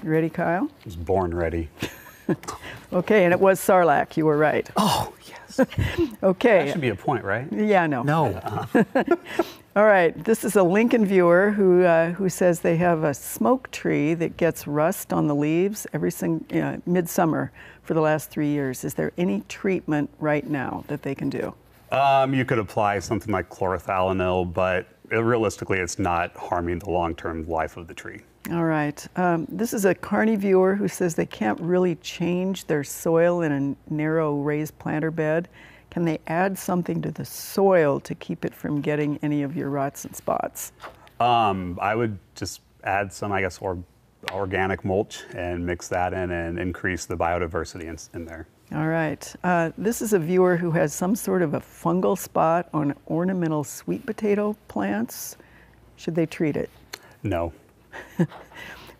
You 0.01 0.09
ready, 0.09 0.29
Kyle? 0.29 0.69
I 0.71 0.85
was 0.85 0.95
born 0.95 1.35
ready. 1.35 1.67
Okay, 2.93 3.23
and 3.23 3.33
it 3.33 3.39
was 3.39 3.59
Sarlacc. 3.59 4.15
You 4.15 4.25
were 4.25 4.37
right. 4.37 4.69
Oh, 4.77 5.11
yes. 5.27 5.59
Okay. 6.23 6.65
That 6.65 6.71
should 6.73 6.81
be 6.81 6.89
a 6.89 6.95
point, 6.95 7.23
right? 7.23 7.51
Yeah, 7.51 7.87
no. 7.87 8.03
No. 8.03 8.39
All 9.79 9.85
right, 9.85 10.25
this 10.25 10.43
is 10.43 10.57
a 10.57 10.63
Lincoln 10.63 11.05
viewer 11.05 11.51
who 11.51 11.85
uh, 11.85 12.11
who 12.11 12.27
says 12.27 12.59
they 12.59 12.75
have 12.75 13.05
a 13.05 13.13
smoke 13.13 13.71
tree 13.71 14.13
that 14.13 14.35
gets 14.35 14.67
rust 14.67 15.13
on 15.13 15.27
the 15.27 15.35
leaves 15.35 15.87
every 15.93 16.11
sing, 16.11 16.43
uh, 16.53 16.79
midsummer 16.85 17.53
for 17.83 17.93
the 17.93 18.01
last 18.01 18.29
three 18.29 18.49
years. 18.49 18.83
Is 18.83 18.95
there 18.95 19.13
any 19.17 19.41
treatment 19.47 20.09
right 20.19 20.45
now 20.45 20.83
that 20.87 21.03
they 21.03 21.15
can 21.15 21.29
do? 21.29 21.53
Um, 21.93 22.33
you 22.33 22.43
could 22.43 22.59
apply 22.59 22.99
something 22.99 23.31
like 23.31 23.49
chlorothalonil, 23.49 24.53
but 24.53 24.87
realistically, 25.11 25.79
it's 25.79 25.97
not 25.97 26.35
harming 26.35 26.79
the 26.79 26.89
long-term 26.89 27.47
life 27.47 27.77
of 27.77 27.87
the 27.87 27.93
tree. 27.93 28.19
All 28.51 28.65
right, 28.65 29.07
um, 29.15 29.47
this 29.47 29.71
is 29.71 29.85
a 29.85 29.95
Kearney 29.95 30.35
viewer 30.35 30.75
who 30.75 30.89
says 30.89 31.15
they 31.15 31.25
can't 31.25 31.59
really 31.61 31.95
change 31.95 32.65
their 32.65 32.83
soil 32.83 33.43
in 33.43 33.51
a 33.53 33.93
narrow 33.93 34.41
raised 34.41 34.77
planter 34.77 35.09
bed. 35.09 35.47
Can 35.89 36.05
they 36.05 36.19
add 36.27 36.57
something 36.57 37.01
to 37.01 37.11
the 37.11 37.25
soil 37.25 37.99
to 38.01 38.15
keep 38.15 38.45
it 38.45 38.53
from 38.53 38.81
getting 38.81 39.17
any 39.21 39.43
of 39.43 39.55
your 39.55 39.69
rots 39.69 40.05
and 40.05 40.15
spots? 40.15 40.71
Um, 41.19 41.77
I 41.81 41.95
would 41.95 42.17
just 42.35 42.61
add 42.83 43.11
some, 43.11 43.31
I 43.31 43.41
guess, 43.41 43.57
or, 43.59 43.77
organic 44.31 44.83
mulch 44.85 45.23
and 45.33 45.65
mix 45.65 45.87
that 45.87 46.13
in 46.13 46.31
and 46.31 46.59
increase 46.59 47.05
the 47.05 47.15
biodiversity 47.15 47.83
in, 47.83 47.97
in 48.13 48.25
there. 48.25 48.47
All 48.73 48.87
right. 48.87 49.35
Uh, 49.43 49.71
this 49.77 50.01
is 50.01 50.13
a 50.13 50.19
viewer 50.19 50.55
who 50.55 50.71
has 50.71 50.93
some 50.93 51.15
sort 51.15 51.41
of 51.41 51.55
a 51.55 51.59
fungal 51.59 52.17
spot 52.17 52.69
on 52.73 52.93
ornamental 53.07 53.63
sweet 53.63 54.05
potato 54.05 54.55
plants. 54.67 55.37
Should 55.95 56.15
they 56.15 56.27
treat 56.27 56.55
it? 56.55 56.69
No. 57.23 57.51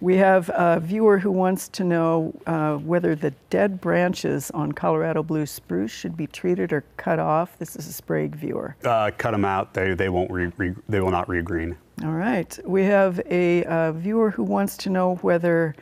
We 0.01 0.15
have 0.15 0.49
a 0.53 0.79
viewer 0.79 1.19
who 1.19 1.31
wants 1.31 1.67
to 1.69 1.83
know 1.83 2.33
uh, 2.45 2.77
whether 2.77 3.15
the 3.15 3.31
dead 3.49 3.81
branches 3.81 4.49
on 4.51 4.71
Colorado 4.71 5.23
blue 5.23 5.45
spruce 5.45 5.91
should 5.91 6.15
be 6.15 6.25
treated 6.25 6.71
or 6.71 6.85
cut 6.95 7.19
off. 7.19 7.57
This 7.57 7.75
is 7.75 7.85
a 7.87 7.91
Sprague 7.91 8.35
viewer. 8.35 8.77
Uh, 8.85 9.11
cut 9.17 9.31
them 9.31 9.43
out. 9.43 9.73
They, 9.73 9.93
they 9.93 10.07
won't 10.07 10.31
re, 10.31 10.51
re, 10.55 10.73
they 10.87 11.01
will 11.01 11.11
not 11.11 11.27
regreen. 11.27 11.75
All 12.03 12.13
right. 12.13 12.57
We 12.65 12.83
have 12.83 13.19
a 13.29 13.65
uh, 13.65 13.91
viewer 13.91 14.31
who 14.31 14.43
wants 14.43 14.77
to 14.77 14.89
know 14.89 15.15
whether 15.15 15.75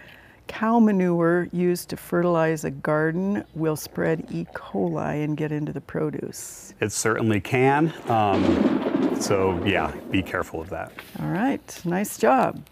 cow 0.48 0.80
manure 0.80 1.48
used 1.52 1.90
to 1.90 1.98
fertilize 1.98 2.64
a 2.64 2.72
garden 2.72 3.44
will 3.54 3.76
spread 3.76 4.26
E. 4.32 4.46
coli 4.54 5.24
and 5.24 5.38
get 5.38 5.52
into 5.52 5.72
the 5.74 5.82
produce. 5.82 6.74
It 6.80 6.92
certainly 6.92 7.40
can. 7.40 7.94
Um, 8.10 9.22
so 9.22 9.64
yeah, 9.64 9.94
be 10.10 10.24
careful 10.24 10.60
of 10.60 10.70
that. 10.70 10.92
All 11.20 11.30
right. 11.30 11.82
Nice 11.86 12.18
job. 12.18 12.64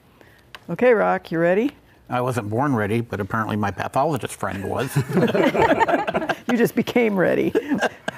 Okay, 0.70 0.94
Rock, 0.94 1.32
you 1.32 1.38
ready? 1.38 1.72
I 2.10 2.22
wasn't 2.22 2.50
born 2.50 2.76
ready, 2.76 3.02
but 3.02 3.20
apparently 3.20 3.56
my 3.56 3.72
pathologist 3.72 4.36
friend 4.36 4.70
was. 4.70 4.96
You 6.48 6.60
just 6.60 6.76
became 6.76 7.18
ready. 7.18 7.52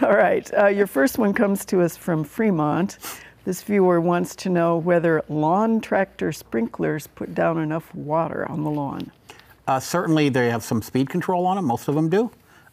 All 0.02 0.12
right. 0.16 0.48
Uh, 0.56 0.68
your 0.68 0.86
first 0.86 1.18
one 1.18 1.34
comes 1.34 1.64
to 1.66 1.82
us 1.82 1.96
from 1.96 2.26
Fremont. 2.26 2.98
This 3.46 3.64
viewer 3.64 4.02
wants 4.02 4.36
to 4.36 4.50
know 4.50 4.78
whether 4.78 5.24
lawn 5.30 5.80
tractor 5.80 6.34
sprinklers 6.34 7.08
put 7.08 7.34
down 7.34 7.58
enough 7.58 7.96
water 7.96 8.46
on 8.48 8.64
the 8.64 8.70
lawn. 8.70 9.12
Uh, 9.66 9.80
certainly, 9.80 10.28
they 10.28 10.50
have 10.50 10.62
some 10.62 10.82
speed 10.82 11.10
control 11.10 11.46
on 11.48 11.56
them. 11.56 11.66
Most 11.66 11.88
of 11.88 11.96
them 11.96 12.10
do. 12.10 12.30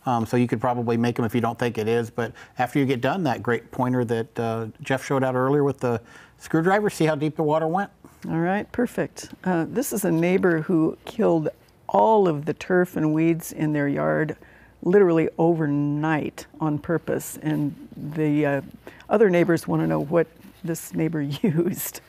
Um, 0.07 0.27
so 0.27 0.37
you 0.37 0.49
could 0.49 0.61
probably 0.61 0.97
make 0.97 1.17
them 1.17 1.25
if 1.25 1.35
you 1.35 1.41
don't 1.41 1.59
think 1.59 1.79
it 1.79 1.87
is. 1.89 2.11
But 2.11 2.33
after 2.59 2.81
you 2.81 2.85
get 2.85 3.01
done, 3.01 3.23
that 3.23 3.43
great 3.43 3.71
pointer 3.71 4.05
that 4.05 4.39
uh, 4.39 4.67
Jeff 4.83 5.07
showed 5.07 5.23
out 5.23 5.37
earlier 5.37 5.63
with 5.63 5.79
the 5.79 6.01
screwdriver, 6.39 6.91
see 6.91 7.07
how 7.07 7.15
deep 7.15 7.37
the 7.37 7.45
water 7.45 7.69
went? 7.69 7.91
All 8.29 8.39
right, 8.39 8.71
perfect. 8.73 9.31
Uh, 9.45 9.67
this 9.69 9.93
is 9.93 10.05
a 10.05 10.11
neighbor 10.11 10.63
who 10.63 10.97
killed 11.05 11.51
all 11.89 12.27
of 12.27 12.47
the 12.47 12.55
turf 12.55 12.97
and 12.97 13.13
weeds 13.13 13.53
in 13.53 13.73
their 13.73 13.87
yard 13.87 14.37
literally 14.83 15.29
overnight 15.39 16.47
on 16.61 16.79
purpose. 16.79 17.39
And 17.43 17.75
the 17.97 18.47
uh, 18.47 18.61
other 19.09 19.29
neighbors 19.29 19.69
want 19.69 19.83
to 19.83 19.87
know 19.87 20.01
what 20.01 20.27
this 20.63 20.95
neighbor 20.95 21.21
used. 21.43 22.01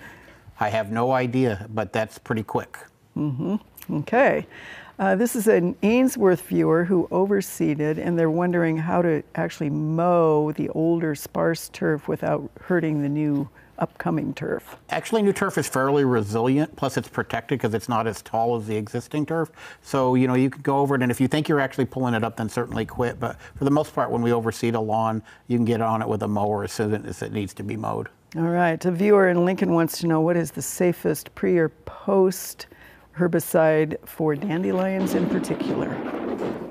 I 0.59 0.69
have 0.69 0.91
no 0.91 1.11
idea, 1.11 1.67
but 1.73 1.91
that's 1.91 2.17
pretty 2.17 2.43
quick. 2.43 2.77
Mm-hmm. 3.17 3.55
Okay. 3.97 4.47
Uh, 4.97 5.15
this 5.15 5.35
is 5.35 5.47
an 5.47 5.75
Ainsworth 5.83 6.41
viewer 6.43 6.85
who 6.85 7.09
overseeded, 7.09 7.97
and 7.97 8.17
they're 8.17 8.31
wondering 8.31 8.77
how 8.77 9.01
to 9.01 9.21
actually 9.35 9.69
mow 9.69 10.53
the 10.53 10.69
older 10.69 11.13
sparse 11.13 11.67
turf 11.69 12.07
without 12.07 12.49
hurting 12.61 13.01
the 13.01 13.09
new 13.09 13.49
upcoming 13.79 14.33
turf. 14.33 14.75
Actually, 14.89 15.21
new 15.21 15.33
turf 15.33 15.57
is 15.57 15.67
fairly 15.67 16.05
resilient. 16.05 16.75
Plus, 16.75 16.97
it's 16.97 17.07
protected 17.07 17.59
because 17.59 17.73
it's 17.73 17.89
not 17.89 18.07
as 18.07 18.21
tall 18.21 18.55
as 18.55 18.67
the 18.67 18.75
existing 18.75 19.25
turf. 19.25 19.51
So, 19.81 20.15
you 20.15 20.27
know, 20.27 20.35
you 20.35 20.49
could 20.49 20.63
go 20.63 20.77
over 20.79 20.95
it, 20.95 21.01
and 21.01 21.11
if 21.11 21.19
you 21.19 21.27
think 21.27 21.47
you're 21.47 21.59
actually 21.59 21.85
pulling 21.85 22.13
it 22.13 22.23
up, 22.23 22.37
then 22.37 22.49
certainly 22.49 22.85
quit. 22.85 23.19
But 23.19 23.39
for 23.55 23.63
the 23.63 23.71
most 23.71 23.93
part, 23.93 24.11
when 24.11 24.21
we 24.21 24.31
overseed 24.31 24.75
a 24.75 24.79
lawn, 24.79 25.21
you 25.47 25.57
can 25.57 25.65
get 25.65 25.81
on 25.81 26.01
it 26.01 26.07
with 26.07 26.23
a 26.23 26.27
mower 26.27 26.63
as 26.63 26.71
soon 26.71 27.05
as 27.05 27.21
it 27.21 27.31
needs 27.31 27.53
to 27.55 27.63
be 27.63 27.75
mowed. 27.75 28.09
All 28.35 28.43
right. 28.43 28.83
A 28.83 28.91
viewer 28.91 29.29
in 29.29 29.45
Lincoln 29.45 29.73
wants 29.73 29.99
to 29.99 30.07
know 30.07 30.19
what 30.21 30.35
is 30.35 30.51
the 30.51 30.61
safest 30.61 31.33
pre 31.35 31.57
or 31.57 31.69
post 31.69 32.67
herbicide 33.17 33.97
for 34.05 34.35
dandelions 34.35 35.13
in 35.13 35.27
particular? 35.29 35.95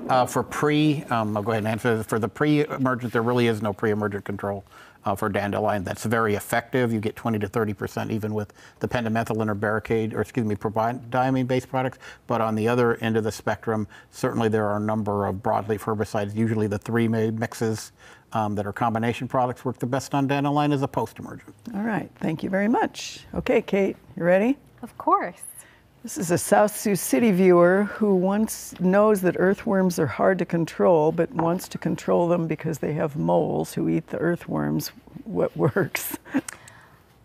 Uh, 0.09 0.25
for 0.25 0.43
pre, 0.43 1.03
um, 1.05 1.35
I'll 1.35 1.41
go 1.41 1.51
ahead 1.51 1.63
and 1.63 1.67
answer. 1.67 1.97
this. 1.97 2.05
For 2.05 2.19
the 2.19 2.27
pre-emergent, 2.27 3.11
there 3.11 3.23
really 3.23 3.47
is 3.47 3.63
no 3.63 3.73
pre-emergent 3.73 4.23
control 4.23 4.63
uh, 5.05 5.15
for 5.15 5.29
dandelion. 5.29 5.83
That's 5.83 6.03
very 6.03 6.35
effective. 6.35 6.91
You 6.91 6.99
get 6.99 7.15
20 7.15 7.39
to 7.39 7.47
30 7.47 7.73
percent 7.73 8.11
even 8.11 8.33
with 8.33 8.53
the 8.79 8.87
pendimethalin 8.87 9.49
or 9.49 9.55
barricade, 9.55 10.13
or 10.13 10.21
excuse 10.21 10.45
me, 10.45 10.55
diamine-based 10.55 11.69
products. 11.69 11.99
But 12.27 12.41
on 12.41 12.55
the 12.55 12.67
other 12.67 12.95
end 12.95 13.17
of 13.17 13.23
the 13.23 13.31
spectrum, 13.31 13.87
certainly 14.11 14.49
there 14.49 14.65
are 14.67 14.77
a 14.77 14.81
number 14.81 15.25
of 15.25 15.35
broadleaf 15.35 15.81
herbicides. 15.81 16.35
Usually, 16.35 16.67
the 16.67 16.79
three 16.79 17.07
made 17.07 17.39
mixes 17.39 17.91
um, 18.33 18.55
that 18.55 18.65
are 18.65 18.73
combination 18.73 19.27
products 19.27 19.63
work 19.63 19.79
the 19.79 19.85
best 19.85 20.13
on 20.13 20.27
dandelion 20.27 20.71
as 20.71 20.81
a 20.81 20.87
post-emergent. 20.87 21.53
All 21.73 21.83
right. 21.83 22.09
Thank 22.19 22.43
you 22.43 22.49
very 22.49 22.67
much. 22.67 23.19
Okay, 23.33 23.61
Kate, 23.61 23.95
you 24.17 24.23
ready? 24.23 24.57
Of 24.81 24.97
course. 24.97 25.41
This 26.05 26.19
is 26.19 26.29
a 26.29 26.37
South 26.37 26.77
Sioux 26.77 26.95
City 26.95 27.31
viewer 27.31 27.85
who 27.85 28.13
once 28.13 28.79
knows 28.79 29.21
that 29.21 29.37
earthworms 29.39 29.97
are 29.97 30.05
hard 30.05 30.37
to 30.37 30.45
control, 30.45 31.11
but 31.11 31.31
wants 31.31 31.67
to 31.69 31.79
control 31.79 32.27
them 32.27 32.45
because 32.45 32.77
they 32.77 32.93
have 32.93 33.15
moles 33.15 33.73
who 33.73 33.89
eat 33.89 34.05
the 34.09 34.19
earthworms. 34.19 34.89
What 35.23 35.57
works? 35.57 36.15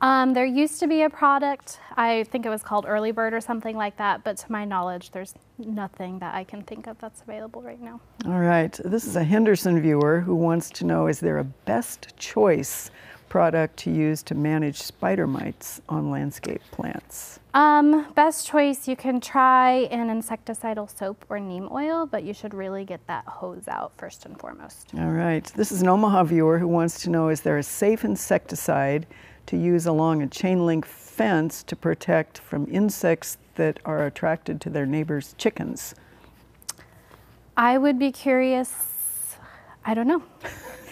Um, 0.01 0.33
there 0.33 0.47
used 0.47 0.81
to 0.81 0.87
be 0.87 1.03
a 1.03 1.11
product, 1.11 1.79
I 1.99 2.25
think 2.31 2.47
it 2.47 2.49
was 2.49 2.63
called 2.63 2.87
Early 2.89 3.13
Bird 3.13 3.35
or 3.35 3.41
something 3.43 3.77
like 3.77 3.99
that, 3.99 4.25
but 4.25 4.39
to 4.39 4.51
my 4.51 4.65
knowledge, 4.65 5.11
there's 5.11 5.35
nothing 5.59 6.19
that 6.21 6.35
I 6.35 6.43
can 6.43 6.63
think 6.63 6.87
of 6.87 6.99
that's 7.01 7.21
available 7.21 7.61
right 7.61 7.83
now. 7.83 8.01
All 8.25 8.41
right. 8.41 8.73
This 8.83 9.05
is 9.05 9.15
a 9.15 9.25
Henderson 9.25 9.83
viewer 9.83 10.21
who 10.21 10.35
wants 10.35 10.71
to 10.71 10.87
know 10.87 11.07
is 11.07 11.21
there 11.21 11.37
a 11.37 11.45
best 11.45 12.17
choice 12.17 12.91
product 13.31 13.79
to 13.79 13.91
use 13.91 14.23
to 14.25 14.35
manage 14.35 14.83
spider 14.83 15.27
mites 15.27 15.81
on 15.89 16.11
landscape 16.11 16.61
plants? 16.71 17.41
Um, 17.55 18.13
best 18.15 18.47
choice, 18.47 18.87
you 18.87 18.95
can 18.95 19.21
try 19.21 19.89
an 19.91 20.09
insecticidal 20.09 20.95
soap 20.99 21.25
or 21.31 21.41
neem 21.41 21.69
oil, 21.73 22.05
but 22.05 22.25
you 22.25 22.35
should 22.35 22.53
really 22.53 22.85
get 22.85 23.07
that 23.07 23.25
hose 23.25 23.67
out 23.69 23.93
first 23.97 24.27
and 24.27 24.39
foremost. 24.39 24.91
All 24.99 25.13
right. 25.13 25.45
This 25.57 25.73
is 25.73 25.81
an 25.81 25.89
Omaha 25.89 26.25
viewer 26.25 26.59
who 26.59 26.69
wants 26.69 27.03
to 27.05 27.11
know 27.11 27.31
is 27.31 27.41
there 27.41 27.57
a 27.57 27.63
safe 27.63 28.05
insecticide 28.05 29.07
to 29.47 29.57
use 29.57 29.87
along 29.87 30.23
a 30.23 30.27
chain 30.27 30.67
link 30.67 30.85
fence 30.85 31.63
to 31.63 31.75
protect 31.75 32.39
from 32.39 32.69
insects 32.71 33.39
that 33.55 33.81
are 33.85 34.07
attracted 34.07 34.61
to 34.61 34.71
their 34.71 34.87
neighbors' 34.87 35.35
chickens? 35.39 35.95
I 37.57 37.79
would 37.79 37.99
be 37.99 38.13
curious, 38.13 38.90
I 39.85 39.95
don't 39.95 40.07
know. 40.07 40.23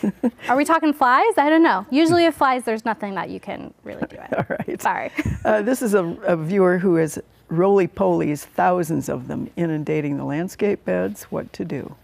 Are 0.49 0.57
we 0.57 0.65
talking 0.65 0.93
flies? 0.93 1.37
I 1.37 1.49
don't 1.49 1.63
know. 1.63 1.87
Usually, 1.91 2.25
with 2.25 2.37
flies, 2.37 2.65
there's 2.65 2.85
nothing 2.85 3.15
that 3.15 3.31
you 3.31 3.41
can 3.41 3.75
really 3.85 4.07
do. 4.09 4.17
It. 4.17 4.33
All 4.37 4.47
right. 4.49 4.83
Sorry. 4.83 5.11
Uh, 5.45 5.63
this 5.63 5.83
is 5.83 5.95
a, 5.95 6.05
a 6.25 6.37
viewer 6.37 6.79
who 6.79 6.97
has 6.97 7.19
roly 7.49 7.87
polies, 7.89 8.41
thousands 8.41 9.09
of 9.09 9.29
them, 9.29 9.49
inundating 9.57 10.17
the 10.19 10.25
landscape 10.25 10.85
beds. 10.85 11.23
What 11.25 11.53
to 11.55 11.65
do? 11.65 11.95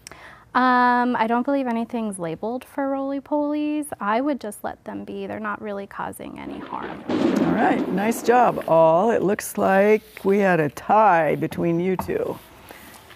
Um, 0.55 1.17
I 1.17 1.27
don't 1.27 1.43
believe 1.43 1.67
anything's 1.67 2.17
labeled 2.17 2.63
for 2.63 2.89
roly-polies. 2.89 3.87
I 3.99 4.21
would 4.21 4.39
just 4.39 4.63
let 4.63 4.81
them 4.85 5.03
be. 5.03 5.27
They're 5.27 5.39
not 5.39 5.61
really 5.61 5.85
causing 5.85 6.39
any 6.39 6.59
harm. 6.59 7.03
All 7.09 7.51
right, 7.51 7.87
nice 7.89 8.23
job, 8.23 8.63
all. 8.67 9.11
It 9.11 9.21
looks 9.21 9.57
like 9.57 10.01
we 10.23 10.39
had 10.39 10.61
a 10.61 10.69
tie 10.69 11.35
between 11.35 11.79
you 11.81 11.97
two. 11.97 12.39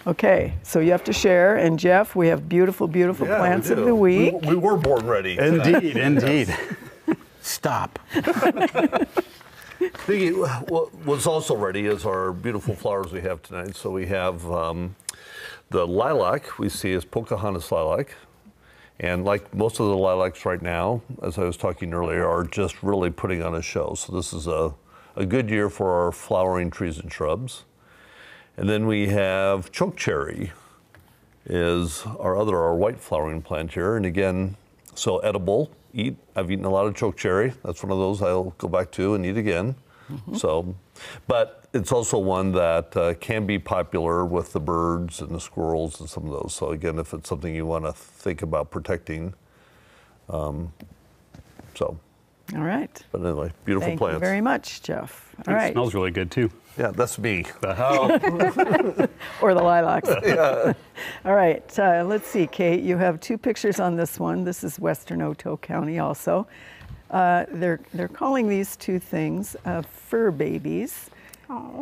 Okay, 0.06 0.54
so 0.62 0.80
you 0.80 0.92
have 0.92 1.04
to 1.04 1.12
share. 1.12 1.56
And 1.56 1.78
Jeff, 1.78 2.16
we 2.16 2.28
have 2.28 2.48
beautiful, 2.48 2.88
beautiful 2.88 3.26
Yeah, 3.26 3.34
we 3.34 3.38
plants 3.40 3.70
of 3.70 3.84
the 3.84 3.94
week. 3.94 4.34
We, 4.42 4.48
we 4.50 4.54
were 4.56 4.76
born 4.76 5.06
ready. 5.06 5.38
Indeed, 5.38 5.96
indeed. 5.96 6.56
Stop. 7.42 7.98
Thinking, 10.04 10.34
what- 10.68 10.94
what's 11.04 11.26
also 11.26 11.54
ready 11.56 11.86
is 11.86 12.04
our 12.06 12.32
beautiful 12.32 12.74
flowers 12.74 13.12
we 13.12 13.20
have 13.22 13.42
tonight. 13.42 13.76
So 13.76 13.90
we 13.90 14.06
have 14.06 14.50
um, 14.50 14.96
the 15.70 15.86
lilac 15.86 16.58
we 16.58 16.68
see 16.68 16.92
is 16.92 17.04
Pocahontas 17.04 17.70
lilac. 17.70 18.14
And 19.00 19.24
like 19.24 19.54
most 19.54 19.80
of 19.80 19.86
the 19.86 19.96
lilacs 19.96 20.44
right 20.44 20.60
now, 20.60 21.00
as 21.22 21.38
I 21.38 21.44
was 21.44 21.56
talking 21.56 21.94
earlier, 21.94 22.26
are 22.28 22.44
just 22.44 22.82
really 22.82 23.08
putting 23.10 23.42
on 23.42 23.54
a 23.54 23.62
show. 23.62 23.94
So 23.94 24.12
this 24.14 24.32
is 24.34 24.46
a, 24.46 24.74
a 25.16 25.24
good 25.24 25.48
year 25.48 25.70
for 25.70 26.04
our 26.04 26.12
flowering 26.12 26.70
trees 26.70 26.98
and 26.98 27.10
shrubs. 27.10 27.64
And 28.60 28.68
then 28.68 28.86
we 28.86 29.06
have 29.08 29.72
chokecherry 29.72 30.52
is 31.46 32.04
our 32.18 32.36
other, 32.36 32.58
our 32.58 32.74
white 32.74 33.00
flowering 33.00 33.40
plant 33.40 33.72
here. 33.72 33.96
And 33.96 34.04
again, 34.04 34.54
so 34.94 35.16
edible, 35.20 35.70
eat. 35.94 36.18
I've 36.36 36.50
eaten 36.50 36.66
a 36.66 36.70
lot 36.70 36.84
of 36.86 36.92
chokecherry. 36.94 37.54
That's 37.64 37.82
one 37.82 37.90
of 37.90 37.96
those 37.96 38.20
I'll 38.20 38.54
go 38.58 38.68
back 38.68 38.90
to 38.92 39.14
and 39.14 39.24
eat 39.24 39.38
again. 39.38 39.76
So, 40.36 40.74
but 41.26 41.64
it's 41.72 41.90
also 41.90 42.18
one 42.18 42.52
that 42.52 42.94
uh, 42.96 43.14
can 43.14 43.46
be 43.46 43.58
popular 43.58 44.26
with 44.26 44.52
the 44.52 44.60
birds 44.60 45.22
and 45.22 45.30
the 45.30 45.40
squirrels 45.40 45.98
and 45.98 46.10
some 46.10 46.26
of 46.26 46.30
those. 46.30 46.54
So 46.54 46.72
again, 46.72 46.98
if 46.98 47.14
it's 47.14 47.30
something 47.30 47.54
you 47.54 47.64
want 47.64 47.86
to 47.86 47.92
think 47.92 48.42
about 48.42 48.70
protecting, 48.70 49.32
um, 50.28 50.70
so. 51.76 51.98
All 52.54 52.62
right. 52.62 53.02
But 53.10 53.24
anyway, 53.24 53.52
beautiful 53.64 53.86
Thank 53.86 54.00
plants. 54.00 54.16
you 54.16 54.18
very 54.18 54.40
much, 54.42 54.82
Jeff. 54.82 55.34
All 55.46 55.54
It 55.54 55.56
right. 55.56 55.72
smells 55.72 55.94
really 55.94 56.10
good 56.10 56.30
too. 56.30 56.50
Yeah, 56.80 56.92
that's 56.92 57.18
me. 57.18 57.44
or 59.42 59.52
the 59.52 59.62
lilacs. 59.62 60.08
Yeah. 60.24 60.72
All 61.26 61.34
right, 61.34 61.78
uh, 61.78 62.04
let's 62.06 62.26
see, 62.26 62.46
Kate. 62.46 62.82
You 62.82 62.96
have 62.96 63.20
two 63.20 63.36
pictures 63.36 63.80
on 63.80 63.96
this 63.96 64.18
one. 64.18 64.44
This 64.44 64.64
is 64.64 64.78
Western 64.78 65.20
Otoe 65.20 65.60
County, 65.60 65.98
also. 65.98 66.46
Uh, 67.10 67.44
they're 67.50 67.80
they're 67.92 68.08
calling 68.08 68.48
these 68.48 68.76
two 68.76 68.98
things 68.98 69.56
uh, 69.66 69.82
fur 69.82 70.30
babies, 70.30 71.10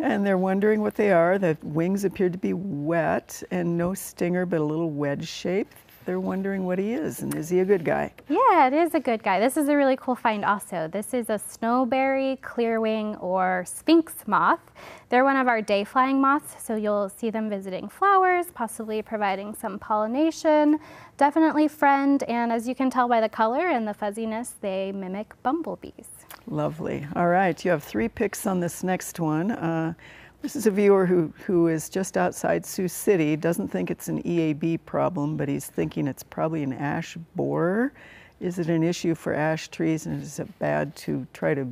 and 0.03 0.27
they're 0.27 0.39
wondering 0.39 0.81
what 0.81 0.97
they 0.97 1.13
are. 1.13 1.39
The 1.39 1.57
wings 1.63 2.05
appear 2.05 2.29
to 2.29 2.39
be 2.39 2.55
wet 2.55 3.41
and 3.53 3.79
no 3.79 3.95
stinger, 3.95 4.47
but 4.47 4.61
a 4.61 4.65
little 4.65 4.91
wedge 4.91 5.29
shape. 5.29 5.73
They're 6.09 6.19
wondering 6.19 6.65
what 6.65 6.79
he 6.79 6.95
is, 6.95 7.21
and 7.21 7.35
is 7.35 7.51
he 7.51 7.61
a 7.61 7.67
good 7.67 7.85
guy? 7.85 8.15
Yeah, 8.31 8.67
it 8.67 8.73
is 8.73 8.95
a 8.95 8.99
good 8.99 9.23
guy. 9.23 9.41
This 9.41 9.59
is 9.59 9.69
a 9.69 9.77
really 9.77 9.95
cool 9.95 10.15
find 10.15 10.43
also. 10.43 10.89
This 10.91 11.13
is 11.13 11.29
a 11.29 11.35
snowberry, 11.35 12.41
clearwing, 12.41 13.23
or 13.23 13.67
sphinx 13.67 14.15
moth. 14.27 14.63
They're 15.11 15.23
one 15.23 15.37
of 15.37 15.49
our 15.49 15.61
day 15.61 15.85
flying 15.85 16.19
moths, 16.19 16.65
so 16.65 16.77
you'll 16.77 17.11
see 17.11 17.29
them 17.29 17.51
visiting 17.51 17.91
flowers, 17.91 18.47
possibly 18.55 19.03
providing 19.03 19.55
some 19.55 19.79
pollination. 19.79 20.79
Definitely 21.19 21.69
friend, 21.69 22.23
and 22.23 22.53
as 22.53 22.67
you 22.67 22.75
can 22.75 22.89
tell 22.89 23.07
by 23.07 23.21
the 23.21 23.29
color 23.29 23.69
and 23.69 23.87
the 23.87 23.93
fuzziness, 23.93 24.55
they 24.63 24.93
mimic 24.93 25.35
bumblebees. 25.43 26.09
Lovely. 26.47 27.07
All 27.17 27.29
right, 27.29 27.63
you 27.63 27.71
have 27.71 27.85
three 27.85 28.09
picks 28.09 28.47
on 28.47 28.61
this 28.61 28.83
next 28.83 29.21
one. 29.21 29.51
Uh, 29.51 29.93
this 30.43 30.55
is 30.55 30.67
a 30.67 30.71
viewer 30.71 31.05
who, 31.05 31.33
who 31.47 31.67
is 31.67 31.89
just 31.89 32.17
outside 32.17 32.65
Sioux 32.65 32.89
City, 32.89 33.37
doesn't 33.37 33.69
think 33.69 33.91
it's 33.91 34.09
an 34.09 34.23
EAB 34.23 34.81
problem, 34.87 35.37
but 35.37 35.49
he's 35.49 35.67
thinking 35.67 36.07
it's 36.07 36.23
probably 36.23 36.63
an 36.63 36.73
ash 36.73 37.17
borer. 37.35 37.93
Is 38.41 38.61
it 38.61 38.69
an 38.69 38.85
issue 38.85 39.17
for 39.17 39.35
ash 39.35 39.69
trees, 39.69 40.07
and 40.07 40.23
is 40.23 40.39
it 40.39 40.59
bad 40.61 40.95
to 40.97 41.27
try 41.33 41.55
to 41.55 41.67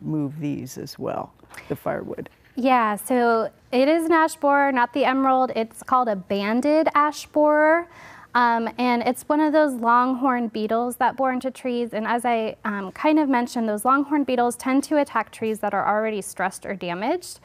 move 0.00 0.38
these 0.38 0.78
as 0.78 0.98
well, 0.98 1.32
the 1.68 1.74
firewood? 1.74 2.30
Yeah, 2.54 2.96
so 2.96 3.50
it 3.72 3.88
is 3.88 4.04
an 4.04 4.12
ash 4.12 4.36
borer, 4.36 4.70
not 4.70 4.92
the 4.92 5.04
emerald. 5.04 5.50
It's 5.56 5.82
called 5.82 6.08
a 6.08 6.16
banded 6.16 6.88
ash 6.94 7.26
borer. 7.26 7.88
Um, 8.34 8.68
and 8.78 9.02
it's 9.02 9.28
one 9.28 9.40
of 9.40 9.52
those 9.52 9.74
longhorn 9.74 10.48
beetles 10.48 10.96
that 10.96 11.16
bore 11.16 11.32
into 11.32 11.50
trees. 11.50 11.92
And 11.92 12.06
as 12.06 12.24
I 12.24 12.56
um, 12.64 12.92
kind 12.92 13.18
of 13.18 13.28
mentioned, 13.28 13.68
those 13.68 13.84
longhorn 13.84 14.24
beetles 14.24 14.56
tend 14.56 14.84
to 14.84 14.98
attack 14.98 15.32
trees 15.32 15.58
that 15.58 15.74
are 15.74 15.86
already 15.86 16.22
stressed 16.22 16.64
or 16.64 16.74
damaged. 16.74 17.40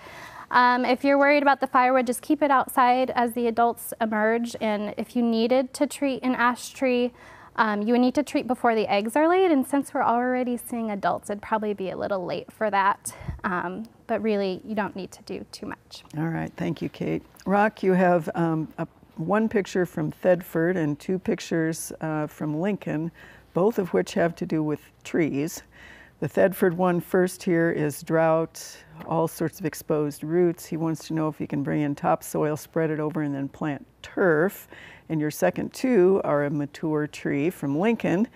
Um, 0.51 0.85
if 0.85 1.03
you're 1.03 1.17
worried 1.17 1.43
about 1.43 1.59
the 1.59 1.67
firewood, 1.67 2.07
just 2.07 2.21
keep 2.21 2.41
it 2.41 2.51
outside 2.51 3.11
as 3.11 3.33
the 3.33 3.47
adults 3.47 3.93
emerge. 3.99 4.55
And 4.61 4.93
if 4.97 5.15
you 5.15 5.23
needed 5.23 5.73
to 5.75 5.87
treat 5.87 6.23
an 6.23 6.35
ash 6.35 6.69
tree, 6.69 7.11
um, 7.57 7.81
you 7.81 7.93
would 7.93 8.01
need 8.01 8.15
to 8.15 8.23
treat 8.23 8.47
before 8.47 8.75
the 8.75 8.87
eggs 8.87 9.15
are 9.15 9.27
laid. 9.27 9.51
And 9.51 9.67
since 9.67 9.93
we're 9.93 10.03
already 10.03 10.57
seeing 10.57 10.91
adults, 10.91 11.29
it'd 11.29 11.41
probably 11.41 11.73
be 11.73 11.89
a 11.89 11.97
little 11.97 12.23
late 12.23 12.51
for 12.51 12.69
that. 12.69 13.13
Um, 13.43 13.87
but 14.05 14.21
really, 14.21 14.61
you 14.63 14.75
don't 14.75 14.95
need 14.95 15.11
to 15.11 15.23
do 15.23 15.45
too 15.51 15.65
much. 15.65 16.03
All 16.17 16.27
right, 16.27 16.51
thank 16.55 16.81
you, 16.81 16.89
Kate. 16.89 17.23
Rock, 17.45 17.81
you 17.83 17.93
have 17.93 18.29
um, 18.35 18.67
a, 18.77 18.87
one 19.15 19.49
picture 19.49 19.85
from 19.85 20.11
Thedford 20.11 20.77
and 20.77 20.99
two 20.99 21.17
pictures 21.17 21.91
uh, 22.01 22.27
from 22.27 22.59
Lincoln, 22.59 23.11
both 23.53 23.79
of 23.79 23.93
which 23.93 24.13
have 24.13 24.35
to 24.35 24.45
do 24.45 24.61
with 24.61 24.79
trees. 25.03 25.63
The 26.20 26.28
Thedford 26.28 26.74
one 26.74 26.99
first 26.99 27.43
here 27.43 27.70
is 27.70 28.01
drought, 28.01 28.78
all 29.05 29.28
sorts 29.28 29.59
of 29.59 29.68
exposed 29.68 30.24
roots. 30.24 30.65
He 30.65 30.76
wants 30.76 31.05
to 31.07 31.13
know 31.13 31.28
if 31.28 31.39
you 31.39 31.45
can 31.45 31.61
bring 31.61 31.82
in 31.82 31.93
topsoil, 31.93 32.57
spread 32.57 32.89
it 32.89 32.99
over, 32.99 33.22
and 33.22 33.36
then 33.36 33.47
plant 33.47 33.86
turf. 34.01 34.68
And 35.09 35.22
your 35.22 35.30
second 35.30 35.74
two 35.74 36.20
are 36.24 36.45
a 36.45 36.49
mature 36.49 37.05
tree 37.05 37.51
from 37.51 37.78
Lincoln 37.78 38.28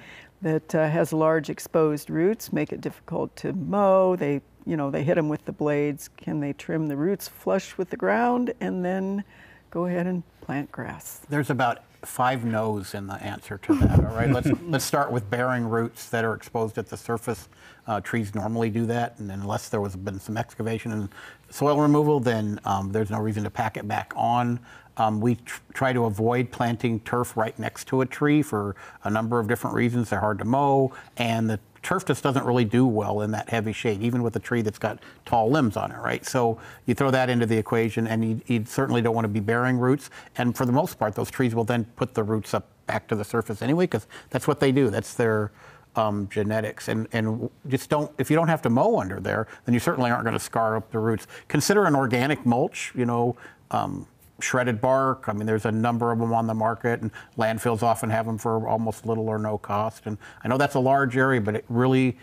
that 0.44 0.76
uh, 0.76 0.90
has 0.90 1.12
large 1.12 1.50
exposed 1.50 2.12
roots, 2.12 2.54
make 2.54 2.72
it 2.72 2.82
difficult 2.82 3.36
to 3.38 3.52
mow. 3.54 4.16
They, 4.16 4.42
you 4.68 4.78
know, 4.78 4.92
they 4.92 5.04
hit 5.04 5.16
them 5.16 5.28
with 5.28 5.46
the 5.46 5.52
blades. 5.52 6.08
Can 6.18 6.40
they 6.40 6.54
trim 6.54 6.86
the 6.86 6.96
roots 6.96 7.28
flush 7.28 7.80
with 7.80 7.90
the 7.90 7.98
ground 7.98 8.54
and 8.62 8.86
then 8.86 9.24
go 9.72 9.88
ahead 9.88 10.06
and 10.06 10.22
plant 10.42 10.72
grass? 10.72 11.22
There's 11.30 11.50
about 11.50 11.80
five 12.04 12.44
no's 12.44 12.94
in 12.94 13.08
the 13.08 13.16
answer 13.16 13.58
to 13.60 13.76
that. 13.76 14.00
All 14.00 14.16
right, 14.16 14.30
let's 14.30 14.50
let's 14.64 14.86
start 14.86 15.12
with 15.12 15.30
bearing 15.30 15.68
roots 15.68 16.10
that 16.10 16.26
are 16.26 16.34
exposed 16.34 16.78
at 16.78 16.88
the 16.88 16.98
surface. 16.98 17.48
Uh, 17.88 18.00
trees 18.00 18.36
normally 18.36 18.70
do 18.70 18.86
that, 18.86 19.18
and 19.20 19.32
unless 19.32 19.70
there 19.70 19.82
was 19.82 19.96
been 19.96 20.20
some 20.20 20.38
excavation 20.38 20.92
and 20.92 21.10
soil 21.50 21.80
removal, 21.80 22.20
then 22.20 22.60
um, 22.66 22.92
there's 22.92 23.10
no 23.10 23.20
reason 23.20 23.44
to 23.44 23.50
pack 23.50 23.78
it 23.78 23.88
back 23.88 24.14
on. 24.16 24.60
Um, 24.98 25.20
we 25.20 25.36
tr- 25.36 25.62
try 25.74 25.94
to 25.94 26.06
avoid 26.06 26.52
planting 26.52 27.00
turf 27.02 27.36
right 27.36 27.58
next 27.58 27.88
to 27.88 28.02
a 28.02 28.06
tree 28.06 28.42
for 28.42 28.76
a 29.04 29.10
number 29.10 29.40
of 29.40 29.48
different 29.48 29.76
reasons. 29.76 30.10
They're 30.10 30.20
hard 30.20 30.40
to 30.40 30.46
mow, 30.46 30.94
and 31.18 31.50
the 31.50 31.60
turf 31.84 32.06
just 32.06 32.24
doesn't 32.24 32.46
really 32.46 32.66
do 32.66 32.86
well 32.86 33.22
in 33.22 33.32
that 33.32 33.50
heavy 33.50 33.74
shade, 33.74 34.02
even 34.02 34.22
with 34.22 34.36
a 34.36 34.40
tree 34.40 34.62
that's 34.62 34.78
got 34.80 35.00
tall 35.26 35.50
limbs 35.50 35.76
on 35.76 35.92
it, 35.92 35.98
right? 35.98 36.26
So 36.26 36.60
you 36.86 36.94
throw 36.94 37.12
that 37.12 37.30
into 37.30 37.46
the 37.46 37.58
equation, 37.58 38.08
and 38.08 38.24
you, 38.24 38.42
you 38.48 38.66
certainly 38.66 39.02
don't 39.02 39.16
want 39.16 39.26
to 39.26 39.30
be 39.30 39.40
bearing 39.40 39.78
roots. 39.78 40.10
And 40.38 40.56
for 40.56 40.66
the 40.66 40.72
most 40.72 41.00
part, 41.00 41.16
those 41.16 41.32
trees 41.32 41.56
will 41.56 41.64
then 41.64 41.86
put 41.96 42.14
the 42.14 42.24
roots 42.24 42.54
up 42.54 42.68
back 42.86 43.08
to 43.08 43.16
the 43.16 43.24
surface 43.24 43.62
anyway, 43.62 43.86
because 43.86 44.08
that's 44.30 44.48
what 44.48 44.60
they 44.60 44.72
do. 44.72 44.90
That's 44.90 45.14
their 45.14 45.52
um, 45.96 46.28
genetics. 46.30 46.88
And, 46.88 47.08
and 47.14 47.50
just 47.68 47.90
don't, 47.90 48.12
if 48.18 48.30
you 48.30 48.36
don't 48.36 48.48
have 48.48 48.62
to 48.64 48.70
mow 48.70 49.00
under 49.00 49.20
there, 49.20 49.48
then 49.66 49.74
you 49.74 49.80
certainly 49.80 50.12
aren't 50.12 50.24
going 50.24 50.34
to 50.34 50.40
scar 50.40 50.76
up 50.76 50.92
the 50.92 51.00
roots. 51.00 51.28
Consider 51.48 51.86
an 51.86 51.96
organic 51.96 52.46
mulch, 52.46 52.92
you 52.96 53.06
know. 53.06 53.36
Um, 53.72 54.08
shredded 54.44 54.82
bark. 54.82 55.26
I 55.28 55.34
mean, 55.34 55.46
there's 55.46 55.66
a 55.66 55.72
number 55.72 56.12
of 56.12 56.20
them 56.20 56.34
on 56.34 56.48
the 56.48 56.54
market, 56.54 57.02
and 57.02 57.12
landfills 57.38 57.84
often 57.84 58.10
have 58.10 58.26
them 58.26 58.38
for 58.38 58.68
almost 58.68 59.06
little 59.06 59.28
or 59.30 59.38
no 59.38 59.58
cost. 59.58 60.04
And 60.06 60.18
I 60.44 60.48
know 60.48 60.58
that's 60.58 60.76
a 60.76 60.80
large 60.80 61.18
area, 61.18 61.42
but 61.42 61.56
it 61.56 61.66
really 61.70 62.18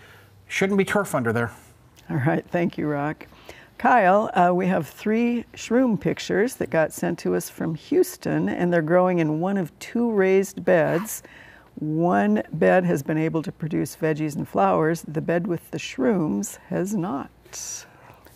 shouldn't 0.47 0.79
be 0.79 0.85
turf 0.85 1.15
under 1.15 1.33
there. 1.33 1.53
All 2.11 2.17
right, 2.17 2.45
thank 2.49 2.79
you, 2.79 2.87
Rock. 2.87 3.27
Kyle, 3.77 4.31
uh, 4.35 4.53
we 4.53 4.67
have 4.67 4.89
three 4.89 5.45
shroom 5.55 6.01
pictures 6.01 6.57
that 6.57 6.69
got 6.69 6.93
sent 6.93 7.19
to 7.21 7.37
us 7.37 7.49
from 7.49 7.77
Houston, 7.77 8.49
and 8.49 8.73
they're 8.73 8.83
growing 8.83 9.21
in 9.21 9.39
one 9.39 9.57
of 9.57 9.79
two 9.79 10.11
raised 10.11 10.65
beds. 10.65 11.23
One 11.77 12.43
bed 12.53 12.85
has 12.85 13.05
been 13.05 13.19
able 13.19 13.41
to 13.43 13.53
produce 13.53 13.95
veggies 13.95 14.35
and 14.35 14.49
flowers. 14.49 15.03
The 15.03 15.21
bed 15.21 15.47
with 15.47 15.71
the 15.71 15.79
shrooms 15.79 16.57
has 16.69 16.93
not. 16.93 17.31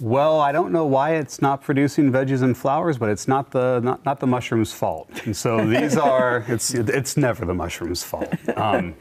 Well, 0.02 0.40
I 0.40 0.50
don't 0.50 0.72
know 0.72 0.84
why 0.84 1.14
it's 1.14 1.40
not 1.40 1.62
producing 1.62 2.10
veggies 2.10 2.42
and 2.42 2.56
flowers, 2.56 2.98
but 2.98 3.08
it's 3.08 3.28
not 3.28 3.52
the 3.52 3.78
not, 3.78 4.04
not 4.04 4.18
the 4.18 4.26
mushroom's 4.26 4.72
fault. 4.72 5.08
And 5.24 5.36
so 5.36 5.64
these 5.68 5.96
are 5.96 6.44
it's 6.48 6.74
it's 6.74 7.16
never 7.16 7.44
the 7.44 7.54
mushroom's 7.54 8.02
fault. 8.02 8.34
Um, 8.58 8.96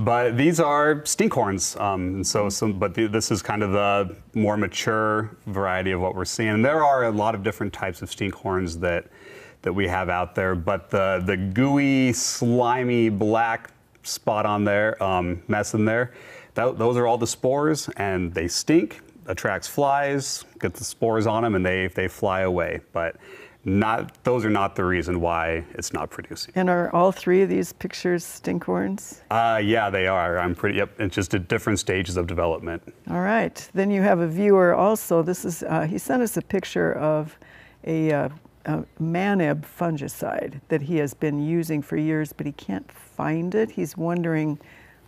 but 0.00 0.36
these 0.36 0.58
are 0.58 0.96
stinkhorns. 1.02 1.80
Um, 1.80 2.16
and 2.16 2.26
so, 2.26 2.48
some, 2.48 2.76
but 2.76 2.92
the, 2.92 3.06
this 3.06 3.30
is 3.30 3.40
kind 3.40 3.62
of 3.62 3.70
the 3.70 4.16
more 4.34 4.56
mature 4.56 5.30
variety 5.46 5.92
of 5.92 6.00
what 6.00 6.16
we're 6.16 6.24
seeing. 6.24 6.48
And 6.48 6.64
there 6.64 6.84
are 6.84 7.04
a 7.04 7.10
lot 7.12 7.36
of 7.36 7.44
different 7.44 7.72
types 7.72 8.02
of 8.02 8.10
stinkhorns 8.10 8.80
that 8.80 9.06
that 9.62 9.72
we 9.72 9.86
have 9.86 10.08
out 10.08 10.34
there. 10.34 10.56
But 10.56 10.90
the 10.90 11.22
the 11.24 11.36
gooey, 11.36 12.12
slimy 12.12 13.10
black 13.10 13.70
spot 14.02 14.44
on 14.44 14.64
there, 14.64 15.00
um, 15.00 15.40
mess 15.46 15.72
in 15.74 15.84
there, 15.84 16.12
that, 16.54 16.78
those 16.78 16.96
are 16.96 17.06
all 17.06 17.16
the 17.16 17.28
spores, 17.28 17.88
and 17.90 18.34
they 18.34 18.48
stink 18.48 19.00
attracts 19.32 19.66
flies, 19.66 20.44
get 20.60 20.74
the 20.74 20.84
spores 20.84 21.26
on 21.26 21.42
them, 21.42 21.54
and 21.56 21.66
they 21.66 21.88
they 21.88 22.06
fly 22.06 22.40
away. 22.42 22.80
But 22.92 23.16
not 23.64 24.22
those 24.24 24.44
are 24.44 24.50
not 24.50 24.76
the 24.76 24.84
reason 24.84 25.20
why 25.20 25.64
it's 25.74 25.92
not 25.92 26.10
producing. 26.10 26.52
And 26.56 26.68
are 26.68 26.92
all 26.94 27.12
three 27.12 27.42
of 27.42 27.48
these 27.48 27.72
pictures 27.72 28.24
stinkhorns? 28.24 29.20
Uh, 29.30 29.58
yeah, 29.58 29.90
they 29.90 30.06
are. 30.06 30.38
I'm 30.38 30.54
pretty. 30.54 30.78
Yep, 30.78 31.00
it's 31.00 31.14
just 31.14 31.34
at 31.34 31.48
different 31.48 31.78
stages 31.78 32.16
of 32.16 32.26
development. 32.26 32.82
All 33.10 33.20
right. 33.20 33.68
Then 33.74 33.90
you 33.90 34.02
have 34.02 34.20
a 34.20 34.28
viewer 34.28 34.74
also. 34.74 35.22
This 35.22 35.44
is 35.44 35.62
uh, 35.62 35.82
he 35.82 35.98
sent 35.98 36.22
us 36.22 36.36
a 36.36 36.42
picture 36.42 36.92
of 36.94 37.36
a, 37.84 38.12
uh, 38.12 38.28
a 38.66 38.84
Maneb 39.00 39.64
fungicide 39.64 40.60
that 40.68 40.82
he 40.82 40.96
has 40.96 41.14
been 41.14 41.44
using 41.44 41.82
for 41.82 41.96
years, 41.96 42.32
but 42.32 42.46
he 42.46 42.52
can't 42.52 42.90
find 42.92 43.54
it. 43.54 43.70
He's 43.70 43.96
wondering 43.96 44.58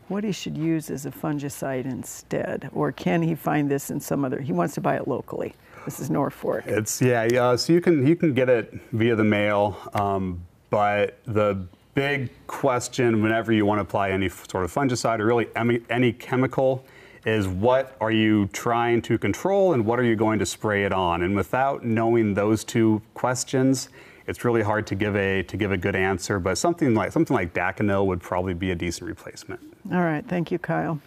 what 0.09 0.25
he 0.25 0.33
should 0.33 0.57
use 0.57 0.91
as 0.91 1.07
a 1.07 1.11
fungicide 1.11 1.85
instead, 1.85 2.69
or 2.73 2.93
can 2.93 3.23
he 3.23 3.35
find 3.35 3.71
this 3.71 3.91
in 3.91 4.01
some 4.01 4.25
other? 4.25 4.41
He 4.41 4.53
wants 4.53 4.75
to 4.75 4.81
buy 4.81 4.97
it 4.97 5.09
locally. 5.09 5.55
This 5.85 6.01
is 6.01 6.11
Norfolk. 6.11 6.65
It's 6.67 7.01
yeah. 7.03 7.25
Uh, 7.25 7.57
so 7.57 7.73
you 7.73 7.81
can 7.81 8.07
you 8.07 8.17
can 8.17 8.33
get 8.33 8.49
it 8.49 8.73
via 8.93 9.15
the 9.17 9.25
mail, 9.25 9.77
um, 9.93 10.45
but 10.71 11.19
the 11.27 11.67
big 11.95 12.31
question 12.47 13.23
whenever 13.23 13.53
you 13.53 13.65
want 13.65 13.79
to 13.79 13.83
apply 13.83 14.11
any 14.11 14.29
sort 14.29 14.65
of 14.65 14.73
fungicide 14.73 15.21
or 15.21 15.27
really 15.27 15.49
any 15.91 16.13
chemical 16.13 16.85
is 17.25 17.47
what 17.49 17.97
are 18.01 18.11
you 18.11 18.47
trying 18.49 19.01
to 19.01 19.17
control 19.17 19.73
and 19.73 19.87
what 19.87 19.99
are 19.99 20.03
you 20.03 20.17
going 20.17 20.39
to 20.39 20.47
spray 20.47 20.85
it 20.85 20.93
on? 20.93 21.23
And 21.23 21.35
without 21.35 21.85
knowing 21.85 22.35
those 22.35 22.65
two 22.65 23.01
questions, 23.15 23.89
it's 24.27 24.45
really 24.45 24.63
hard 24.63 24.87
to 24.89 24.95
give 24.95 25.17
a 25.17 25.43
to 25.45 25.57
give 25.57 25.73
a 25.73 25.77
good 25.77 25.97
answer. 25.97 26.39
But 26.39 26.59
something 26.59 26.95
like 26.95 27.13
something 27.13 27.35
like 27.35 27.55
Daconil 27.55 28.07
would 28.07 28.21
probably 28.21 28.55
be 28.55 28.71
a 28.71 28.75
decent 28.75 29.09
replacement. 29.09 29.61
All 29.93 30.01
right, 30.01 30.25
thank 30.27 30.51
you, 30.51 30.59
Kyle. 30.59 31.01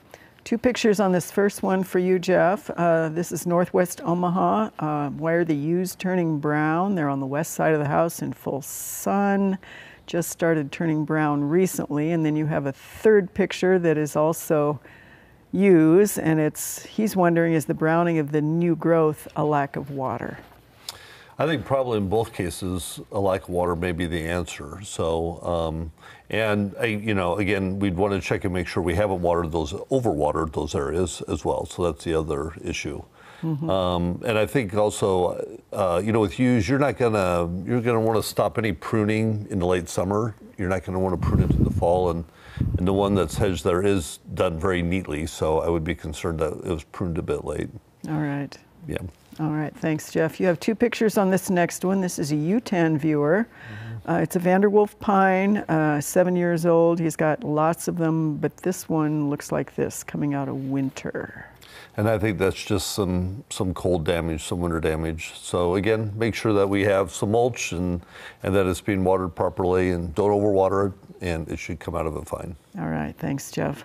Two 0.43 0.57
pictures 0.57 1.01
on 1.01 1.11
this 1.11 1.30
first 1.30 1.61
one 1.61 1.84
for 1.84 1.99
you, 1.99 2.20
Jeff. 2.20 2.70
Uh, 2.70 3.09
this 3.09 3.34
is 3.34 3.45
Northwest 3.45 3.99
Omaha. 4.01 4.70
Uh, 4.80 5.09
why 5.09 5.34
are 5.34 5.43
the 5.43 5.55
Yews 5.55 5.93
turning 5.95 6.39
brown? 6.39 6.95
They're 6.95 7.09
on 7.09 7.20
the 7.20 7.26
west 7.26 7.53
side 7.53 7.74
of 7.74 7.80
the 7.80 7.88
house 7.88 8.22
in 8.22 8.32
full 8.32 8.61
sun. 8.61 9.57
Just 10.05 10.30
started 10.30 10.72
turning 10.72 11.03
brown 11.03 11.43
recently. 11.43 12.13
And 12.13 12.26
then 12.26 12.38
you 12.38 12.45
have 12.45 12.65
a 12.65 12.72
third 12.72 13.34
picture 13.34 13.78
that 13.78 13.97
is 13.97 14.15
also 14.15 14.80
yews, 15.51 16.18
and 16.18 16.39
it's 16.39 16.86
he's 16.86 17.15
wondering 17.15 17.53
is 17.53 17.65
the 17.65 17.74
browning 17.74 18.20
of 18.20 18.32
the 18.32 18.41
new 18.41 18.76
growth 18.76 19.28
a 19.36 19.43
lack 19.43 19.76
of 19.76 19.91
water? 19.91 20.38
I 21.40 21.46
think 21.46 21.66
probably 21.66 21.98
in 21.98 22.10
both 22.10 22.34
cases, 22.34 23.00
a 23.12 23.20
lack 23.20 23.44
of 23.44 23.50
water 23.50 23.76
may 23.76 23.92
be 23.92 24.08
the 24.08 24.26
answer. 24.26 24.80
So, 24.84 25.42
um, 25.44 25.92
and 26.30 26.76
I, 26.80 26.86
you 26.86 27.14
know, 27.14 27.38
again, 27.38 27.78
we'd 27.78 27.96
want 27.96 28.14
to 28.14 28.20
check 28.20 28.44
and 28.44 28.54
make 28.54 28.68
sure 28.68 28.82
we 28.82 28.96
haven't 28.96 29.22
watered 29.22 29.52
those, 29.52 29.74
overwatered 29.74 30.54
those 30.54 30.74
areas 30.74 31.22
as 31.28 31.46
well. 31.46 31.66
So 31.66 31.84
that's 31.84 32.04
the 32.04 32.16
other 32.16 32.54
issue. 32.64 33.04
Mm-hmm. 33.44 33.70
Um, 33.70 34.22
and 34.26 34.38
I 34.38 34.48
think 34.48 34.74
also, 34.74 35.60
uh, 35.72 36.02
you 36.04 36.12
know, 36.12 36.20
with 36.20 36.40
yews, 36.40 36.68
you're 36.68 36.80
not 36.80 36.98
gonna 36.98 37.48
you're 37.66 37.82
gonna 37.82 38.00
want 38.00 38.18
to 38.18 38.28
stop 38.28 38.58
any 38.58 38.72
pruning 38.72 39.46
in 39.52 39.60
the 39.60 39.66
late 39.68 39.90
summer. 39.90 40.34
You're 40.58 40.70
not 40.70 40.84
gonna 40.84 41.00
want 41.00 41.22
to 41.22 41.28
prune 41.28 41.44
into 41.44 41.64
the 41.64 41.70
fall, 41.70 42.10
and 42.10 42.26
and 42.80 42.88
the 42.88 42.94
one 42.94 43.14
that's 43.14 43.38
hedged 43.38 43.64
there 43.64 43.84
is 43.84 44.18
done 44.34 44.60
very 44.60 44.82
neatly. 44.82 45.28
So 45.28 45.60
I 45.60 45.70
would 45.70 45.84
be 45.84 45.94
concerned 45.94 46.40
that 46.40 46.54
it 46.54 46.72
was 46.72 46.84
pruned 46.86 47.20
a 47.20 47.22
bit 47.22 47.46
late. 47.46 47.70
All 48.10 48.18
right. 48.20 48.58
Yeah. 48.88 48.98
All 49.40 49.52
right, 49.52 49.76
thanks, 49.76 50.12
Jeff. 50.12 50.40
You 50.40 50.48
have 50.48 50.60
two 50.60 50.74
pictures 50.74 51.16
on 51.16 51.30
this 51.30 51.52
next 51.52 51.86
one. 51.86 52.02
This 52.02 52.18
is 52.18 52.32
a 52.32 52.36
Yutan 52.36 52.98
viewer. 52.98 53.48
Mm-hmm. 53.48 54.10
Uh, 54.10 54.18
it's 54.20 54.36
a 54.36 54.40
Vanderwolf 54.40 54.98
pine, 55.00 55.58
uh, 55.58 56.02
seven 56.02 56.36
years 56.36 56.66
old. 56.66 57.00
He's 57.00 57.16
got 57.16 57.44
lots 57.44 57.88
of 57.88 57.98
them, 57.98 58.38
but 58.38 58.58
this 58.58 58.90
one 58.90 59.30
looks 59.30 59.52
like 59.52 59.76
this 59.76 60.04
coming 60.04 60.34
out 60.34 60.48
of 60.48 60.56
winter. 60.56 61.46
And 61.98 62.10
I 62.10 62.18
think 62.18 62.40
that's 62.40 62.64
just 62.64 62.94
some 62.94 63.44
some 63.50 63.74
cold 63.74 64.06
damage, 64.06 64.44
some 64.44 64.60
winter 64.60 64.80
damage. 64.80 65.34
So 65.36 65.76
again, 65.76 66.14
make 66.16 66.34
sure 66.34 66.54
that 66.54 66.68
we 66.68 66.84
have 66.84 67.12
some 67.12 67.32
mulch 67.32 67.74
and 67.74 68.02
and 68.42 68.56
that 68.56 68.66
it's 68.66 68.82
being 68.82 69.04
watered 69.04 69.36
properly, 69.36 69.92
and 69.92 70.16
don't 70.16 70.32
overwater 70.32 70.88
it, 70.88 70.94
and 71.22 71.48
it 71.50 71.60
should 71.60 71.80
come 71.80 71.96
out 71.96 72.08
of 72.08 72.16
it 72.16 72.28
fine. 72.28 72.56
All 72.80 72.90
right, 72.90 73.16
thanks, 73.18 73.52
Jeff. 73.52 73.84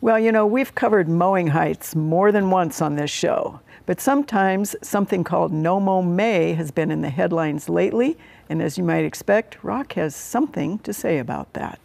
Well, 0.00 0.18
you 0.18 0.32
know, 0.32 0.46
we've 0.46 0.74
covered 0.74 1.08
mowing 1.08 1.46
heights 1.46 1.96
more 1.96 2.30
than 2.30 2.50
once 2.50 2.82
on 2.82 2.96
this 2.96 3.10
show. 3.10 3.60
But 3.86 4.00
sometimes 4.00 4.74
something 4.80 5.24
called 5.24 5.52
No 5.52 5.78
Mow 5.78 6.00
May 6.00 6.54
has 6.54 6.70
been 6.70 6.90
in 6.90 7.02
the 7.02 7.10
headlines 7.10 7.68
lately, 7.68 8.16
and 8.48 8.62
as 8.62 8.78
you 8.78 8.84
might 8.84 9.04
expect, 9.04 9.62
Rock 9.62 9.92
has 9.92 10.16
something 10.16 10.78
to 10.80 10.92
say 10.94 11.18
about 11.18 11.52
that. 11.52 11.78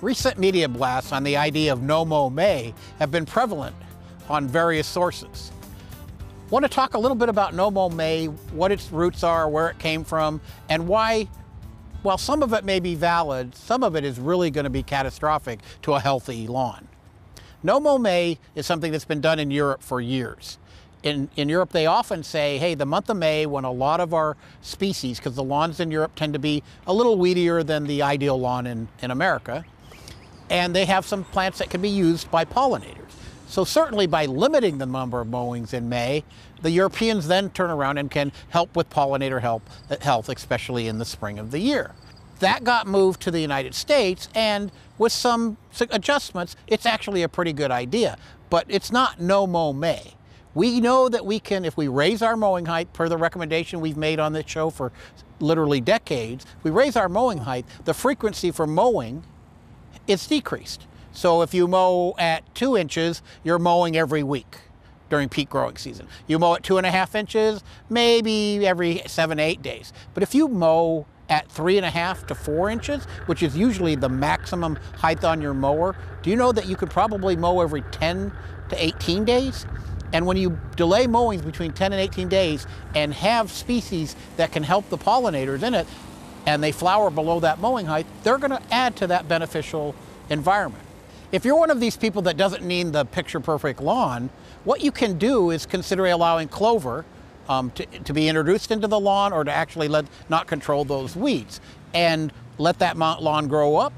Recent 0.00 0.38
media 0.38 0.68
blasts 0.68 1.12
on 1.12 1.24
the 1.24 1.36
idea 1.36 1.72
of 1.72 1.82
No 1.82 2.04
Mow 2.04 2.30
May 2.30 2.72
have 3.00 3.10
been 3.10 3.26
prevalent 3.26 3.74
on 4.28 4.46
various 4.46 4.86
sources. 4.86 5.50
Want 6.50 6.62
to 6.62 6.68
talk 6.68 6.94
a 6.94 6.98
little 6.98 7.16
bit 7.16 7.30
about 7.30 7.54
No 7.54 7.68
Mow 7.68 7.88
May, 7.88 8.26
what 8.26 8.70
its 8.70 8.92
roots 8.92 9.24
are, 9.24 9.48
where 9.48 9.70
it 9.70 9.78
came 9.80 10.04
from, 10.04 10.40
and 10.68 10.86
why 10.86 11.26
while 12.04 12.18
some 12.18 12.42
of 12.42 12.52
it 12.52 12.64
may 12.64 12.80
be 12.80 12.94
valid, 12.94 13.54
some 13.54 13.82
of 13.82 13.96
it 13.96 14.04
is 14.04 14.20
really 14.20 14.50
going 14.50 14.64
to 14.64 14.70
be 14.70 14.82
catastrophic 14.82 15.60
to 15.82 15.94
a 15.94 16.00
healthy 16.00 16.46
lawn. 16.46 16.86
No 17.62 17.80
mow 17.80 17.96
May 17.96 18.38
is 18.54 18.66
something 18.66 18.92
that's 18.92 19.06
been 19.06 19.22
done 19.22 19.38
in 19.38 19.50
Europe 19.50 19.82
for 19.82 20.02
years. 20.02 20.58
In, 21.02 21.30
in 21.34 21.48
Europe, 21.48 21.70
they 21.70 21.86
often 21.86 22.22
say, 22.22 22.58
hey, 22.58 22.74
the 22.74 22.84
month 22.84 23.08
of 23.08 23.16
May, 23.16 23.46
when 23.46 23.64
a 23.64 23.72
lot 23.72 24.00
of 24.00 24.12
our 24.12 24.36
species, 24.60 25.18
because 25.18 25.34
the 25.34 25.42
lawns 25.42 25.80
in 25.80 25.90
Europe 25.90 26.14
tend 26.14 26.34
to 26.34 26.38
be 26.38 26.62
a 26.86 26.92
little 26.92 27.16
weedier 27.16 27.66
than 27.66 27.84
the 27.86 28.02
ideal 28.02 28.38
lawn 28.38 28.66
in, 28.66 28.88
in 29.00 29.10
America, 29.10 29.64
and 30.50 30.76
they 30.76 30.84
have 30.84 31.06
some 31.06 31.24
plants 31.24 31.58
that 31.58 31.70
can 31.70 31.80
be 31.80 31.88
used 31.88 32.30
by 32.30 32.44
pollinators. 32.44 33.12
So 33.48 33.64
certainly 33.64 34.06
by 34.06 34.26
limiting 34.26 34.76
the 34.76 34.86
number 34.86 35.20
of 35.20 35.28
mowings 35.28 35.72
in 35.72 35.88
May, 35.88 36.24
the 36.64 36.70
Europeans 36.70 37.28
then 37.28 37.50
turn 37.50 37.70
around 37.70 37.98
and 37.98 38.10
can 38.10 38.32
help 38.48 38.74
with 38.74 38.88
pollinator 38.88 39.42
help, 39.42 39.68
uh, 39.90 39.96
health, 40.00 40.30
especially 40.30 40.88
in 40.88 40.96
the 40.96 41.04
spring 41.04 41.38
of 41.38 41.50
the 41.50 41.58
year. 41.58 41.94
That 42.38 42.64
got 42.64 42.86
moved 42.86 43.20
to 43.22 43.30
the 43.30 43.40
United 43.40 43.74
States, 43.74 44.30
and 44.34 44.72
with 44.96 45.12
some 45.12 45.58
adjustments, 45.90 46.56
it's 46.66 46.86
actually 46.86 47.22
a 47.22 47.28
pretty 47.28 47.52
good 47.52 47.70
idea. 47.70 48.16
But 48.48 48.64
it's 48.68 48.90
not 48.90 49.20
no 49.20 49.46
mow 49.46 49.74
May. 49.74 50.14
We 50.54 50.80
know 50.80 51.10
that 51.10 51.26
we 51.26 51.38
can, 51.38 51.66
if 51.66 51.76
we 51.76 51.86
raise 51.86 52.22
our 52.22 52.34
mowing 52.34 52.64
height 52.64 52.90
per 52.94 53.10
the 53.10 53.18
recommendation 53.18 53.82
we've 53.82 53.98
made 53.98 54.18
on 54.18 54.32
this 54.32 54.46
show 54.46 54.70
for 54.70 54.90
literally 55.40 55.82
decades, 55.82 56.46
we 56.62 56.70
raise 56.70 56.96
our 56.96 57.10
mowing 57.10 57.38
height, 57.38 57.66
the 57.84 57.92
frequency 57.92 58.50
for 58.50 58.66
mowing 58.66 59.22
is 60.06 60.26
decreased. 60.26 60.86
So 61.12 61.42
if 61.42 61.52
you 61.52 61.68
mow 61.68 62.14
at 62.18 62.54
two 62.54 62.74
inches, 62.74 63.20
you're 63.42 63.58
mowing 63.58 63.98
every 63.98 64.22
week 64.22 64.60
during 65.10 65.28
peak 65.28 65.48
growing 65.50 65.76
season. 65.76 66.08
You 66.26 66.38
mow 66.38 66.54
at 66.54 66.62
two 66.62 66.78
and 66.78 66.86
a 66.86 66.90
half 66.90 67.14
inches, 67.14 67.62
maybe 67.88 68.66
every 68.66 69.02
seven, 69.06 69.38
eight 69.38 69.62
days. 69.62 69.92
But 70.14 70.22
if 70.22 70.34
you 70.34 70.48
mow 70.48 71.06
at 71.28 71.50
three 71.50 71.76
and 71.76 71.86
a 71.86 71.90
half 71.90 72.26
to 72.26 72.34
four 72.34 72.70
inches, 72.70 73.04
which 73.26 73.42
is 73.42 73.56
usually 73.56 73.94
the 73.94 74.08
maximum 74.08 74.76
height 74.96 75.24
on 75.24 75.40
your 75.40 75.54
mower, 75.54 75.96
do 76.22 76.30
you 76.30 76.36
know 76.36 76.52
that 76.52 76.66
you 76.66 76.76
could 76.76 76.90
probably 76.90 77.36
mow 77.36 77.60
every 77.60 77.82
10 77.82 78.32
to 78.70 78.84
18 78.84 79.24
days? 79.24 79.66
And 80.12 80.26
when 80.26 80.36
you 80.36 80.58
delay 80.76 81.06
mowings 81.06 81.42
between 81.42 81.72
10 81.72 81.92
and 81.92 82.00
18 82.00 82.28
days 82.28 82.66
and 82.94 83.12
have 83.14 83.50
species 83.50 84.14
that 84.36 84.52
can 84.52 84.62
help 84.62 84.88
the 84.88 84.98
pollinators 84.98 85.62
in 85.62 85.74
it, 85.74 85.86
and 86.46 86.62
they 86.62 86.72
flower 86.72 87.10
below 87.10 87.40
that 87.40 87.58
mowing 87.58 87.86
height, 87.86 88.06
they're 88.22 88.38
to 88.38 88.62
add 88.70 88.96
to 88.96 89.06
that 89.08 89.28
beneficial 89.28 89.94
environment. 90.30 90.84
If 91.32 91.44
you're 91.44 91.56
one 91.56 91.70
of 91.70 91.80
these 91.80 91.96
people 91.96 92.22
that 92.22 92.36
doesn't 92.36 92.62
need 92.62 92.92
the 92.92 93.04
picture 93.04 93.40
perfect 93.40 93.80
lawn, 93.80 94.30
what 94.64 94.82
you 94.82 94.90
can 94.90 95.18
do 95.18 95.50
is 95.50 95.66
consider 95.66 96.06
allowing 96.06 96.48
clover 96.48 97.04
um, 97.48 97.70
to, 97.72 97.86
to 97.86 98.12
be 98.12 98.28
introduced 98.28 98.70
into 98.70 98.88
the 98.88 98.98
lawn 98.98 99.32
or 99.32 99.44
to 99.44 99.52
actually 99.52 99.88
let 99.88 100.06
not 100.28 100.46
control 100.46 100.84
those 100.84 101.14
weeds 101.14 101.60
and 101.92 102.32
let 102.58 102.78
that 102.78 102.96
lawn 102.96 103.48
grow 103.48 103.76
up. 103.76 103.92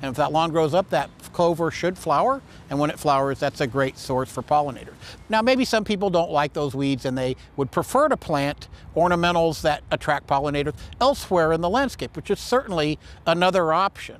And 0.00 0.10
if 0.10 0.16
that 0.16 0.32
lawn 0.32 0.50
grows 0.50 0.74
up, 0.74 0.90
that 0.90 1.10
clover 1.32 1.70
should 1.70 1.98
flower. 1.98 2.40
And 2.70 2.78
when 2.78 2.90
it 2.90 2.98
flowers, 2.98 3.40
that's 3.40 3.60
a 3.60 3.66
great 3.66 3.98
source 3.98 4.30
for 4.30 4.42
pollinators. 4.42 4.94
Now, 5.28 5.42
maybe 5.42 5.64
some 5.64 5.84
people 5.84 6.10
don't 6.10 6.30
like 6.30 6.52
those 6.52 6.74
weeds 6.74 7.04
and 7.04 7.18
they 7.18 7.36
would 7.56 7.70
prefer 7.70 8.08
to 8.08 8.16
plant 8.16 8.68
ornamentals 8.96 9.62
that 9.62 9.82
attract 9.90 10.26
pollinators 10.26 10.74
elsewhere 11.00 11.52
in 11.52 11.60
the 11.60 11.70
landscape, 11.70 12.14
which 12.16 12.30
is 12.30 12.38
certainly 12.38 12.98
another 13.26 13.72
option. 13.72 14.16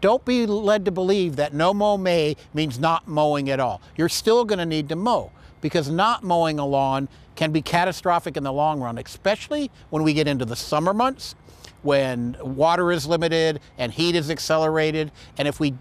Don't 0.00 0.24
be 0.24 0.46
led 0.46 0.84
to 0.84 0.90
believe 0.90 1.36
that 1.36 1.52
no 1.52 1.74
mow 1.74 1.96
May 1.96 2.36
means 2.54 2.78
not 2.78 3.08
mowing 3.08 3.50
at 3.50 3.60
all. 3.60 3.80
You're 3.96 4.08
still 4.08 4.44
going 4.44 4.58
to 4.58 4.66
need 4.66 4.88
to 4.90 4.96
mow 4.96 5.32
because 5.60 5.90
not 5.90 6.22
mowing 6.22 6.58
a 6.58 6.66
lawn 6.66 7.08
can 7.34 7.50
be 7.50 7.62
catastrophic 7.62 8.36
in 8.36 8.44
the 8.44 8.52
long 8.52 8.80
run, 8.80 8.98
especially 8.98 9.70
when 9.90 10.02
we 10.02 10.12
get 10.12 10.28
into 10.28 10.44
the 10.44 10.56
summer 10.56 10.94
months 10.94 11.34
when 11.82 12.36
water 12.40 12.90
is 12.92 13.06
limited 13.06 13.60
and 13.76 13.92
heat 13.92 14.14
is 14.14 14.30
accelerated. 14.30 15.10
And 15.36 15.46
if 15.46 15.60
we 15.60 15.74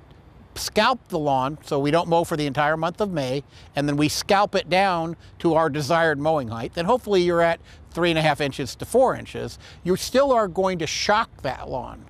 scalp 0.55 0.99
the 1.09 1.19
lawn, 1.19 1.57
so 1.63 1.79
we 1.79 1.91
don't 1.91 2.07
mow 2.07 2.23
for 2.23 2.35
the 2.37 2.45
entire 2.45 2.77
month 2.77 3.01
of 3.01 3.11
May, 3.11 3.43
and 3.75 3.87
then 3.87 3.97
we 3.97 4.09
scalp 4.09 4.55
it 4.55 4.69
down 4.69 5.15
to 5.39 5.53
our 5.53 5.69
desired 5.69 6.19
mowing 6.19 6.47
height, 6.49 6.73
then 6.73 6.85
hopefully 6.85 7.21
you're 7.21 7.41
at 7.41 7.59
three 7.91 8.09
and 8.09 8.19
a 8.19 8.21
half 8.21 8.41
inches 8.41 8.75
to 8.75 8.85
four 8.85 9.15
inches. 9.15 9.59
You 9.83 9.95
still 9.95 10.31
are 10.31 10.47
going 10.47 10.79
to 10.79 10.87
shock 10.87 11.41
that 11.41 11.69
lawn. 11.69 12.05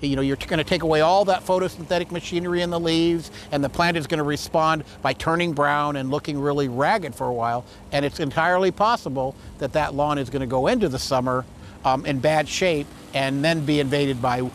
You 0.00 0.14
know, 0.14 0.22
you're 0.22 0.36
going 0.36 0.58
to 0.58 0.64
take 0.64 0.82
away 0.82 1.00
all 1.00 1.24
that 1.24 1.44
photosynthetic 1.44 2.12
machinery 2.12 2.62
in 2.62 2.70
the 2.70 2.78
leaves, 2.78 3.32
and 3.50 3.64
the 3.64 3.68
plant 3.68 3.96
is 3.96 4.06
going 4.06 4.18
to 4.18 4.24
respond 4.24 4.84
by 5.02 5.12
turning 5.12 5.52
brown 5.52 5.96
and 5.96 6.10
looking 6.10 6.38
really 6.38 6.68
ragged 6.68 7.14
for 7.14 7.26
a 7.26 7.32
while. 7.32 7.64
And 7.90 8.04
it's 8.04 8.20
entirely 8.20 8.70
possible 8.70 9.34
that 9.58 9.72
that 9.72 9.94
lawn 9.94 10.18
is 10.18 10.30
going 10.30 10.40
to 10.40 10.46
go 10.46 10.68
into 10.68 10.88
the 10.88 10.98
summer 10.98 11.44
um, 11.84 12.06
in 12.06 12.20
bad 12.20 12.48
shape 12.48 12.86
and 13.12 13.44
then 13.44 13.64
be 13.64 13.80
invaded 13.80 14.22
by 14.22 14.48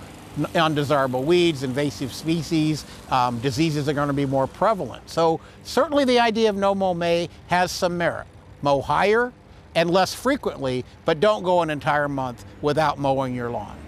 undesirable 0.55 1.23
weeds, 1.23 1.63
invasive 1.63 2.13
species, 2.13 2.85
um, 3.11 3.39
diseases 3.39 3.87
are 3.87 3.93
going 3.93 4.07
to 4.07 4.13
be 4.13 4.25
more 4.25 4.47
prevalent. 4.47 5.07
So 5.09 5.39
certainly 5.63 6.05
the 6.05 6.19
idea 6.19 6.49
of 6.49 6.55
no 6.55 6.73
mow 6.73 6.93
May 6.93 7.29
has 7.47 7.71
some 7.71 7.97
merit. 7.97 8.25
Mow 8.61 8.81
higher 8.81 9.31
and 9.75 9.91
less 9.91 10.13
frequently, 10.13 10.85
but 11.05 11.19
don't 11.19 11.43
go 11.43 11.61
an 11.61 11.69
entire 11.69 12.07
month 12.07 12.45
without 12.61 12.97
mowing 12.97 13.35
your 13.35 13.49
lawn. 13.49 13.82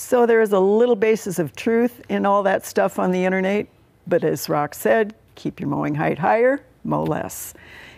So 0.00 0.26
there 0.26 0.40
is 0.40 0.52
a 0.52 0.60
little 0.60 0.94
basis 0.94 1.40
of 1.40 1.56
truth 1.56 2.02
in 2.08 2.24
all 2.24 2.44
that 2.44 2.64
stuff 2.64 3.00
on 3.00 3.10
the 3.10 3.24
internet, 3.24 3.66
but 4.06 4.22
as 4.22 4.48
Rock 4.48 4.72
said, 4.72 5.12
keep 5.34 5.58
your 5.58 5.68
mowing 5.68 5.96
height 5.96 6.20
higher, 6.20 6.60
mow 6.84 7.02
less. 7.02 7.52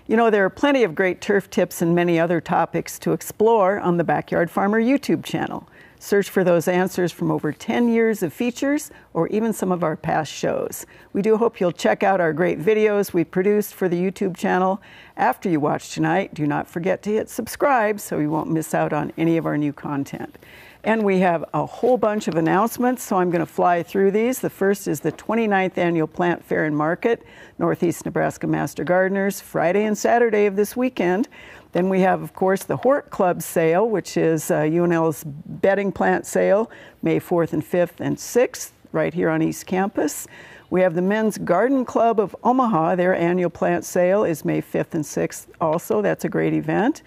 You 0.07 0.17
know, 0.17 0.31
there 0.31 0.45
are 0.47 0.51
plenty 0.51 0.83
of 0.83 0.95
great 0.95 1.21
turf 1.21 1.51
tips 1.51 1.83
and 1.83 1.95
many 1.95 2.19
other 2.19 2.41
topics 2.41 2.99
to 3.01 3.13
explore 3.13 3.79
on 3.79 3.99
the 3.99 4.03
Backyard 4.03 4.51
Farmer 4.51 4.81
YouTube 4.81 5.23
channel. 5.23 5.69
Search 5.99 6.31
for 6.31 6.43
those 6.43 6.67
answers 6.67 7.13
from 7.13 7.31
over 7.31 7.53
10 7.53 7.91
years 7.91 8.23
of 8.23 8.33
features 8.33 8.91
or 9.13 9.29
even 9.29 9.53
some 9.53 9.71
of 9.71 9.85
our 9.85 9.95
past 9.95 10.33
shows. 10.33 10.87
We 11.13 11.21
do 11.21 11.37
hope 11.37 11.61
you'll 11.61 11.71
check 11.71 12.03
out 12.03 12.19
our 12.19 12.33
great 12.33 12.59
videos 12.59 13.13
we 13.13 13.25
produced 13.25 13.75
for 13.75 13.91
the 13.91 14.01
YouTube 14.01 14.39
channel. 14.39 14.81
After 15.19 15.51
you 15.51 15.61
watch 15.61 15.93
tonight, 15.93 16.33
do 16.33 16.47
not 16.47 16.67
forget 16.67 17.03
to 17.03 17.13
hit 17.13 17.29
subscribe 17.29 18.01
so 18.01 18.19
you 18.19 18.31
won't 18.31 18.51
miss 18.51 18.73
out 18.73 18.95
on 18.95 19.13
any 19.19 19.37
of 19.37 19.45
our 19.45 19.59
new 19.59 19.75
content. 19.75 20.39
And 20.83 21.05
we 21.05 21.19
have 21.19 21.45
a 21.53 21.67
whole 21.67 21.99
bunch 21.99 22.27
of 22.27 22.37
announcements, 22.37 23.03
so 23.03 23.17
I'm 23.17 23.31
going 23.31 23.45
to 23.45 23.53
fly 23.53 23.83
through 23.83 24.13
these. 24.13 24.39
The 24.39 24.49
first 24.49 24.89
is 24.89 25.01
the 25.01 25.13
29th 25.13 25.77
Annual 25.77 26.07
Plant 26.07 26.43
Fair 26.43 26.65
and 26.65 26.75
Market, 26.75 27.23
Northeast 27.59 28.07
Nebraska 28.07 28.47
Master 28.47 28.83
Gardeners, 28.83 29.43
Friday 29.43 29.85
and 29.85 29.97
Saturday 29.97 30.47
of 30.47 30.57
this 30.57 30.75
weekend. 30.75 31.29
Then 31.73 31.91
we 31.91 32.01
have, 32.01 32.23
of 32.23 32.33
course, 32.33 32.65
the 32.65 32.79
Hort 32.79 33.11
Club 33.11 33.43
sale, 33.43 33.89
which 33.91 34.17
is 34.17 34.51
uh, 34.51 34.63
UNL's 34.63 35.23
bedding 35.25 35.93
plant 35.93 36.25
sale, 36.25 36.71
May 37.03 37.21
4th 37.21 37.53
and 37.53 37.63
5th 37.63 38.01
and 38.01 38.17
6th, 38.17 38.71
right 38.93 39.13
here 39.13 39.29
on 39.29 39.43
East 39.43 39.67
Campus. 39.67 40.27
We 40.71 40.81
have 40.81 40.95
the 40.95 41.03
Men's 41.03 41.37
Garden 41.37 41.85
Club 41.85 42.19
of 42.19 42.35
Omaha. 42.43 42.95
Their 42.95 43.15
annual 43.15 43.51
plant 43.51 43.85
sale 43.85 44.25
is 44.25 44.47
May 44.47 44.63
5th 44.63 44.95
and 44.95 45.05
6th 45.05 45.47
also. 45.61 46.01
That's 46.01 46.25
a 46.25 46.29
great 46.29 46.55
event. 46.55 47.03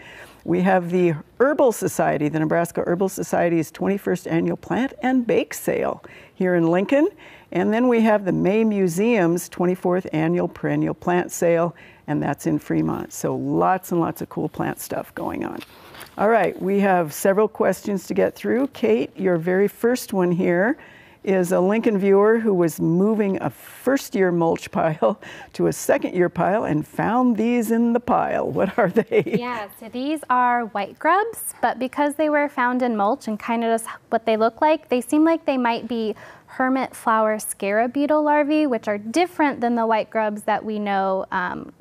We 0.45 0.61
have 0.61 0.91
the 0.91 1.15
Herbal 1.39 1.71
Society, 1.71 2.27
the 2.27 2.39
Nebraska 2.39 2.83
Herbal 2.85 3.07
Society's 3.07 3.71
21st 3.71 4.29
annual 4.29 4.57
plant 4.57 4.93
and 5.01 5.25
bake 5.25 5.53
sale 5.53 6.03
here 6.33 6.55
in 6.55 6.69
Lincoln. 6.69 7.07
And 7.53 7.73
then 7.73 7.87
we 7.87 8.01
have 8.01 8.25
the 8.25 8.33
May 8.33 8.65
Museum's 8.65 9.47
24th 9.49 10.07
annual 10.11 10.49
perennial 10.49 10.95
plant 10.95 11.31
sale, 11.31 11.73
and 12.07 12.21
that's 12.21 12.45
in 12.45 12.59
Fremont. 12.59 13.13
So 13.13 13.35
lots 13.35 13.93
and 13.93 14.01
lots 14.01 14.21
of 14.21 14.27
cool 14.27 14.49
plant 14.49 14.81
stuff 14.81 15.15
going 15.15 15.45
on. 15.45 15.59
All 16.17 16.29
right, 16.29 16.59
we 16.61 16.79
have 16.81 17.13
several 17.13 17.47
questions 17.47 18.05
to 18.07 18.13
get 18.13 18.35
through. 18.35 18.67
Kate, 18.67 19.15
your 19.17 19.37
very 19.37 19.69
first 19.69 20.11
one 20.11 20.31
here 20.31 20.77
is 21.23 21.51
a 21.51 21.59
Lincoln 21.59 21.97
viewer 21.97 22.39
who 22.39 22.53
was 22.53 22.79
moving 22.79 23.41
a 23.41 23.49
first 23.49 24.15
year 24.15 24.31
mulch 24.31 24.71
pile 24.71 25.19
to 25.53 25.67
a 25.67 25.73
second 25.73 26.15
year 26.15 26.29
pile 26.29 26.65
and 26.65 26.85
found 26.87 27.37
these 27.37 27.71
in 27.71 27.93
the 27.93 27.99
pile. 27.99 28.49
What 28.49 28.77
are 28.77 28.89
they? 28.89 29.23
Yeah, 29.25 29.67
so 29.79 29.89
these 29.89 30.21
are 30.29 30.65
white 30.65 30.99
grubs, 30.99 31.53
but 31.61 31.79
because 31.79 32.15
they 32.15 32.29
were 32.29 32.49
found 32.49 32.81
in 32.81 32.95
mulch 32.95 33.27
and 33.27 33.39
kind 33.39 33.63
of 33.63 33.69
just 33.69 33.87
what 34.09 34.25
they 34.25 34.37
look 34.37 34.61
like, 34.61 34.89
they 34.89 35.01
seem 35.01 35.23
like 35.23 35.45
they 35.45 35.57
might 35.57 35.87
be 35.87 36.15
hermit 36.45 36.95
flower 36.95 37.39
scarab 37.39 37.93
beetle 37.93 38.23
larvae, 38.23 38.67
which 38.67 38.87
are 38.87 38.97
different 38.97 39.59
than 39.61 39.75
the 39.75 39.85
white 39.85 40.09
grubs 40.09 40.43
that 40.43 40.63
we 40.63 40.77
know 40.77 41.25
um, 41.31 41.71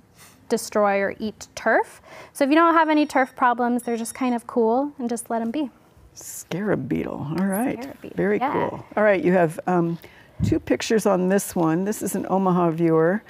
destroy 0.49 1.01
or 1.01 1.15
eat 1.19 1.49
turf. 1.55 2.01
So 2.33 2.45
if 2.45 2.51
you 2.51 2.57
don't 2.57 2.75
have 2.75 2.89
any 2.89 3.07
turf 3.07 3.35
problems, 3.37 3.83
they're 3.83 3.97
just 3.97 4.15
kind 4.15 4.35
of 4.35 4.47
cool 4.47 4.93
and 4.99 5.09
just 5.09 5.31
let 5.31 5.41
them 5.41 5.51
be. 5.51 5.71
Scarab 6.15 6.89
beetle. 6.89 7.27
All 7.39 7.47
right. 7.47 8.01
Beetle, 8.01 8.17
Very 8.17 8.39
yeah. 8.39 8.53
cool. 8.53 8.85
All 8.97 9.03
right, 9.03 9.23
you 9.23 9.33
have 9.33 9.59
um, 9.67 9.99
two 10.45 10.61
pictures 10.61 11.07
on 11.07 11.29
this 11.29 11.57
one. 11.57 11.85
This 11.85 12.03
is 12.03 12.15
an 12.15 12.27
Omaha 12.29 12.71
viewer. 12.71 13.23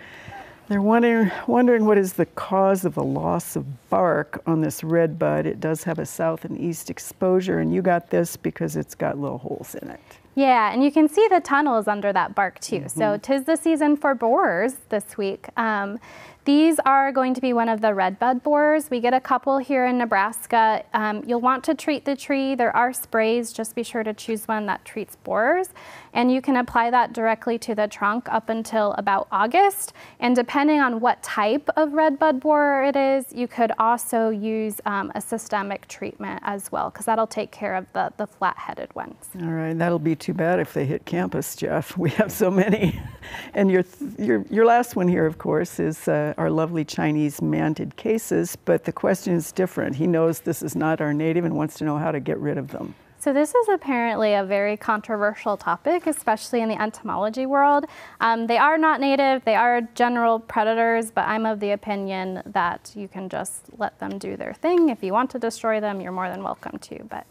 They're 0.68 0.80
wondering, 0.80 1.30
wondering 1.46 1.84
what 1.84 1.98
is 1.98 2.14
the 2.14 2.26
cause 2.26 2.84
of 2.84 2.94
the 2.94 3.02
loss 3.02 3.56
of 3.56 3.90
bark 3.90 4.42
on 4.46 4.60
this 4.60 4.82
red 4.82 5.18
bud. 5.18 5.44
It 5.44 5.60
does 5.60 5.84
have 5.84 5.98
a 5.98 6.06
south 6.06 6.44
and 6.44 6.58
east 6.58 6.88
exposure, 6.88 7.58
and 7.58 7.74
you 7.74 7.82
got 7.82 8.10
this 8.10 8.36
because 8.36 8.76
it's 8.76 8.94
got 8.94 9.18
little 9.18 9.38
holes 9.38 9.74
in 9.74 9.90
it. 9.90 10.00
Yeah, 10.34 10.72
and 10.72 10.82
you 10.82 10.90
can 10.90 11.08
see 11.08 11.28
the 11.28 11.40
tunnels 11.40 11.88
under 11.88 12.10
that 12.12 12.34
bark 12.34 12.58
too. 12.60 12.84
So 12.88 13.18
tis 13.18 13.44
the 13.44 13.56
season 13.56 13.96
for 13.96 14.14
borers 14.14 14.76
this 14.88 15.18
week. 15.18 15.48
Um, 15.58 15.98
these 16.44 16.80
are 16.84 17.12
going 17.12 17.34
to 17.34 17.40
be 17.40 17.52
one 17.52 17.68
of 17.68 17.80
the 17.80 17.94
redbud 17.94 18.42
borers. 18.42 18.90
We 18.90 18.98
get 18.98 19.14
a 19.14 19.20
couple 19.20 19.58
here 19.58 19.86
in 19.86 19.96
Nebraska. 19.96 20.82
Um, 20.92 21.22
you'll 21.24 21.40
want 21.40 21.62
to 21.64 21.74
treat 21.74 22.04
the 22.04 22.16
tree. 22.16 22.56
There 22.56 22.74
are 22.74 22.92
sprays. 22.92 23.52
Just 23.52 23.76
be 23.76 23.84
sure 23.84 24.02
to 24.02 24.12
choose 24.12 24.48
one 24.48 24.66
that 24.66 24.84
treats 24.84 25.14
borers. 25.14 25.68
And 26.12 26.32
you 26.32 26.42
can 26.42 26.56
apply 26.56 26.90
that 26.90 27.12
directly 27.12 27.58
to 27.60 27.76
the 27.76 27.86
trunk 27.86 28.28
up 28.28 28.48
until 28.48 28.92
about 28.94 29.28
August. 29.30 29.92
And 30.18 30.34
depending 30.34 30.80
on 30.80 31.00
what 31.00 31.22
type 31.22 31.68
of 31.76 31.92
redbud 31.92 32.40
borer 32.40 32.84
it 32.84 32.96
is, 32.96 33.26
you 33.32 33.46
could 33.46 33.70
also 33.78 34.30
use 34.30 34.80
um, 34.84 35.12
a 35.14 35.20
systemic 35.20 35.86
treatment 35.86 36.40
as 36.44 36.72
well, 36.72 36.90
because 36.90 37.06
that'll 37.06 37.26
take 37.26 37.52
care 37.52 37.76
of 37.76 37.86
the, 37.92 38.12
the 38.16 38.26
flat-headed 38.26 38.92
ones. 38.94 39.28
All 39.40 39.48
right, 39.48 39.78
that'll 39.78 39.98
be 39.98 40.16
too 40.16 40.34
bad 40.34 40.58
if 40.58 40.74
they 40.74 40.84
hit 40.84 41.04
campus, 41.04 41.54
Jeff. 41.56 41.96
We 42.02 42.10
have 42.10 42.32
so 42.32 42.50
many. 42.50 43.00
and 43.54 43.70
your, 43.70 43.84
your, 44.18 44.44
your 44.50 44.64
last 44.64 44.96
one 44.96 45.06
here, 45.06 45.24
of 45.24 45.38
course, 45.38 45.78
is 45.78 46.08
uh, 46.08 46.31
our 46.38 46.50
lovely 46.50 46.84
Chinese 46.84 47.40
mantid 47.40 47.96
cases, 47.96 48.56
but 48.64 48.84
the 48.84 48.92
question 48.92 49.34
is 49.34 49.52
different. 49.52 49.96
He 49.96 50.06
knows 50.06 50.40
this 50.40 50.62
is 50.62 50.74
not 50.74 51.00
our 51.00 51.12
native 51.12 51.44
and 51.44 51.56
wants 51.56 51.76
to 51.78 51.84
know 51.84 51.98
how 51.98 52.12
to 52.12 52.20
get 52.20 52.38
rid 52.38 52.58
of 52.58 52.68
them. 52.68 52.94
So 53.22 53.32
this 53.32 53.54
is 53.54 53.68
apparently 53.68 54.34
a 54.34 54.42
very 54.42 54.76
controversial 54.76 55.56
topic, 55.56 56.08
especially 56.08 56.60
in 56.60 56.68
the 56.68 56.82
entomology 56.82 57.46
world. 57.46 57.84
Um, 58.20 58.48
they 58.48 58.58
are 58.58 58.76
not 58.76 59.00
native, 59.00 59.44
they 59.44 59.54
are 59.54 59.82
general 59.94 60.40
predators, 60.40 61.12
but 61.12 61.28
I'm 61.28 61.46
of 61.46 61.60
the 61.60 61.70
opinion 61.70 62.42
that 62.46 62.90
you 62.96 63.06
can 63.06 63.28
just 63.28 63.66
let 63.78 63.96
them 64.00 64.18
do 64.18 64.36
their 64.36 64.54
thing. 64.54 64.88
If 64.88 65.04
you 65.04 65.12
want 65.12 65.30
to 65.30 65.38
destroy 65.38 65.78
them, 65.78 66.00
you're 66.00 66.10
more 66.10 66.28
than 66.28 66.42
welcome 66.42 66.80
to, 66.80 67.04
but 67.04 67.24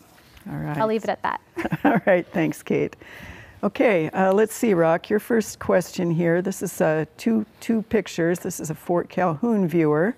All 0.50 0.56
right. 0.56 0.78
I'll 0.78 0.88
leave 0.88 1.04
it 1.04 1.10
at 1.10 1.24
that. 1.24 1.42
All 1.84 2.00
right, 2.06 2.26
thanks, 2.26 2.64
Kate. 2.64 2.96
Okay, 3.64 4.10
uh, 4.10 4.34
let's 4.34 4.56
see, 4.56 4.74
Rock. 4.74 5.08
Your 5.12 5.20
first 5.20 5.60
question 5.60 6.10
here. 6.10 6.42
This 6.42 6.64
is 6.64 6.82
uh, 6.82 7.06
two 7.18 7.46
two 7.60 7.84
pictures. 7.84 8.40
This 8.40 8.60
is 8.60 8.72
a 8.72 8.76
Fort 8.76 9.08
Calhoun 9.08 9.68
viewer, 9.68 10.16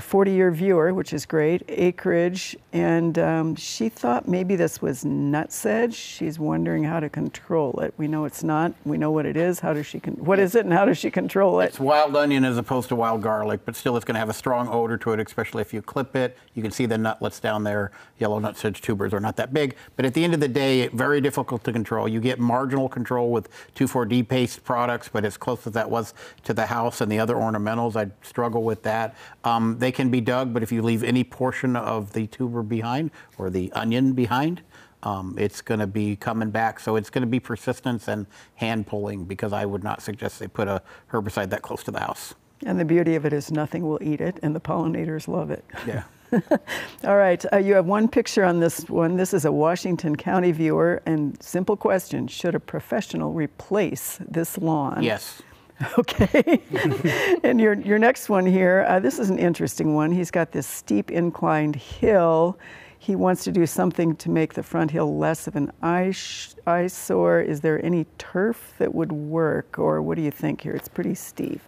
40-year 0.00 0.50
viewer, 0.50 0.92
which 0.92 1.12
is 1.12 1.26
great. 1.26 1.62
Acreage, 1.68 2.56
and 2.72 3.18
um, 3.18 3.54
she 3.54 3.88
thought 3.88 4.26
maybe 4.26 4.56
this 4.56 4.82
was 4.82 5.04
nutsedge. 5.04 5.94
She's 5.94 6.38
wondering 6.38 6.84
how 6.84 7.00
to 7.00 7.08
control 7.08 7.78
it. 7.80 7.94
We 7.96 8.08
know 8.08 8.24
it's 8.24 8.42
not. 8.42 8.72
We 8.84 8.98
know 8.98 9.10
what 9.10 9.26
it 9.26 9.36
is. 9.36 9.60
How 9.60 9.72
does 9.72 9.86
she? 9.86 10.00
Con- 10.00 10.14
what 10.14 10.38
is 10.38 10.54
it, 10.54 10.64
and 10.64 10.72
how 10.72 10.84
does 10.84 10.98
she 10.98 11.10
control 11.10 11.60
it? 11.60 11.66
It's 11.66 11.80
wild 11.80 12.16
onion 12.16 12.44
as 12.44 12.58
opposed 12.58 12.88
to 12.88 12.96
wild 12.96 13.22
garlic, 13.22 13.60
but 13.64 13.76
still 13.76 13.96
it's 13.96 14.04
going 14.04 14.14
to 14.14 14.18
have 14.18 14.28
a 14.28 14.34
strong 14.34 14.68
odor 14.68 14.96
to 14.98 15.12
it, 15.12 15.20
especially 15.20 15.62
if 15.62 15.72
you 15.72 15.82
clip 15.82 16.16
it. 16.16 16.36
You 16.54 16.62
can 16.62 16.70
see 16.70 16.86
the 16.86 16.98
nutlets 16.98 17.40
down 17.40 17.64
there. 17.64 17.92
Yellow 18.18 18.40
nutsedge 18.40 18.80
tubers 18.80 19.12
are 19.12 19.20
not 19.20 19.36
that 19.36 19.52
big, 19.52 19.76
but 19.96 20.04
at 20.04 20.14
the 20.14 20.24
end 20.24 20.34
of 20.34 20.40
the 20.40 20.48
day, 20.48 20.88
very 20.88 21.20
difficult 21.20 21.64
to 21.64 21.72
control. 21.72 22.08
You 22.08 22.20
get 22.20 22.38
marginal 22.38 22.88
control 22.88 23.30
with 23.30 23.48
2,4-D 23.74 24.24
paste 24.24 24.64
products, 24.64 25.08
but 25.12 25.24
as 25.24 25.36
close 25.36 25.66
as 25.66 25.74
that 25.74 25.90
was 25.90 26.14
to 26.44 26.54
the 26.54 26.66
house 26.66 27.00
and 27.00 27.12
the 27.12 27.18
other 27.18 27.34
ornamentals, 27.34 27.94
I'd 27.94 28.12
struggle 28.24 28.62
with 28.62 28.82
that. 28.82 29.14
Um, 29.44 29.75
they 29.78 29.92
can 29.92 30.10
be 30.10 30.20
dug, 30.20 30.52
but 30.52 30.62
if 30.62 30.72
you 30.72 30.82
leave 30.82 31.02
any 31.02 31.24
portion 31.24 31.76
of 31.76 32.12
the 32.12 32.26
tuber 32.26 32.62
behind 32.62 33.10
or 33.38 33.50
the 33.50 33.72
onion 33.72 34.12
behind, 34.12 34.62
um, 35.02 35.36
it's 35.38 35.60
going 35.60 35.80
to 35.80 35.86
be 35.86 36.16
coming 36.16 36.50
back. 36.50 36.80
So 36.80 36.96
it's 36.96 37.10
going 37.10 37.22
to 37.22 37.28
be 37.28 37.40
persistence 37.40 38.08
and 38.08 38.26
hand 38.56 38.86
pulling 38.86 39.24
because 39.24 39.52
I 39.52 39.64
would 39.64 39.84
not 39.84 40.02
suggest 40.02 40.38
they 40.38 40.48
put 40.48 40.68
a 40.68 40.82
herbicide 41.12 41.50
that 41.50 41.62
close 41.62 41.82
to 41.84 41.90
the 41.90 42.00
house. 42.00 42.34
And 42.64 42.80
the 42.80 42.84
beauty 42.84 43.14
of 43.14 43.26
it 43.26 43.32
is 43.32 43.50
nothing 43.50 43.86
will 43.86 44.02
eat 44.02 44.20
it, 44.20 44.38
and 44.42 44.56
the 44.56 44.60
pollinators 44.60 45.28
love 45.28 45.50
it. 45.50 45.64
Yeah. 45.86 46.04
All 47.04 47.16
right, 47.16 47.44
uh, 47.52 47.58
you 47.58 47.74
have 47.74 47.86
one 47.86 48.08
picture 48.08 48.44
on 48.44 48.58
this 48.58 48.88
one. 48.88 49.16
This 49.16 49.32
is 49.32 49.44
a 49.44 49.52
Washington 49.52 50.16
County 50.16 50.52
viewer, 50.52 51.02
and 51.06 51.40
simple 51.42 51.76
question: 51.76 52.26
Should 52.26 52.54
a 52.54 52.60
professional 52.60 53.32
replace 53.32 54.18
this 54.26 54.58
lawn? 54.58 55.02
yes. 55.02 55.42
Okay. 55.98 56.60
and 57.44 57.60
your 57.60 57.74
your 57.74 57.98
next 57.98 58.28
one 58.28 58.46
here. 58.46 58.86
Uh, 58.88 58.98
this 58.98 59.18
is 59.18 59.28
an 59.30 59.38
interesting 59.38 59.94
one. 59.94 60.10
He's 60.10 60.30
got 60.30 60.52
this 60.52 60.66
steep 60.66 61.10
inclined 61.10 61.76
hill. 61.76 62.58
He 62.98 63.14
wants 63.14 63.44
to 63.44 63.52
do 63.52 63.66
something 63.66 64.16
to 64.16 64.30
make 64.30 64.54
the 64.54 64.62
front 64.62 64.90
hill 64.90 65.16
less 65.18 65.46
of 65.46 65.54
an 65.54 65.70
eyes- 65.82 66.56
eyesore. 66.66 67.40
Is 67.40 67.60
there 67.60 67.84
any 67.84 68.06
turf 68.18 68.72
that 68.78 68.94
would 68.94 69.12
work, 69.12 69.78
or 69.78 70.00
what 70.00 70.16
do 70.16 70.22
you 70.22 70.30
think 70.30 70.62
here? 70.62 70.72
It's 70.72 70.88
pretty 70.88 71.14
steep. 71.14 71.60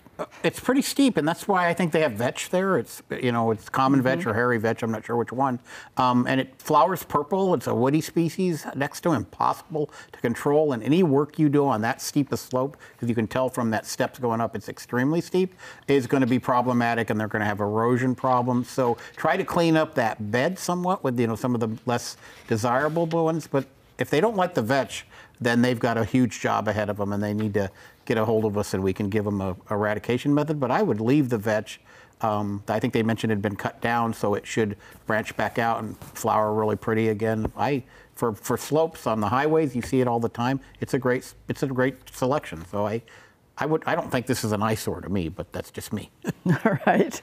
It's 0.43 0.59
pretty 0.59 0.83
steep, 0.83 1.17
and 1.17 1.27
that's 1.27 1.47
why 1.47 1.69
I 1.69 1.75
think 1.75 1.93
they 1.93 2.01
have 2.01 2.13
vetch 2.13 2.51
there. 2.51 2.77
It's 2.79 3.03
you 3.23 3.33
know 3.33 3.51
it's 3.51 3.69
common 3.69 4.03
vetch 4.03 4.21
Mm-hmm. 4.21 4.31
or 4.31 4.35
hairy 4.35 4.59
vetch. 4.59 4.83
I'm 4.83 4.91
not 4.91 5.05
sure 5.05 5.17
which 5.17 5.33
one. 5.33 5.61
Um, 5.97 6.27
and 6.27 6.41
it 6.41 6.61
flowers 6.61 7.05
purple. 7.05 7.55
It's 7.55 7.67
a 7.67 7.75
woody 7.75 8.01
species. 8.01 8.67
Next 8.75 9.01
to 9.03 9.13
impossible 9.13 9.91
to 10.13 10.21
control. 10.21 10.73
And 10.73 10.83
any 10.83 11.03
work 11.03 11.39
you 11.39 11.49
do 11.49 11.67
on 11.67 11.81
that 11.83 12.01
steep 12.03 12.33
a 12.33 12.37
slope, 12.37 12.77
because 12.93 13.09
you 13.09 13.15
can 13.15 13.27
tell 13.29 13.49
from 13.49 13.71
that 13.71 13.87
steps 13.87 14.19
going 14.19 14.41
up, 14.41 14.57
it's 14.57 14.69
extremely 14.69 15.21
steep, 15.21 15.55
is 15.87 16.07
going 16.07 16.21
to 16.23 16.27
be 16.27 16.39
problematic, 16.39 17.11
and 17.11 17.21
they're 17.21 17.29
going 17.29 17.41
to 17.41 17.47
have 17.47 17.61
erosion 17.61 18.15
problems. 18.15 18.69
So 18.69 18.97
try 19.17 19.37
to 19.37 19.45
clean 19.45 19.77
up 19.77 19.95
that 19.95 20.31
bed 20.33 20.59
somewhat 20.59 21.05
with 21.05 21.19
you 21.21 21.27
know 21.27 21.37
some 21.37 21.55
of 21.55 21.61
the 21.61 21.69
less 21.87 22.17
desirable 22.49 23.07
ones. 23.07 23.47
But 23.47 23.67
if 23.99 24.11
they 24.11 24.21
don't 24.21 24.37
like 24.37 24.55
the 24.55 24.63
vetch, 24.63 25.07
then 25.41 25.63
they've 25.63 25.79
got 25.79 25.97
a 25.97 26.05
huge 26.05 26.41
job 26.41 26.69
ahead 26.69 26.91
of 26.91 26.97
them, 26.97 27.13
and 27.13 27.23
they 27.23 27.35
need 27.35 27.55
to 27.55 27.71
get 28.05 28.19
a 28.19 28.25
hold 28.25 28.45
of 28.45 28.57
us, 28.59 28.75
and 28.75 28.83
we 28.83 28.93
can 28.93 29.09
give 29.09 29.25
them 29.25 29.41
a 29.41 29.57
eradication 29.71 30.35
method. 30.35 30.59
But 30.61 30.71
I 30.71 30.83
would 30.83 31.01
leave 31.01 31.29
the 31.29 31.39
vetch. 31.39 31.81
Um, 32.21 32.63
I 32.69 32.81
think 32.81 32.93
they 32.93 33.03
mentioned 33.03 33.31
it 33.31 33.37
had 33.37 33.43
been 33.43 33.57
cut 33.57 33.81
down, 33.81 34.13
so 34.13 34.35
it 34.35 34.47
should 34.47 34.77
branch 35.07 35.37
back 35.37 35.59
out 35.59 35.83
and 35.83 35.97
flower 35.99 36.53
really 36.53 36.77
pretty 36.77 37.09
again. 37.09 37.51
I 37.57 37.85
for 38.15 38.35
for 38.35 38.57
slopes 38.57 39.07
on 39.07 39.21
the 39.21 39.29
highways, 39.29 39.77
you 39.77 39.83
see 39.83 40.01
it 40.01 40.09
all 40.09 40.19
the 40.21 40.29
time. 40.29 40.61
It's 40.81 40.95
a 40.95 40.99
great 40.99 41.33
it's 41.49 41.63
a 41.63 41.69
great 41.69 41.97
selection. 42.13 42.65
So 42.67 42.87
I. 42.87 43.03
I 43.61 43.67
would. 43.67 43.83
I 43.87 43.97
don't 43.97 44.09
think 44.09 44.27
this 44.27 44.45
is 44.45 44.53
an 44.53 44.63
eyesore 44.63 45.01
to 45.01 45.09
me, 45.09 45.29
but 45.29 45.53
that's 45.53 45.73
just 45.73 45.93
me. 45.93 46.13
All 46.65 46.79
right. 46.87 47.21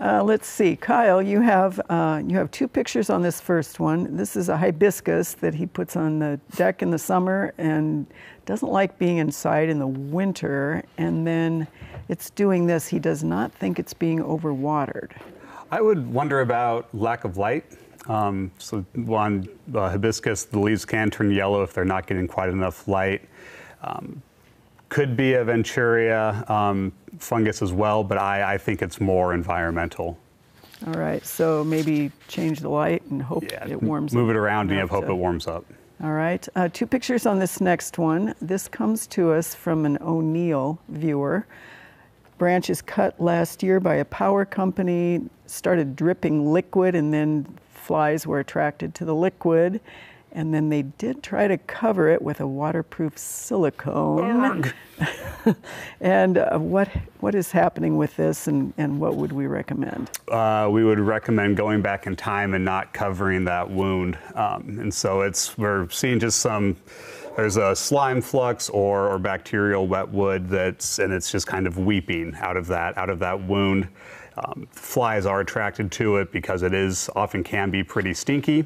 Uh, 0.00 0.22
let's 0.22 0.46
see, 0.46 0.76
Kyle. 0.76 1.20
You 1.20 1.40
have 1.40 1.80
uh, 1.88 2.22
you 2.24 2.36
have 2.36 2.50
two 2.52 2.68
pictures 2.68 3.10
on 3.10 3.20
this 3.20 3.40
first 3.40 3.80
one. 3.80 4.16
This 4.16 4.36
is 4.36 4.48
a 4.48 4.56
hibiscus 4.56 5.34
that 5.34 5.54
he 5.54 5.66
puts 5.66 5.96
on 5.96 6.20
the 6.20 6.38
deck 6.54 6.82
in 6.82 6.90
the 6.90 6.98
summer 6.98 7.52
and 7.58 8.06
doesn't 8.46 8.70
like 8.70 8.96
being 8.98 9.16
inside 9.16 9.68
in 9.68 9.80
the 9.80 9.86
winter. 9.88 10.84
And 10.98 11.26
then 11.26 11.66
it's 12.08 12.30
doing 12.30 12.66
this. 12.66 12.86
He 12.86 13.00
does 13.00 13.24
not 13.24 13.50
think 13.52 13.80
it's 13.80 13.92
being 13.92 14.20
overwatered. 14.20 15.10
I 15.72 15.80
would 15.80 16.06
wonder 16.12 16.42
about 16.42 16.94
lack 16.94 17.24
of 17.24 17.36
light. 17.36 17.64
Um, 18.06 18.52
so 18.58 18.86
on 19.08 19.48
hibiscus, 19.72 20.44
the 20.44 20.60
leaves 20.60 20.84
can 20.84 21.10
turn 21.10 21.30
yellow 21.32 21.62
if 21.62 21.74
they're 21.74 21.84
not 21.84 22.06
getting 22.06 22.28
quite 22.28 22.50
enough 22.50 22.86
light. 22.86 23.28
Um, 23.82 24.22
could 24.88 25.16
be 25.16 25.34
a 25.34 25.44
Venturia 25.44 26.48
um, 26.50 26.92
fungus 27.18 27.62
as 27.62 27.72
well, 27.72 28.02
but 28.04 28.18
I, 28.18 28.54
I 28.54 28.58
think 28.58 28.82
it's 28.82 29.00
more 29.00 29.34
environmental. 29.34 30.18
All 30.86 30.94
right. 30.94 31.24
So 31.26 31.64
maybe 31.64 32.12
change 32.28 32.60
the 32.60 32.68
light 32.68 33.02
and 33.10 33.20
hope 33.20 33.44
Yeah, 33.50 33.66
it 33.66 33.82
warms. 33.82 34.12
Up. 34.12 34.16
Move 34.18 34.30
it 34.30 34.36
around 34.36 34.70
and 34.70 34.78
you 34.78 34.86
hope 34.86 35.04
to- 35.06 35.10
it 35.10 35.16
warms 35.16 35.46
up. 35.46 35.64
All 36.02 36.12
right. 36.12 36.46
Uh, 36.54 36.68
two 36.72 36.86
pictures 36.86 37.26
on 37.26 37.40
this 37.40 37.60
next 37.60 37.98
one. 37.98 38.32
This 38.40 38.68
comes 38.68 39.08
to 39.08 39.32
us 39.32 39.52
from 39.54 39.84
an 39.84 39.98
O'Neill 40.00 40.78
viewer. 40.88 41.44
Branch 42.38 42.70
is 42.70 42.80
cut 42.80 43.20
last 43.20 43.64
year 43.64 43.80
by 43.80 43.96
a 43.96 44.04
power 44.04 44.44
company, 44.44 45.22
started 45.46 45.96
dripping 45.96 46.52
liquid, 46.52 46.94
and 46.94 47.12
then 47.12 47.44
flies 47.74 48.28
were 48.28 48.38
attracted 48.38 48.94
to 48.94 49.04
the 49.04 49.14
liquid. 49.14 49.80
And 50.32 50.52
then 50.52 50.68
they 50.68 50.82
did 50.82 51.22
try 51.22 51.48
to 51.48 51.56
cover 51.58 52.08
it 52.08 52.20
with 52.20 52.40
a 52.40 52.46
waterproof 52.46 53.16
silicone. 53.16 54.72
and 56.00 56.38
uh, 56.38 56.58
what 56.58 56.88
what 57.20 57.34
is 57.34 57.50
happening 57.50 57.96
with 57.96 58.14
this, 58.16 58.46
and, 58.46 58.72
and 58.78 59.00
what 59.00 59.14
would 59.16 59.32
we 59.32 59.46
recommend? 59.46 60.10
uh, 60.30 60.68
we 60.70 60.84
would 60.84 60.98
recommend 61.00 61.56
going 61.56 61.82
back 61.82 62.06
in 62.06 62.16
time 62.16 62.54
and 62.54 62.64
not 62.64 62.92
covering 62.92 63.44
that 63.44 63.70
wound. 63.70 64.18
Um, 64.34 64.78
and 64.80 64.92
so 64.92 65.22
it's 65.22 65.56
we're 65.58 65.88
seeing 65.90 66.18
just 66.18 66.40
some. 66.40 66.76
There's 67.36 67.56
a 67.56 67.76
slime 67.76 68.20
flux 68.20 68.68
or, 68.68 69.08
or 69.08 69.18
bacterial 69.18 69.86
wet 69.86 70.08
wood 70.08 70.48
that's 70.48 70.98
and 70.98 71.12
it's 71.12 71.30
just 71.30 71.46
kind 71.46 71.66
of 71.68 71.78
weeping 71.78 72.34
out 72.40 72.56
of 72.56 72.66
that 72.66 72.98
out 72.98 73.10
of 73.10 73.20
that 73.20 73.40
wound. 73.40 73.88
Um, 74.36 74.68
flies 74.70 75.26
are 75.26 75.40
attracted 75.40 75.90
to 75.92 76.16
it 76.16 76.30
because 76.32 76.62
it 76.62 76.74
is 76.74 77.08
often 77.16 77.42
can 77.42 77.70
be 77.70 77.82
pretty 77.82 78.14
stinky. 78.14 78.64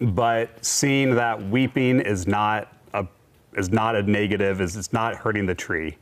But 0.00 0.64
seeing 0.64 1.14
that 1.16 1.42
weeping 1.48 2.00
is 2.00 2.26
not 2.26 2.72
a 2.94 3.06
is 3.54 3.70
not 3.70 3.96
a 3.96 4.02
negative. 4.02 4.60
Is 4.60 4.76
it's 4.76 4.92
not 4.92 5.16
hurting 5.16 5.46
the 5.46 5.54
tree. 5.54 5.96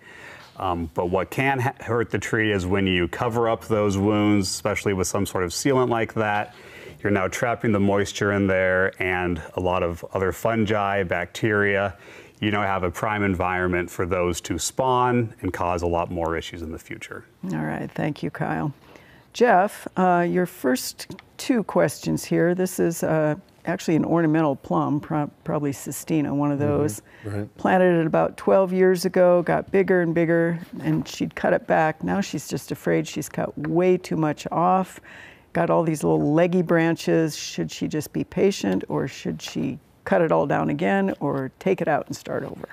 Um, 0.59 0.91
but 0.95 1.07
what 1.07 1.31
can 1.31 1.61
ha- 1.61 1.75
hurt 1.81 2.11
the 2.11 2.19
tree 2.19 2.53
is 2.53 2.67
when 2.67 2.87
you 2.87 3.09
cover 3.09 3.49
up 3.49 3.67
those 3.67 3.99
wounds, 3.99 4.49
especially 4.49 4.95
with 4.95 5.07
some 5.07 5.27
sort 5.27 5.45
of 5.45 5.51
sealant 5.51 5.91
like 5.91 6.15
that. 6.15 6.55
You're 7.03 7.13
now 7.13 7.29
trapping 7.29 7.73
the 7.73 7.81
moisture 7.81 8.33
in 8.33 8.47
there 8.47 9.01
and 9.03 9.43
a 9.55 9.61
lot 9.61 9.83
of 9.83 10.05
other 10.13 10.33
fungi, 10.33 11.03
bacteria. 11.03 11.97
You 12.41 12.51
now 12.51 12.63
have 12.63 12.83
a 12.83 12.91
prime 12.91 13.23
environment 13.23 13.91
for 13.91 14.07
those 14.07 14.41
to 14.43 14.59
spawn 14.59 15.35
and 15.41 15.53
cause 15.53 15.83
a 15.83 15.87
lot 15.87 16.11
more 16.11 16.37
issues 16.37 16.63
in 16.63 16.73
the 16.73 16.79
future. 16.79 17.25
All 17.53 17.65
right, 17.65 17.91
thank 17.91 18.23
you, 18.23 18.31
Kyle. 18.31 18.73
Jeff, 19.33 19.87
uh, 19.97 20.27
your 20.29 20.47
first 20.47 21.15
two 21.37 21.63
questions 21.65 22.25
here. 22.25 22.55
This 22.55 22.79
is 22.81 23.03
uh, 23.03 23.37
actually 23.67 23.97
an 23.97 24.05
ornamental 24.05 24.57
plum, 24.57 25.01
pro- 25.01 25.31
probably 25.45 25.73
Cistena, 25.73 26.35
one 26.35 26.53
of 26.53 26.59
those. 26.59 27.03
right. 27.25 27.55
Planted 27.57 28.01
it 28.01 28.07
about 28.07 28.37
12 28.37 28.73
years 28.73 29.05
ago, 29.05 29.43
got 29.43 29.71
bigger 29.71 30.01
and 30.01 30.15
bigger, 30.15 30.59
and 30.81 31.07
she'd 31.07 31.35
cut 31.35 31.53
it 31.53 31.67
back. 31.67 32.03
Now 32.03 32.21
she's 32.21 32.49
just 32.49 32.71
afraid 32.73 33.07
she's 33.07 33.29
cut 33.29 33.57
way 33.59 33.97
too 33.99 34.17
much 34.17 34.47
off. 34.51 35.01
Got 35.53 35.71
all 35.71 35.83
these 35.83 36.05
little 36.05 36.33
leggy 36.33 36.63
branches. 36.63 37.37
Should 37.37 37.71
she 37.71 37.89
just 37.89 38.13
be 38.13 38.25
patient, 38.25 38.85
or 38.89 39.09
should 39.09 39.43
she 39.43 39.79
cut 40.05 40.23
it 40.23 40.31
all 40.31 40.47
down 40.47 40.71
again, 40.71 41.15
or 41.21 41.51
take 41.59 41.81
it 41.81 41.89
out 41.89 42.07
and 42.07 42.17
start 42.17 42.45
over? 42.45 42.69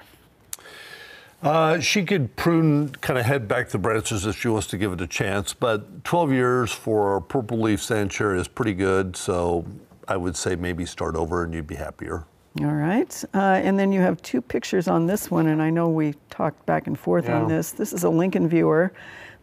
Uh, 1.41 1.77
she 1.81 2.05
could 2.05 2.33
prune, 2.37 2.87
kind 3.01 3.19
of 3.19 3.25
head 3.25 3.49
back 3.49 3.67
the 3.67 3.77
branches 3.77 4.25
if 4.25 4.39
she 4.39 4.47
wants 4.47 4.65
to 4.67 4.77
give 4.77 4.93
it 4.93 5.01
a 5.01 5.07
chance. 5.07 5.53
But 5.53 6.05
12 6.05 6.31
years 6.31 6.71
for 6.71 7.17
a 7.17 7.21
purple 7.21 7.59
leaf 7.59 7.83
sand 7.83 8.11
cherry 8.11 8.39
is 8.39 8.47
pretty 8.47 8.73
good. 8.73 9.17
So 9.17 9.65
I 10.07 10.17
would 10.17 10.35
say 10.35 10.55
maybe 10.55 10.85
start 10.85 11.15
over 11.15 11.43
and 11.43 11.53
you'd 11.53 11.67
be 11.67 11.75
happier. 11.75 12.25
All 12.61 12.67
right. 12.67 13.23
Uh, 13.33 13.61
and 13.63 13.79
then 13.79 13.91
you 13.91 14.01
have 14.01 14.21
two 14.21 14.39
pictures 14.39 14.87
on 14.87 15.07
this 15.07 15.31
one, 15.31 15.47
and 15.47 15.61
I 15.61 15.71
know 15.71 15.89
we 15.89 16.13
talked 16.29 16.63
back 16.67 16.85
and 16.85 16.99
forth 16.99 17.27
on 17.27 17.47
this. 17.47 17.71
This 17.71 17.93
is 17.93 18.03
a 18.03 18.09
Lincoln 18.09 18.47
viewer. 18.47 18.93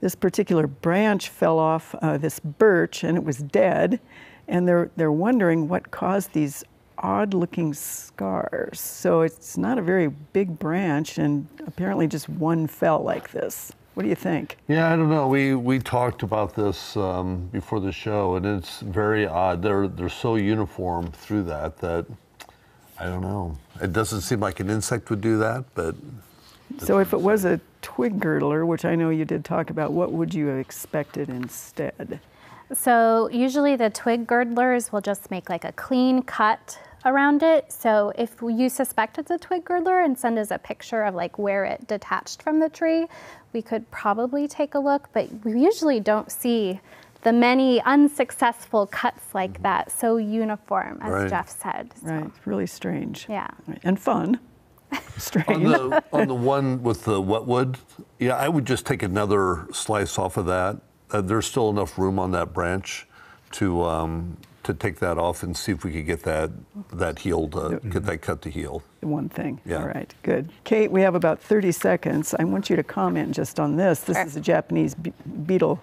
This 0.01 0.15
particular 0.15 0.67
branch 0.67 1.29
fell 1.29 1.59
off 1.59 1.95
uh, 2.03 2.19
this 2.19 2.39
birch 2.39 3.03
and 3.05 3.17
it 3.19 3.25
was 3.25 3.39
dead. 3.39 4.01
And 4.49 4.67
they're, 4.67 4.91
they're 4.97 5.13
wondering 5.13 5.69
what 5.69 5.91
caused 5.91 6.33
these 6.33 6.65
odd 6.99 7.35
looking 7.35 7.75
scars. 7.75 8.81
So 8.81 9.23
it's 9.23 9.57
not 9.57 9.79
a 9.79 9.83
very 9.83 10.09
big 10.09 10.59
branch, 10.59 11.19
and 11.19 11.47
apparently 11.67 12.07
just 12.07 12.29
one 12.29 12.67
fell 12.67 13.03
like 13.03 13.31
this. 13.31 13.73
What 13.95 14.05
do 14.05 14.09
you 14.09 14.15
think? 14.15 14.57
Yeah, 14.69 14.93
I 14.93 14.97
don't 14.97 15.11
know. 15.11 15.27
We 15.29 15.55
we 15.55 15.79
talked 15.79 16.23
about 16.23 16.55
this 16.55 16.97
um, 16.97 17.49
before 17.53 17.81
the 17.81 17.93
show, 17.93 18.37
and 18.37 18.47
it's 18.47 18.81
very 18.81 19.27
odd. 19.27 19.63
They're 19.63 19.89
they're 19.89 20.09
so 20.09 20.37
uniform 20.37 21.11
through 21.13 21.45
that 21.45 21.79
that 21.79 22.07
I 22.99 23.07
don't 23.07 23.23
know. 23.23 23.57
It 23.83 23.93
doesn't 23.93 24.21
seem 24.21 24.41
like 24.41 24.61
an 24.61 24.71
insect 24.71 25.11
would 25.11 25.21
do 25.21 25.39
that, 25.39 25.65
but 25.75 25.97
So 26.79 26.99
if 26.99 27.13
it 27.13 27.21
was 27.21 27.45
a 27.45 27.61
twig 27.83 28.21
girdler, 28.21 28.65
which 28.65 28.85
I 28.85 28.95
know 28.95 29.11
you 29.11 29.25
did 29.25 29.45
talk 29.45 29.71
about, 29.71 29.93
what 29.93 30.13
would 30.13 30.35
you 30.35 30.47
have 30.47 30.59
expected 30.59 31.29
instead? 31.29 32.21
So 32.73 33.29
usually 33.33 33.75
the 33.75 33.91
twig 33.91 34.27
girdlers 34.27 34.93
will 34.93 35.01
just 35.01 35.31
make 35.31 35.51
like 35.51 35.65
a 35.65 35.73
clean 35.73 36.23
cut 36.23 36.79
around 37.05 37.43
it. 37.43 37.73
So 37.73 38.13
if 38.17 38.37
you 38.43 38.69
suspect 38.69 39.19
it's 39.19 39.31
a 39.31 39.39
twig 39.39 39.65
girdler 39.65 40.01
and 40.01 40.19
send 40.19 40.39
us 40.39 40.51
a 40.51 40.59
picture 40.59 41.03
of 41.03 41.15
like 41.15 41.39
where 41.39 41.65
it 41.65 41.87
detached 41.87 42.43
from 42.43 42.61
the 42.61 42.69
tree, 42.69 43.07
we 43.53 43.63
could 43.63 43.91
probably 43.91 44.47
take 44.47 44.75
a 44.75 44.79
look, 44.79 45.09
but 45.13 45.29
we 45.45 45.61
usually 45.61 46.01
don't 46.01 46.31
see 46.31 46.81
the 47.23 47.33
many 47.33 47.83
unsuccessful 47.83 48.87
cuts 48.87 49.35
like 49.35 49.63
that 49.63 49.91
so 49.93 50.17
uniform 50.17 50.99
as 51.03 51.13
Right. 51.13 51.31
Jeff 51.31 51.49
said. 51.51 51.93
So, 52.01 52.07
Right, 52.07 52.25
it's 52.27 52.47
really 52.47 52.67
strange. 52.67 53.27
Yeah. 53.29 53.49
And 53.83 53.99
fun. 54.01 54.41
strange. 55.19 55.49
on 55.51 55.63
the 55.63 56.05
on 56.13 56.29
the 56.29 56.35
one 56.35 56.83
with 56.83 57.05
the 57.05 57.21
wetwood, 57.21 57.79
yeah, 58.19 58.37
I 58.37 58.49
would 58.49 58.65
just 58.65 58.87
take 58.87 59.03
another 59.03 59.69
slice 59.73 60.19
off 60.19 60.37
of 60.37 60.47
that. 60.47 60.79
Uh, 61.13 61.21
there's 61.21 61.47
still 61.47 61.71
enough 61.71 61.99
room 61.99 62.19
on 62.19 62.31
that 62.33 62.53
branch 62.53 63.07
to 63.53 63.83
um, 63.85 64.37
to 64.73 64.79
take 64.79 64.99
that 65.01 65.19
off 65.19 65.43
and 65.43 65.57
see 65.57 65.73
if 65.73 65.85
we 65.85 65.93
could 65.93 66.07
get 66.07 66.23
that 66.23 66.51
that 66.93 67.19
healed, 67.21 67.55
uh, 67.57 67.79
get 67.79 68.05
that 68.05 68.19
cut 68.23 68.43
to 68.43 68.51
heal. 68.51 68.83
One 69.01 69.29
thing. 69.29 69.61
Yeah. 69.65 69.79
All 69.79 69.87
right, 69.87 70.13
good. 70.23 70.51
Kate, 70.65 70.91
we 70.91 71.03
have 71.03 71.15
about 71.15 71.41
30 71.41 71.73
seconds. 71.73 72.35
I 72.39 72.45
want 72.45 72.71
you 72.71 72.77
to 72.77 72.83
comment 72.83 73.35
just 73.35 73.59
on 73.59 73.77
this. 73.77 74.01
This 74.01 74.19
is 74.19 74.37
a 74.37 74.41
Japanese 74.41 74.95
be- 74.95 75.13
beetle 75.47 75.81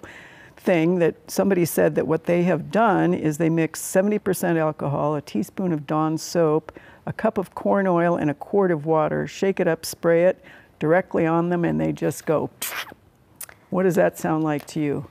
thing 0.56 0.98
that 0.98 1.14
somebody 1.30 1.64
said 1.64 1.94
that 1.94 2.06
what 2.06 2.24
they 2.24 2.42
have 2.42 2.70
done 2.70 3.14
is 3.14 3.38
they 3.38 3.48
mix 3.48 3.80
70% 3.80 4.56
alcohol, 4.56 5.14
a 5.14 5.22
teaspoon 5.22 5.72
of 5.72 5.86
Dawn 5.86 6.18
soap, 6.18 6.78
a 7.06 7.12
cup 7.12 7.38
of 7.38 7.54
corn 7.54 7.86
oil, 7.86 8.16
and 8.16 8.30
a 8.30 8.34
quart 8.34 8.70
of 8.70 8.84
water. 8.84 9.26
Shake 9.26 9.60
it 9.60 9.68
up, 9.68 9.86
spray 9.86 10.24
it 10.24 10.44
directly 10.78 11.26
on 11.26 11.48
them, 11.48 11.64
and 11.64 11.80
they 11.80 11.92
just 11.92 12.26
go. 12.26 12.50
What 13.70 13.84
does 13.84 13.94
that 13.96 14.18
sound 14.18 14.44
like 14.44 14.66
to 14.68 14.80
you? 14.80 15.06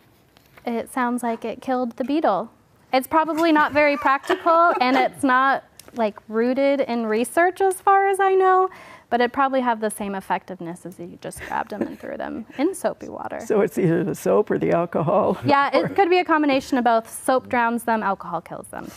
it 0.66 0.92
sounds 0.92 1.24
like 1.24 1.46
it 1.46 1.62
killed 1.62 1.96
the 1.96 2.04
beetle. 2.04 2.52
It's 2.94 3.08
probably 3.08 3.52
not 3.52 3.74
very 3.74 3.98
practical 3.98 4.74
and 4.80 4.96
it's 4.96 5.24
not 5.24 5.64
like 5.96 6.18
rooted 6.28 6.82
in 6.82 7.06
research 7.06 7.62
as 7.62 7.82
far 7.82 8.08
as 8.08 8.20
I 8.20 8.34
know, 8.36 8.70
but 9.10 9.22
it 9.22 9.32
probably 9.34 9.62
have 9.62 9.80
the 9.80 9.90
same 9.90 10.16
effectiveness 10.16 10.86
as 10.86 11.00
if 11.00 11.10
you 11.10 11.18
just 11.22 11.42
grabbed 11.48 11.72
them 11.72 11.82
and 11.82 12.00
threw 12.00 12.18
them 12.18 12.46
in 12.58 12.76
soapy 12.76 13.10
water. 13.10 13.40
So 13.46 13.62
it's 13.62 13.78
either 13.78 14.04
the 14.04 14.16
soap 14.16 14.52
or 14.52 14.58
the 14.58 14.72
alcohol. 14.72 15.38
yeah, 15.46 15.76
it 15.76 15.96
could 15.96 16.10
be 16.10 16.20
a 16.20 16.26
combination 16.26 16.78
of 16.78 16.84
both. 16.84 17.10
Soap 17.10 17.50
drowns 17.50 17.84
them, 17.84 18.04
alcohol 18.04 18.42
kills 18.42 18.68
them. 18.68 18.90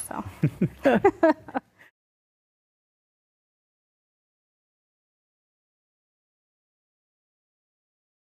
So. 0.85 1.01